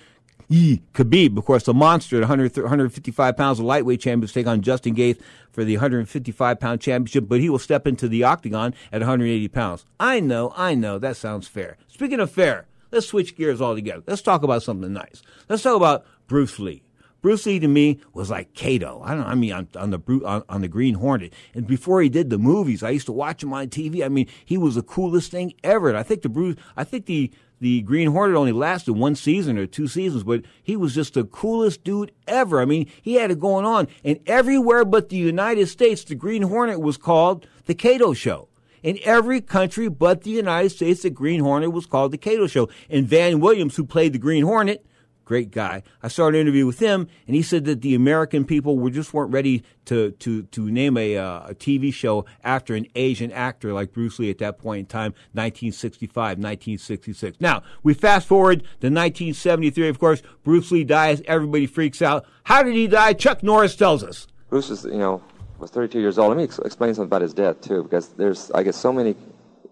Yee 0.47 0.82
Khabib, 0.93 1.38
of 1.38 1.43
course, 1.43 1.64
the 1.64 1.74
monster 1.74 2.16
at 2.16 2.22
100, 2.22 2.56
155 2.56 3.36
pounds, 3.36 3.58
the 3.58 3.66
lightweight 3.66 3.99
champion, 3.99 4.32
take 4.32 4.47
on 4.47 4.62
Justin 4.62 4.95
Gaethje 4.95 5.20
for 5.51 5.66
the 5.66 5.76
155 5.76 6.60
pound 6.60 6.80
championship, 6.80 7.28
but 7.28 7.41
he 7.41 7.49
will 7.49 7.60
step 7.60 7.86
into 7.86 8.08
the 8.08 8.24
octagon 8.24 8.74
at 8.93 9.01
180 9.01 9.49
pounds. 9.49 9.86
I 9.99 10.22
know, 10.22 10.53
I 10.56 10.74
know, 10.74 10.99
that 10.99 11.18
sounds 11.18 11.49
fair. 11.49 11.76
Speaking 11.89 12.22
of 12.22 12.32
fair, 12.32 12.66
let's 12.91 13.08
switch 13.08 13.36
gears 13.36 13.62
altogether. 13.62 14.03
Let's 14.08 14.22
talk 14.22 14.43
about 14.43 14.64
something 14.64 14.93
nice. 14.93 15.22
Let's 15.49 15.64
talk 15.64 15.76
about 15.76 16.06
Bruce 16.28 16.60
Lee. 16.60 16.84
Bruce 17.26 17.47
Lee 17.47 17.57
to 17.57 17.67
me 17.67 17.99
was 18.13 18.30
like 18.30 18.53
Kato. 18.53 19.01
I 19.03 19.15
don't. 19.15 19.26
I 19.26 19.34
mean, 19.34 19.51
on, 19.51 19.67
on 19.76 19.89
the 19.89 19.99
on, 20.28 20.43
on 20.47 20.61
the 20.61 20.67
Green 20.67 20.93
Hornet. 20.93 21.34
And 21.55 21.65
before 21.65 21.99
he 22.03 22.07
did 22.07 22.30
the 22.30 22.38
movies, 22.38 22.84
I 22.84 22.91
used 22.91 23.07
to 23.07 23.11
watch 23.11 23.41
him 23.41 23.51
on 23.51 23.67
TV. 23.69 24.05
I 24.05 24.09
mean, 24.09 24.28
he 24.45 24.59
was 24.59 24.76
the 24.76 24.84
coolest 24.84 25.32
thing 25.32 25.55
ever. 25.63 25.89
And 25.89 25.97
I 25.97 26.03
think 26.03 26.21
the 26.21 26.30
Bruce, 26.30 26.55
I 26.78 26.84
think 26.84 27.07
the 27.07 27.32
the 27.59 27.82
Green 27.82 28.11
Hornet 28.11 28.38
only 28.38 28.51
lasted 28.51 28.93
one 28.93 29.15
season 29.15 29.57
or 29.57 29.65
two 29.65 29.88
seasons, 29.88 30.23
but 30.23 30.43
he 30.61 30.76
was 30.76 30.93
just 30.93 31.15
the 31.15 31.23
coolest 31.23 31.84
dude 31.84 32.11
ever. 32.28 32.61
I 32.61 32.65
mean, 32.65 32.86
he 33.01 33.15
had 33.15 33.32
it 33.32 33.39
going 33.39 33.65
on. 33.65 33.88
And 34.03 34.19
everywhere 34.28 34.86
but 34.86 35.09
the 35.09 35.15
United 35.15 35.65
States, 35.65 36.03
the 36.03 36.13
Green 36.13 36.43
Hornet 36.43 36.80
was 36.80 36.95
called 36.95 37.47
the 37.65 37.73
Kato 37.73 38.13
Show. 38.13 38.49
In 38.84 38.99
every 39.01 39.41
country 39.41 39.89
but 39.89 40.21
the 40.21 40.30
United 40.30 40.69
States, 40.69 41.01
the 41.01 41.09
Green 41.09 41.39
Hornet 41.39 41.71
was 41.71 41.88
called 41.88 42.11
the 42.11 42.19
Kato 42.19 42.45
Show. 42.45 42.69
And 42.88 43.07
Van 43.07 43.39
Williams, 43.39 43.78
who 43.78 43.84
played 43.84 44.13
the 44.13 44.19
Green 44.19 44.43
Hornet, 44.43 44.86
great 45.26 45.51
guy. 45.51 45.84
I 46.01 46.07
started 46.07 46.38
an 46.38 46.41
interview 46.41 46.65
with 46.65 46.80
him, 46.80 47.07
and 47.28 47.36
he 47.36 47.41
said 47.41 47.65
that 47.65 47.82
the 47.82 47.95
American 47.95 48.45
people 48.45 48.78
were 48.78 48.89
just 48.89 49.13
weren't 49.13 49.34
ready 49.34 49.63
to 49.86 50.11
to 50.11 50.43
to 50.43 50.71
name 50.71 50.97
a 50.97 51.17
uh, 51.17 51.47
a 51.47 51.55
TV 51.55 51.93
show 51.93 52.26
after 52.43 52.76
an 52.76 52.86
Asian 52.95 53.32
actor 53.32 53.73
like 53.73 53.91
Bruce 53.91 54.19
Lee 54.19 54.30
at 54.30 54.38
that 54.38 54.57
point 54.57 54.80
in 54.80 54.86
time, 54.86 55.11
1965, 55.34 56.38
1966. 56.38 57.41
Now 57.41 57.63
we 57.84 57.93
fast 57.93 58.28
forward 58.28 58.61
to 58.61 58.88
1973. 58.88 59.89
Of 59.89 59.99
course, 59.99 60.21
Bruce 60.43 60.71
Lee 60.71 60.84
dies. 60.84 61.21
Everybody 61.26 61.65
freaks 61.65 62.01
out. 62.01 62.26
How 62.43 62.63
did 62.63 62.76
he 62.76 62.88
die? 62.88 63.13
Chuck 63.13 63.43
Norris 63.43 63.76
tells 63.76 64.03
us. 64.03 64.28
Bruce 64.49 64.69
is, 64.69 64.86
you 64.86 64.97
know, 64.97 65.21
was 65.59 65.71
32 65.71 65.99
years 65.99 66.17
old. 66.17 66.30
Let 66.30 66.38
me 66.38 66.43
ex- 66.43 66.59
explain 66.59 66.93
something 66.93 67.07
about 67.07 67.21
his 67.21 67.34
death 67.34 67.61
too, 67.61 67.84
because 67.84 68.09
there's, 68.09 68.51
I 68.51 68.63
guess, 68.63 68.78
so 68.78 68.93
many, 68.93 69.15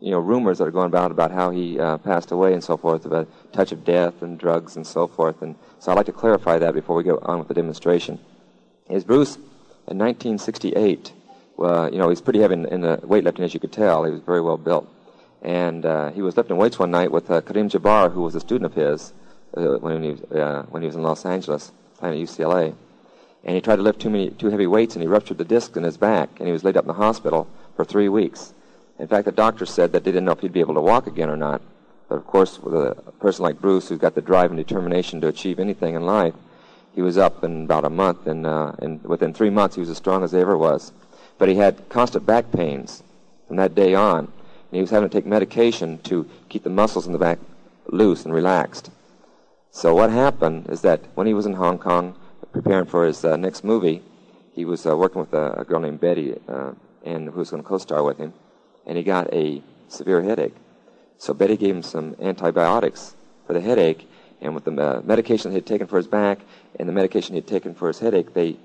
you 0.04 0.12
know, 0.12 0.20
rumors 0.20 0.58
that 0.58 0.68
are 0.68 0.72
going 0.72 0.88
about 0.88 1.12
about 1.12 1.32
how 1.32 1.50
he 1.50 1.80
uh, 1.80 1.98
passed 1.98 2.32
away 2.32 2.54
and 2.54 2.62
so 2.62 2.76
forth, 2.76 3.06
about 3.06 3.26
touch 3.54 3.72
of 3.72 3.86
death 3.86 4.22
and 4.22 4.38
drugs 4.38 4.76
and 4.76 4.86
so 4.86 5.08
forth. 5.08 5.42
And 5.42 5.56
so 5.80 5.92
I'd 5.92 5.96
like 5.96 6.08
to 6.08 6.12
clarify 6.12 6.58
that 6.60 6.74
before 6.74 6.98
we 6.98 7.04
go 7.04 7.20
on 7.24 7.40
with 7.40 7.48
the 7.48 7.54
demonstration. 7.54 8.20
Is 8.90 9.06
Bruce 9.06 9.36
in 9.88 9.98
1968? 9.98 11.14
Well, 11.56 11.90
you 11.90 12.00
know, 12.00 12.10
he's 12.10 12.20
pretty 12.20 12.42
heavy 12.42 12.56
in, 12.56 12.66
in 12.66 12.82
the 12.82 12.98
weightlifting, 12.98 13.46
as 13.46 13.54
you 13.54 13.62
could 13.62 13.72
tell. 13.72 14.04
He 14.04 14.12
was 14.12 14.20
very 14.20 14.42
well 14.42 14.58
built, 14.58 14.94
and 15.42 15.86
uh, 15.86 16.12
he 16.12 16.22
was 16.22 16.36
lifting 16.36 16.58
weights 16.58 16.78
one 16.78 16.92
night 16.92 17.10
with 17.10 17.32
uh, 17.32 17.40
Kareem 17.40 17.70
Jabbar, 17.70 18.12
who 18.12 18.24
was 18.24 18.36
a 18.36 18.42
student 18.42 18.66
of 18.66 18.74
his 18.74 19.14
uh, 19.56 19.78
when 19.78 20.04
he 20.04 20.38
uh, 20.38 20.64
when 20.64 20.82
he 20.82 20.88
was 20.88 20.98
in 20.98 21.04
Los 21.04 21.26
Angeles, 21.26 21.72
playing 21.98 22.22
at 22.22 22.28
UCLA 22.28 22.76
and 23.46 23.56
he 23.56 23.62
tried 23.62 23.76
to 23.76 23.82
lift 23.82 24.00
too 24.00 24.10
many 24.10 24.30
too 24.32 24.50
heavy 24.50 24.68
weights 24.68 24.96
and 24.96 25.02
he 25.02 25.08
ruptured 25.08 25.38
the 25.38 25.44
disc 25.44 25.76
in 25.76 25.84
his 25.84 25.98
back 25.98 26.30
and 26.40 26.48
he 26.48 26.54
was 26.54 26.64
laid 26.64 26.78
up 26.78 26.86
in 26.86 26.88
the 26.88 26.94
hospital 26.94 27.48
for 27.76 27.84
three 27.84 28.10
weeks. 28.10 28.54
In 29.00 29.08
fact, 29.08 29.26
the 29.26 29.32
doctor 29.32 29.66
said 29.66 29.92
that 29.92 30.04
they 30.04 30.12
didn't 30.12 30.26
know 30.26 30.34
if 30.34 30.40
he'd 30.40 30.54
be 30.54 30.60
able 30.60 30.76
to 30.76 30.82
walk 30.82 31.08
again 31.08 31.30
or 31.30 31.38
not. 31.38 31.62
But 32.10 32.16
of 32.16 32.28
course, 32.28 32.60
with 32.60 32.74
a 32.76 32.96
person 33.20 33.44
like 33.44 33.60
Bruce, 33.60 33.90
who's 33.90 34.00
got 34.00 34.16
the 34.16 34.22
drive 34.22 34.52
and 34.52 34.58
determination 34.58 35.20
to 35.22 35.28
achieve 35.28 35.60
anything 35.60 35.96
in 35.96 36.06
life, 36.06 36.36
he 36.94 37.02
was 37.02 37.18
up 37.18 37.44
in 37.44 37.64
about 37.64 37.86
a 37.86 37.90
month, 37.90 38.28
and, 38.28 38.46
uh, 38.46 38.74
and 38.80 39.04
within 39.04 39.34
three 39.34 39.50
months, 39.50 39.76
he 39.76 39.80
was 39.80 39.90
as 39.90 39.98
strong 39.98 40.24
as 40.24 40.32
he 40.32 40.40
ever 40.40 40.58
was. 40.58 40.92
But 41.40 41.50
he 41.50 41.56
had 41.56 41.90
constant 41.90 42.26
back 42.26 42.52
pains 42.52 43.02
from 43.48 43.56
that 43.58 43.74
day 43.74 43.96
on, 43.96 44.20
and 44.20 44.30
he 44.72 44.82
was 44.82 44.92
having 44.92 45.10
to 45.10 45.18
take 45.18 45.26
medication 45.26 45.98
to 46.04 46.30
keep 46.50 46.64
the 46.64 46.70
muscles 46.70 47.08
in 47.08 47.14
the 47.14 47.20
back 47.20 47.40
loose 47.88 48.26
and 48.26 48.34
relaxed. 48.34 48.92
So 49.72 49.96
what 49.96 50.12
happened 50.12 50.70
is 50.70 50.82
that 50.82 51.02
when 51.16 51.26
he 51.26 51.34
was 51.34 51.48
in 51.48 51.54
Hong 51.54 51.80
Kong, 51.80 52.16
preparing 52.52 52.86
for 52.86 53.08
his 53.08 53.26
uh, 53.26 53.36
next 53.38 53.64
movie, 53.64 54.04
he 54.54 54.66
was 54.66 54.86
uh, 54.86 54.96
working 54.96 55.22
with 55.22 55.34
a, 55.34 55.62
a 55.62 55.66
girl 55.66 55.80
named 55.80 56.00
Betty, 56.00 56.36
uh, 56.48 56.74
and 57.04 57.28
who 57.30 57.40
was 57.40 57.50
going 57.50 57.64
to 57.64 57.68
co-star 57.68 58.04
with 58.04 58.20
him, 58.20 58.34
and 58.86 58.98
he 58.98 59.04
got 59.04 59.34
a 59.34 59.62
severe 59.88 60.22
headache. 60.22 60.56
So 61.18 61.34
Betty 61.34 61.58
gave 61.58 61.76
him 61.76 61.84
some 61.84 62.16
antibiotics 62.20 63.16
for 63.48 63.54
the 63.54 63.62
headache, 63.62 64.10
and 64.42 64.54
with 64.54 64.66
the 64.66 64.72
uh, 64.72 65.02
medication 65.04 65.52
he 65.52 65.56
had 65.56 65.66
taken 65.66 65.88
for 65.88 65.98
his 65.98 66.08
back 66.08 66.40
and 66.80 66.88
the 66.90 66.94
medication 66.94 67.34
he 67.36 67.42
had 67.42 67.48
taken 67.48 67.74
for 67.74 67.88
his 67.88 68.00
headache, 68.00 68.34
they 68.34 68.58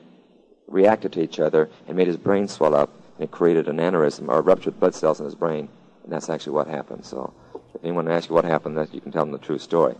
reacted 0.66 1.12
to 1.12 1.22
each 1.22 1.40
other 1.40 1.68
and 1.86 1.96
made 1.96 2.06
his 2.06 2.16
brain 2.16 2.48
swell 2.48 2.74
up, 2.74 2.90
and 3.16 3.24
it 3.24 3.30
created 3.30 3.68
an 3.68 3.76
aneurysm 3.76 4.28
or 4.28 4.42
ruptured 4.42 4.78
blood 4.80 4.94
cells 4.94 5.20
in 5.20 5.24
his 5.24 5.34
brain, 5.34 5.68
and 6.04 6.12
that's 6.12 6.28
actually 6.28 6.52
what 6.52 6.66
happened. 6.66 7.04
So 7.04 7.32
if 7.74 7.82
anyone 7.84 8.08
asks 8.08 8.28
you 8.28 8.34
what 8.34 8.44
happened, 8.44 8.76
that 8.76 8.92
you 8.94 9.00
can 9.00 9.12
tell 9.12 9.24
them 9.24 9.32
the 9.32 9.38
true 9.38 9.58
story. 9.58 9.94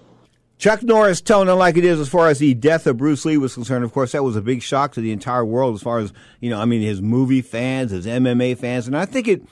Chuck 0.59 0.83
Norris 0.83 1.21
telling 1.21 1.49
it 1.49 1.53
like 1.53 1.77
it 1.77 1.85
is 1.85 2.01
as 2.01 2.09
far 2.09 2.29
as 2.29 2.41
the 2.41 2.53
death 2.53 2.89
of 2.89 2.97
Bruce 2.97 3.25
Lee 3.25 3.37
was 3.37 3.55
concerned. 3.55 3.85
Of 3.85 3.93
course, 3.93 4.11
that 4.13 4.25
was 4.25 4.35
a 4.35 4.43
big 4.43 4.61
shock 4.61 4.93
to 4.95 5.01
the 5.01 5.13
entire 5.13 5.45
world 5.45 5.77
as 5.77 5.83
far 5.83 6.01
as, 6.01 6.13
you 6.41 6.51
know, 6.51 6.61
I 6.61 6.65
mean, 6.65 6.83
his 6.83 7.01
movie 7.01 7.43
fans, 7.43 7.93
his 7.93 8.07
MMA 8.07 8.59
fans. 8.59 8.89
And 8.89 8.97
I 8.97 9.05
think 9.05 9.29
it, 9.29 9.43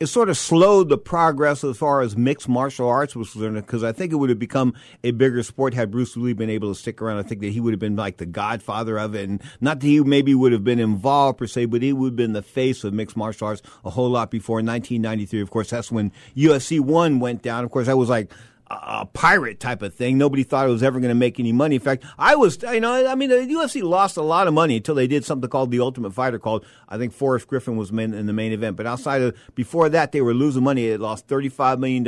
it 0.00 0.06
sort 0.06 0.28
of 0.28 0.36
slowed 0.36 0.88
the 0.88 0.98
progress 0.98 1.62
as 1.64 1.76
far 1.76 2.00
as 2.00 2.16
mixed 2.16 2.48
martial 2.48 2.88
arts 2.88 3.14
was 3.14 3.30
concerned 3.30 3.56
because 3.56 3.84
I 3.84 3.92
think 3.92 4.12
it 4.12 4.16
would 4.16 4.28
have 4.28 4.38
become 4.38 4.74
a 5.02 5.12
bigger 5.12 5.42
sport 5.42 5.74
had 5.74 5.90
Bruce 5.90 6.16
Lee 6.16 6.32
been 6.32 6.50
able 6.50 6.72
to 6.72 6.78
stick 6.78 7.00
around. 7.00 7.18
I 7.18 7.22
think 7.22 7.40
that 7.40 7.50
he 7.50 7.60
would 7.60 7.72
have 7.72 7.80
been 7.80 7.96
like 7.96 8.16
the 8.16 8.26
godfather 8.26 8.98
of 8.98 9.14
it. 9.14 9.28
And 9.28 9.42
not 9.60 9.80
that 9.80 9.86
he 9.86 10.00
maybe 10.00 10.34
would 10.34 10.52
have 10.52 10.64
been 10.64 10.80
involved 10.80 11.38
per 11.38 11.46
se, 11.46 11.66
but 11.66 11.82
he 11.82 11.92
would 11.92 12.08
have 12.08 12.16
been 12.16 12.32
the 12.32 12.42
face 12.42 12.84
of 12.84 12.92
mixed 12.92 13.16
martial 13.16 13.48
arts 13.48 13.62
a 13.84 13.90
whole 13.90 14.10
lot 14.10 14.30
before 14.30 14.56
1993. 14.56 15.40
Of 15.40 15.50
course, 15.50 15.70
that's 15.70 15.92
when 15.92 16.12
UFC 16.36 16.80
1 16.80 17.20
went 17.20 17.42
down. 17.42 17.64
Of 17.64 17.70
course, 17.70 17.86
that 17.86 17.96
was 17.96 18.08
like, 18.08 18.30
a 18.82 19.06
pirate 19.12 19.60
type 19.60 19.82
of 19.82 19.94
thing. 19.94 20.18
Nobody 20.18 20.42
thought 20.42 20.66
it 20.66 20.70
was 20.72 20.82
ever 20.82 21.00
going 21.00 21.10
to 21.10 21.14
make 21.14 21.38
any 21.38 21.52
money. 21.52 21.76
In 21.76 21.80
fact, 21.80 22.04
I 22.18 22.34
was, 22.34 22.62
you 22.62 22.80
know, 22.80 23.06
I 23.06 23.14
mean, 23.14 23.30
the 23.30 23.36
UFC 23.36 23.82
lost 23.82 24.16
a 24.16 24.22
lot 24.22 24.46
of 24.46 24.54
money 24.54 24.76
until 24.76 24.94
they 24.94 25.06
did 25.06 25.24
something 25.24 25.48
called 25.48 25.70
the 25.70 25.80
Ultimate 25.80 26.12
Fighter 26.12 26.38
called, 26.38 26.64
I 26.88 26.98
think 26.98 27.12
Forrest 27.12 27.46
Griffin 27.48 27.76
was 27.76 27.90
in 27.90 28.26
the 28.26 28.32
main 28.32 28.52
event. 28.52 28.76
But 28.76 28.86
outside 28.86 29.22
of, 29.22 29.36
before 29.54 29.88
that, 29.90 30.12
they 30.12 30.20
were 30.20 30.34
losing 30.34 30.62
money. 30.62 30.88
They 30.88 30.96
lost 30.96 31.26
$35 31.28 31.78
million. 31.78 32.04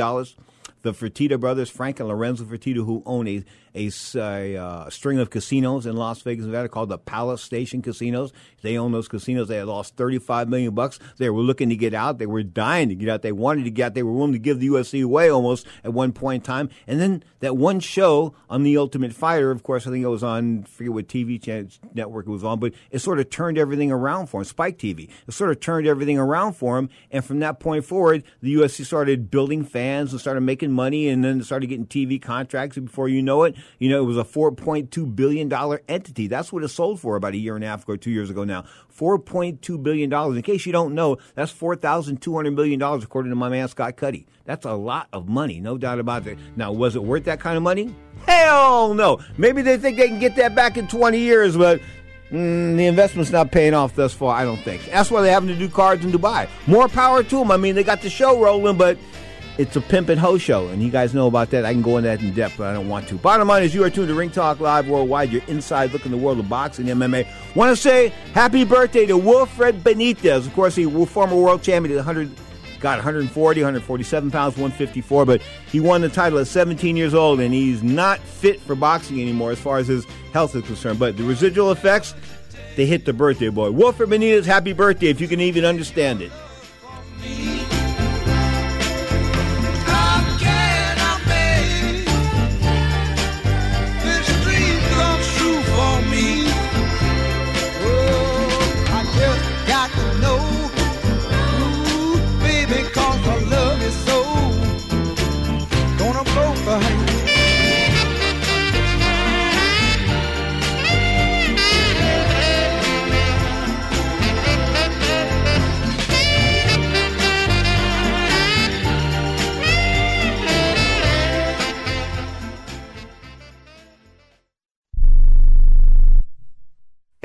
The 0.82 0.92
Fertitta 0.92 1.40
brothers, 1.40 1.68
Frank 1.68 1.98
and 1.98 2.08
Lorenzo 2.08 2.44
Fertitta, 2.44 2.84
who 2.84 3.02
own 3.06 3.26
a, 3.26 3.44
a, 3.76 3.90
a 4.16 4.56
uh, 4.56 4.90
string 4.90 5.18
of 5.18 5.30
casinos 5.30 5.86
in 5.86 5.96
Las 5.96 6.22
Vegas, 6.22 6.46
Nevada 6.46 6.68
called 6.68 6.88
the 6.88 6.98
Palace 6.98 7.42
Station 7.42 7.82
Casinos. 7.82 8.32
They 8.62 8.78
own 8.78 8.92
those 8.92 9.06
casinos. 9.06 9.48
They 9.48 9.58
had 9.58 9.66
lost 9.66 9.96
35 9.96 10.48
million 10.48 10.74
bucks. 10.74 10.98
They 11.18 11.30
were 11.30 11.42
looking 11.42 11.68
to 11.68 11.76
get 11.76 11.94
out. 11.94 12.18
They 12.18 12.26
were 12.26 12.42
dying 12.42 12.88
to 12.88 12.94
get 12.94 13.08
out. 13.08 13.22
They 13.22 13.32
wanted 13.32 13.64
to 13.64 13.70
get 13.70 13.84
out. 13.84 13.94
They 13.94 14.02
were 14.02 14.12
willing 14.12 14.32
to 14.32 14.38
give 14.38 14.58
the 14.58 14.68
UFC 14.68 15.04
away 15.04 15.30
almost 15.30 15.66
at 15.84 15.92
one 15.92 16.12
point 16.12 16.42
in 16.42 16.46
time. 16.46 16.70
And 16.86 17.00
then 17.00 17.22
that 17.40 17.56
one 17.56 17.80
show 17.80 18.34
on 18.48 18.62
The 18.62 18.76
Ultimate 18.76 19.12
Fighter, 19.12 19.50
of 19.50 19.62
course, 19.62 19.86
I 19.86 19.90
think 19.90 20.04
it 20.04 20.08
was 20.08 20.24
on, 20.24 20.64
I 20.64 20.68
forget 20.68 20.92
what 20.92 21.08
TV 21.08 21.40
channel, 21.40 21.68
network 21.94 22.26
it 22.26 22.30
was 22.30 22.44
on, 22.44 22.58
but 22.58 22.72
it 22.90 23.00
sort 23.00 23.20
of 23.20 23.30
turned 23.30 23.58
everything 23.58 23.92
around 23.92 24.28
for 24.28 24.40
him. 24.40 24.44
Spike 24.44 24.78
TV. 24.78 25.10
It 25.28 25.32
sort 25.32 25.50
of 25.50 25.60
turned 25.60 25.86
everything 25.86 26.18
around 26.18 26.54
for 26.54 26.78
him. 26.78 26.88
And 27.10 27.24
from 27.24 27.40
that 27.40 27.60
point 27.60 27.84
forward, 27.84 28.24
the 28.40 28.54
UFC 28.54 28.84
started 28.84 29.30
building 29.30 29.64
fans 29.64 30.12
and 30.12 30.20
started 30.20 30.40
making 30.40 30.72
money 30.72 31.08
and 31.08 31.22
then 31.22 31.42
started 31.42 31.66
getting 31.66 31.86
TV 31.86 32.20
contracts. 32.20 32.76
And 32.76 32.86
before 32.86 33.08
you 33.08 33.22
know 33.22 33.44
it, 33.44 33.54
you 33.78 33.88
know, 33.88 34.02
it 34.02 34.04
was 34.04 34.18
a 34.18 34.24
$4.2 34.24 35.16
billion 35.16 35.52
entity. 35.88 36.26
That's 36.26 36.52
what 36.52 36.62
it 36.62 36.68
sold 36.68 37.00
for 37.00 37.16
about 37.16 37.34
a 37.34 37.36
year 37.36 37.54
and 37.54 37.64
a 37.64 37.66
half 37.66 37.84
ago, 37.84 37.96
two 37.96 38.10
years 38.10 38.30
ago 38.30 38.44
now. 38.44 38.64
$4.2 38.98 39.82
billion. 39.82 40.12
In 40.12 40.42
case 40.42 40.66
you 40.66 40.72
don't 40.72 40.94
know, 40.94 41.18
that's 41.34 41.52
$4,200 41.52 42.54
million 42.54 42.80
according 42.82 43.30
to 43.30 43.36
my 43.36 43.48
man 43.48 43.68
Scott 43.68 43.96
Cuddy. 43.96 44.26
That's 44.44 44.64
a 44.64 44.74
lot 44.74 45.08
of 45.12 45.28
money, 45.28 45.60
no 45.60 45.76
doubt 45.76 45.98
about 45.98 46.26
it. 46.26 46.38
Now, 46.56 46.72
was 46.72 46.96
it 46.96 47.02
worth 47.02 47.24
that 47.24 47.40
kind 47.40 47.56
of 47.56 47.62
money? 47.62 47.94
Hell 48.26 48.94
no. 48.94 49.20
Maybe 49.36 49.62
they 49.62 49.76
think 49.76 49.98
they 49.98 50.08
can 50.08 50.18
get 50.18 50.36
that 50.36 50.54
back 50.54 50.76
in 50.76 50.88
20 50.88 51.18
years, 51.18 51.56
but 51.56 51.80
Mm, 52.32 52.76
the 52.76 52.86
investment's 52.86 53.30
not 53.30 53.52
paying 53.52 53.72
off 53.72 53.94
thus 53.94 54.12
far, 54.12 54.34
I 54.34 54.44
don't 54.44 54.60
think. 54.62 54.84
That's 54.86 55.10
why 55.10 55.22
they're 55.22 55.32
having 55.32 55.48
to 55.48 55.56
do 55.56 55.68
cards 55.68 56.04
in 56.04 56.10
Dubai. 56.10 56.48
More 56.66 56.88
power 56.88 57.22
to 57.22 57.38
them. 57.38 57.52
I 57.52 57.56
mean, 57.56 57.76
they 57.76 57.84
got 57.84 58.02
the 58.02 58.10
show 58.10 58.40
rolling, 58.40 58.76
but 58.76 58.98
it's 59.58 59.74
a 59.74 59.80
pimp 59.80 60.08
and 60.10 60.20
hoe 60.20 60.38
show, 60.38 60.68
and 60.68 60.82
you 60.82 60.90
guys 60.90 61.14
know 61.14 61.26
about 61.26 61.50
that. 61.50 61.64
I 61.64 61.72
can 61.72 61.82
go 61.82 61.96
into 61.96 62.08
that 62.08 62.20
in 62.20 62.34
depth, 62.34 62.58
but 62.58 62.66
I 62.68 62.74
don't 62.74 62.88
want 62.88 63.08
to. 63.08 63.14
Bottom 63.14 63.48
line 63.48 63.62
is, 63.62 63.74
you 63.74 63.82
are 63.84 63.90
tuned 63.90 64.08
to 64.08 64.14
Ring 64.14 64.30
Talk 64.30 64.60
Live 64.60 64.88
Worldwide. 64.88 65.30
Your 65.30 65.42
inside 65.48 65.92
look 65.92 66.04
in 66.04 66.10
the 66.10 66.18
world 66.18 66.38
of 66.38 66.48
boxing, 66.48 66.86
MMA. 66.86 67.26
Want 67.54 67.74
to 67.74 67.80
say 67.80 68.08
happy 68.34 68.64
birthday 68.64 69.06
to 69.06 69.16
Wilfred 69.16 69.82
Benitez. 69.82 70.46
Of 70.46 70.52
course, 70.54 70.74
he 70.74 70.84
was 70.84 71.08
former 71.08 71.36
world 71.36 71.62
champion 71.62 71.98
at 71.98 72.04
100, 72.04 72.30
got 72.80 72.98
140, 72.98 73.60
147 73.60 74.30
pounds, 74.30 74.56
154, 74.56 75.24
but 75.24 75.40
he 75.70 75.80
won 75.80 76.02
the 76.02 76.10
title 76.10 76.38
at 76.38 76.46
17 76.46 76.96
years 76.96 77.14
old, 77.14 77.40
and 77.40 77.54
he's 77.54 77.82
not 77.82 78.18
fit 78.20 78.60
for 78.60 78.74
boxing 78.74 79.20
anymore 79.20 79.52
as 79.52 79.58
far 79.58 79.78
as 79.78 79.86
his 79.86 80.04
health 80.32 80.54
is 80.54 80.64
concerned. 80.64 80.98
But 80.98 81.16
the 81.16 81.24
residual 81.24 81.72
effects, 81.72 82.14
they 82.76 82.84
hit 82.84 83.06
the 83.06 83.14
birthday 83.14 83.48
boy. 83.48 83.70
Wilfred 83.70 84.10
Benitez, 84.10 84.44
happy 84.44 84.74
birthday, 84.74 85.08
if 85.08 85.18
you 85.18 85.28
can 85.28 85.40
even 85.40 85.64
understand 85.64 86.20
it. 86.20 86.30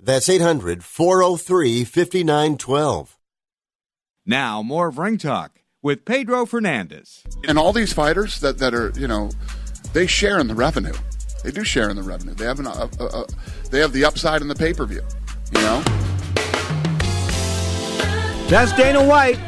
That's 0.00 0.28
800 0.28 0.84
403 0.84 1.84
5912. 1.84 3.18
Now, 4.24 4.62
more 4.62 4.88
of 4.88 4.98
Ring 4.98 5.18
Talk 5.18 5.60
with 5.82 6.04
Pedro 6.04 6.46
Fernandez. 6.46 7.24
And 7.48 7.58
all 7.58 7.72
these 7.72 7.92
fighters 7.92 8.40
that, 8.40 8.58
that 8.58 8.74
are, 8.74 8.92
you 8.96 9.08
know, 9.08 9.30
they 9.92 10.06
share 10.06 10.38
in 10.38 10.46
the 10.46 10.54
revenue. 10.54 10.92
They 11.42 11.50
do 11.50 11.64
share 11.64 11.88
in 11.90 11.96
the 11.96 12.02
revenue. 12.02 12.34
They 12.34 12.44
have 12.44 12.60
an, 12.60 12.66
a, 12.66 12.90
a, 13.00 13.04
a, 13.04 13.26
they 13.70 13.80
have 13.80 13.92
the 13.92 14.04
upside 14.04 14.42
in 14.42 14.48
the 14.48 14.54
pay 14.54 14.72
per 14.72 14.86
view. 14.86 15.02
You 15.52 15.60
know. 15.60 15.82
That's 18.48 18.72
Dana 18.74 19.04
White, 19.04 19.38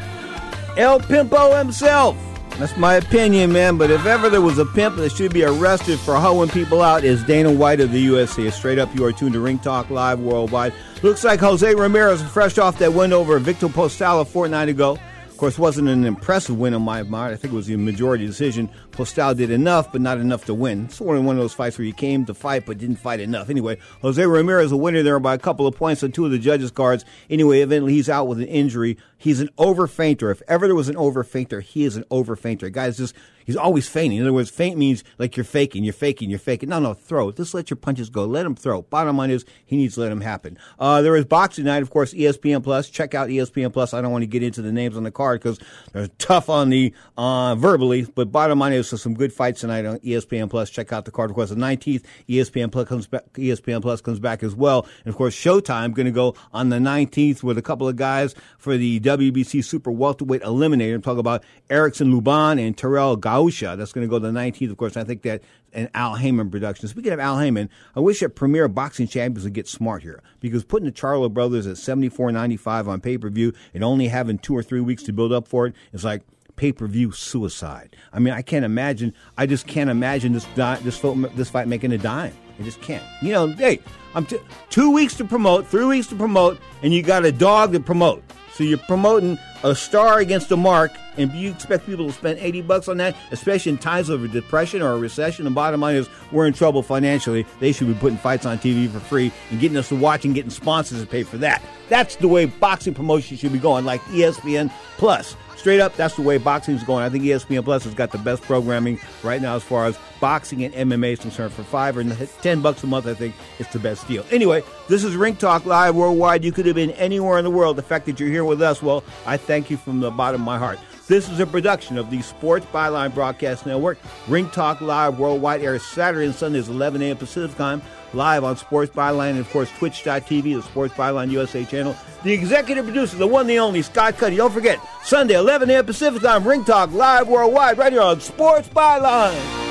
El 0.77 1.01
Pimpo 1.01 1.59
himself. 1.59 2.17
That's 2.59 2.77
my 2.77 2.97
opinion, 2.97 3.53
man. 3.53 3.79
But 3.79 3.91
if 3.91 4.05
ever 4.05 4.29
there 4.29 4.43
was 4.43 4.59
a 4.59 4.67
pimp 4.67 4.97
that 4.97 5.13
should 5.13 5.33
be 5.33 5.45
arrested 5.45 5.99
for 5.99 6.17
hoeing 6.17 6.51
people 6.51 6.83
out, 6.83 7.05
is 7.05 7.25
Dana 7.25 7.51
White 7.51 7.81
of 7.81 7.91
the 7.91 8.09
UFC. 8.09 8.53
Straight 8.53 8.79
up, 8.79 8.95
you 8.95 9.05
are 9.07 9.13
tuned 9.13 9.33
to 9.33 9.41
Ring 9.41 9.59
Talk 9.59 9.89
Live 9.89 10.21
worldwide. 10.21 10.75
Looks 11.03 11.25
like 11.25 11.41
Jose 11.41 11.75
Ramirez, 11.75 12.23
fresh 12.23 12.59
off 12.59 12.79
that 12.79 12.93
win 12.93 13.15
over 13.15 13.39
Victor 13.39 13.69
Postol 13.69 14.21
a 14.21 14.25
fortnight 14.27 14.69
ago. 14.69 14.99
Of 15.31 15.39
course, 15.39 15.59
wasn't 15.59 15.89
an 15.89 16.05
impressive 16.05 16.59
win 16.59 16.75
in 16.75 16.83
my 16.83 17.03
mind. 17.03 17.33
I 17.33 17.37
think 17.37 17.55
it 17.55 17.57
was 17.57 17.71
a 17.71 17.79
majority 17.79 18.27
decision. 18.27 18.69
Postol 18.91 19.35
did 19.35 19.51
enough, 19.51 19.91
but 19.91 20.03
not 20.03 20.19
enough 20.19 20.45
to 20.45 20.53
win. 20.53 20.85
It's 20.85 21.01
of 21.01 21.07
one 21.07 21.17
of 21.17 21.37
those 21.37 21.55
fights 21.55 21.79
where 21.79 21.87
you 21.87 21.95
came 21.95 22.27
to 22.27 22.35
fight 22.35 22.67
but 22.67 22.77
didn't 22.77 22.97
fight 22.97 23.21
enough. 23.21 23.49
Anyway, 23.49 23.79
Jose 24.03 24.23
Ramirez 24.23 24.71
a 24.71 24.77
winner 24.77 25.03
there 25.03 25.19
by 25.19 25.33
a 25.33 25.39
couple 25.39 25.67
of 25.67 25.75
points 25.75 26.03
on 26.03 26.13
two 26.13 26.27
of 26.27 26.31
the 26.31 26.39
judges' 26.39 26.71
cards. 26.71 27.07
Anyway, 27.31 27.63
eventually 27.63 27.95
he's 27.95 28.11
out 28.11 28.29
with 28.29 28.39
an 28.39 28.49
injury. 28.49 28.99
He's 29.21 29.41
an 29.41 29.51
over 29.59 29.87
fainter. 29.87 30.31
If 30.31 30.41
ever 30.49 30.67
there 30.67 30.75
was 30.75 30.89
an 30.89 30.97
over 30.97 31.23
fainter, 31.23 31.61
he 31.61 31.85
is 31.85 31.95
an 31.95 32.05
over 32.11 32.37
fainter. 32.37 32.71
Guys, 32.71 32.97
just 32.97 33.15
he's 33.45 33.57
always 33.57 33.87
fainting. 33.87 34.19
In 34.19 34.25
other 34.25 34.33
words, 34.33 34.49
faint 34.49 34.79
means 34.79 35.05
like 35.19 35.37
you're 35.37 35.45
faking, 35.45 35.85
you're 35.85 35.93
faking, 35.93 36.31
you're 36.31 36.39
faking. 36.39 36.71
No, 36.71 36.79
no, 36.79 36.95
throw. 36.95 37.31
Just 37.31 37.53
let 37.53 37.69
your 37.69 37.77
punches 37.77 38.09
go. 38.09 38.25
Let 38.25 38.47
him 38.47 38.55
throw. 38.55 38.81
Bottom 38.81 39.19
line 39.19 39.31
is 39.31 39.45
he 39.67 39.77
needs 39.77 39.97
to 39.97 40.01
let 40.01 40.11
him 40.11 40.23
happen. 40.23 40.57
Uh, 40.79 41.03
there 41.03 41.15
is 41.17 41.27
boxing 41.27 41.67
night, 41.67 41.83
of 41.83 41.91
course, 41.91 42.15
ESPN 42.15 42.63
Plus. 42.63 42.89
Check 42.89 43.15
out 43.15 43.29
ESPN 43.29 43.75
Plus. 43.75 43.93
I 43.93 44.01
don't 44.01 44.11
want 44.11 44.23
to 44.23 44.27
get 44.27 44.43
into 44.43 44.63
the 44.63 44.73
names 44.73 44.97
on 44.97 45.03
the 45.03 45.11
card 45.11 45.43
because 45.43 45.59
they're 45.93 46.09
tough 46.19 46.49
on 46.49 46.71
the 46.71 46.95
uh, 47.19 47.57
verbally, 47.57 48.07
but 48.15 48.33
bottom 48.33 48.59
line 48.59 48.73
is 48.73 48.91
there's 48.91 49.03
some 49.03 49.15
good 49.15 49.35
fights 49.35 49.61
tonight 49.61 49.85
on 49.85 49.99
ESPN 49.99 50.49
Plus. 50.49 50.71
Check 50.71 50.95
out 50.95 51.05
the 51.05 51.11
card. 51.11 51.29
Of 51.29 51.37
course, 51.37 51.51
the 51.51 51.57
19th, 51.57 52.05
ESPN 52.27 52.73
Plus 52.73 52.89
comes 52.89 53.07
back. 53.07 53.31
ESPN 53.35 53.83
Plus 53.83 54.01
comes 54.01 54.19
back 54.19 54.43
as 54.43 54.55
well, 54.55 54.87
and 55.05 55.13
of 55.13 55.17
course, 55.17 55.35
Showtime 55.35 55.93
going 55.93 56.07
to 56.07 56.13
go 56.13 56.35
on 56.53 56.71
the 56.71 56.79
19th 56.79 57.43
with 57.43 57.59
a 57.59 57.63
couple 57.63 57.87
of 57.87 57.97
guys 57.97 58.35
for 58.57 58.79
the 58.79 58.99
WBC 59.11 59.65
Super 59.65 59.91
Welterweight 59.91 60.43
Eliminator. 60.43 60.95
I'm 60.95 61.03
talking 61.03 61.19
about 61.19 61.43
Erickson 61.69 62.13
Lubin 62.13 62.61
and 62.61 62.79
Terrell 62.79 63.17
Gausha. 63.17 63.77
That's 63.77 63.93
going 63.93 64.07
to 64.07 64.11
go 64.11 64.21
the 64.21 64.31
19th. 64.31 64.71
Of 64.71 64.77
course, 64.77 64.97
I 64.97 65.03
think 65.03 65.23
that 65.23 65.43
an 65.73 65.89
Al 65.95 66.15
Haymon 66.15 66.49
production. 66.49 66.87
Speaking 66.89 67.13
of 67.13 67.19
Al 67.19 67.41
Haymon, 67.41 67.69
I 67.97 68.01
wish 68.01 68.21
that 68.21 68.31
Premier 68.37 68.69
Boxing 68.69 69.09
Champions 69.09 69.45
would 69.45 69.53
get 69.53 69.67
smart 69.67 70.03
here 70.03 70.23
because 70.39 70.63
putting 70.63 70.87
the 70.87 70.93
Charlo 70.93 71.33
brothers 71.33 71.67
at 71.67 71.77
74.95 71.77 72.87
on 72.87 73.01
pay 73.01 73.19
per 73.19 73.31
view 73.31 73.53
and 73.75 73.83
only 73.83 74.07
having 74.07 74.39
two 74.39 74.57
or 74.57 74.63
three 74.63 74.81
weeks 74.81 75.03
to 75.05 75.13
build 75.13 75.33
up 75.33 75.49
for 75.49 75.67
it 75.67 75.75
is 75.93 76.05
like 76.05 76.23
pay 76.55 76.71
per 76.71 76.87
view 76.87 77.11
suicide. 77.11 77.97
I 78.13 78.21
mean, 78.21 78.33
I 78.33 78.43
can't 78.43 78.65
imagine. 78.65 79.13
I 79.37 79.47
just 79.47 79.67
can't 79.67 79.91
imagine 79.91 80.35
this 80.35 80.47
di- 80.55 80.79
this 80.83 80.99
fight, 80.99 81.37
this 81.37 81.51
fight 81.51 81.67
making 81.67 81.91
a 81.91 81.99
dime. 81.99 82.35
I 82.61 82.63
just 82.63 82.81
can't. 82.81 83.03
You 83.23 83.33
know, 83.33 83.47
hey, 83.49 83.81
I'm 84.15 84.27
t- 84.27 84.39
two 84.69 84.93
weeks 84.93 85.15
to 85.15 85.25
promote, 85.25 85.67
three 85.67 85.85
weeks 85.85 86.07
to 86.09 86.15
promote, 86.15 86.61
and 86.83 86.93
you 86.95 87.03
got 87.03 87.25
a 87.25 87.33
dog 87.33 87.73
to 87.73 87.81
promote. 87.81 88.23
So 88.61 88.65
you're 88.65 88.77
promoting 88.77 89.39
a 89.65 89.75
star 89.75 90.19
against 90.19 90.53
a 90.53 90.57
mark 90.57 90.93
And 91.17 91.33
you 91.33 91.51
expect 91.51 91.87
people 91.87 92.07
to 92.09 92.13
spend 92.13 92.39
80 92.39 92.61
bucks 92.61 92.89
on 92.89 92.99
that, 92.99 93.17
especially 93.31 93.73
in 93.73 93.79
times 93.79 94.11
of 94.11 94.23
a 94.23 94.29
depression 94.29 94.83
or 94.83 94.93
a 94.93 94.99
recession? 94.99 95.47
The 95.47 95.51
bottom 95.51 95.81
line 95.81 95.97
is 95.97 96.11
we're 96.31 96.47
in 96.47 96.53
trouble 96.53 96.83
financially. 96.83 97.47
They 97.59 97.73
should 97.73 97.89
be 97.89 97.95
putting 97.95 98.19
fights 98.19 98.45
on 98.45 98.59
TV 98.59 98.91
for 98.91 99.01
free 99.01 99.33
and 99.51 99.61
getting 99.61 99.79
us 99.79 99.89
to 99.89 99.97
watch 99.97 100.27
and 100.27 100.35
getting 100.35 100.51
sponsors 100.51 101.01
to 101.01 101.07
pay 101.07 101.23
for 101.23 101.39
that. 101.39 101.63
That's 101.89 102.17
the 102.17 102.29
way 102.29 102.45
boxing 102.45 102.93
promotion 102.93 103.39
should 103.39 103.53
be 103.55 103.59
going, 103.59 103.87
like 103.87 104.03
ESPN 104.03 104.71
Plus. 104.99 105.37
Straight 105.61 105.79
up, 105.79 105.95
that's 105.95 106.17
the 106.17 106.23
way 106.23 106.39
boxing 106.39 106.75
is 106.75 106.83
going. 106.83 107.05
I 107.05 107.11
think 107.11 107.23
ESPN 107.23 107.63
Plus 107.63 107.85
has 107.85 107.93
got 107.93 108.13
the 108.13 108.19
best 108.19 108.41
programming 108.45 108.99
right 109.23 109.43
now 109.43 109.57
as 109.57 109.63
far 109.63 109.85
as 109.85 109.99
boxing 110.19 110.65
and 110.65 110.73
MMA 110.73 111.13
is 111.13 111.19
concerned. 111.19 111.53
For 111.53 111.63
five 111.63 111.99
or 111.99 112.05
ten 112.41 112.63
bucks 112.63 112.83
a 112.83 112.87
month, 112.87 113.07
I 113.07 113.13
think 113.13 113.35
it's 113.59 113.71
the 113.71 113.79
best 113.79 114.09
deal. 114.09 114.25
Anyway, 114.31 114.63
this 114.89 115.05
is 115.05 115.17
Ring 115.17 115.37
Talk 115.37 115.67
Live 115.67 115.95
worldwide. 115.95 116.45
You 116.45 116.51
could 116.51 116.65
have 116.65 116.77
been 116.77 116.93
anywhere 116.93 117.37
in 117.37 117.45
the 117.45 117.51
world. 117.51 117.77
The 117.77 117.83
fact 117.83 118.07
that 118.07 118.19
you're 118.19 118.31
here 118.31 118.47
with 118.47 118.63
us, 118.63 118.83
well, 118.83 119.05
I 119.27 119.37
thank 119.37 119.69
you 119.69 119.77
from 119.77 120.01
the 120.01 120.11
bottom 120.11 120.41
of 120.41 120.47
my 120.47 120.57
heart. 120.57 120.79
This 121.09 121.29
is 121.29 121.41
a 121.41 121.47
production 121.47 121.99
of 121.99 122.09
the 122.09 122.23
Sports 122.23 122.65
Byline 122.73 123.13
Broadcast 123.13 123.67
Network. 123.67 123.99
Ring 124.29 124.49
Talk 124.49 124.81
Live 124.81 125.19
Worldwide 125.19 125.61
airs 125.61 125.83
Saturday 125.83 126.25
and 126.25 126.35
Sundays, 126.35 126.71
11 126.71 127.03
a.m. 127.03 127.19
Pacific 127.19 127.55
Time, 127.59 127.83
live 128.15 128.45
on 128.45 128.57
Sports 128.57 128.93
Byline 128.93 129.31
and, 129.31 129.41
of 129.41 129.51
course, 129.51 129.71
Twitch.tv, 129.79 130.55
the 130.57 130.63
Sports 130.63 130.95
Byline 130.95 131.31
USA 131.31 131.65
channel. 131.65 131.97
The 132.23 132.33
executive 132.33 132.85
producer, 132.85 133.17
the 133.17 133.27
one, 133.27 133.47
the 133.47 133.59
only, 133.59 133.83
Scott 133.83 134.19
Cuddy. 134.19 134.37
Don't 134.37 134.53
forget, 134.53 134.79
Sunday, 135.03 135.35
11 135.35 135.71
a.m. 135.71 135.87
Pacific 135.87 136.23
Time, 136.23 136.47
Ring 136.47 136.65
Talk 136.65 136.93
Live 136.93 137.29
Worldwide, 137.29 137.79
right 137.79 137.93
here 137.93 138.03
on 138.03 138.21
Sports 138.21 138.69
Byline. 138.69 139.70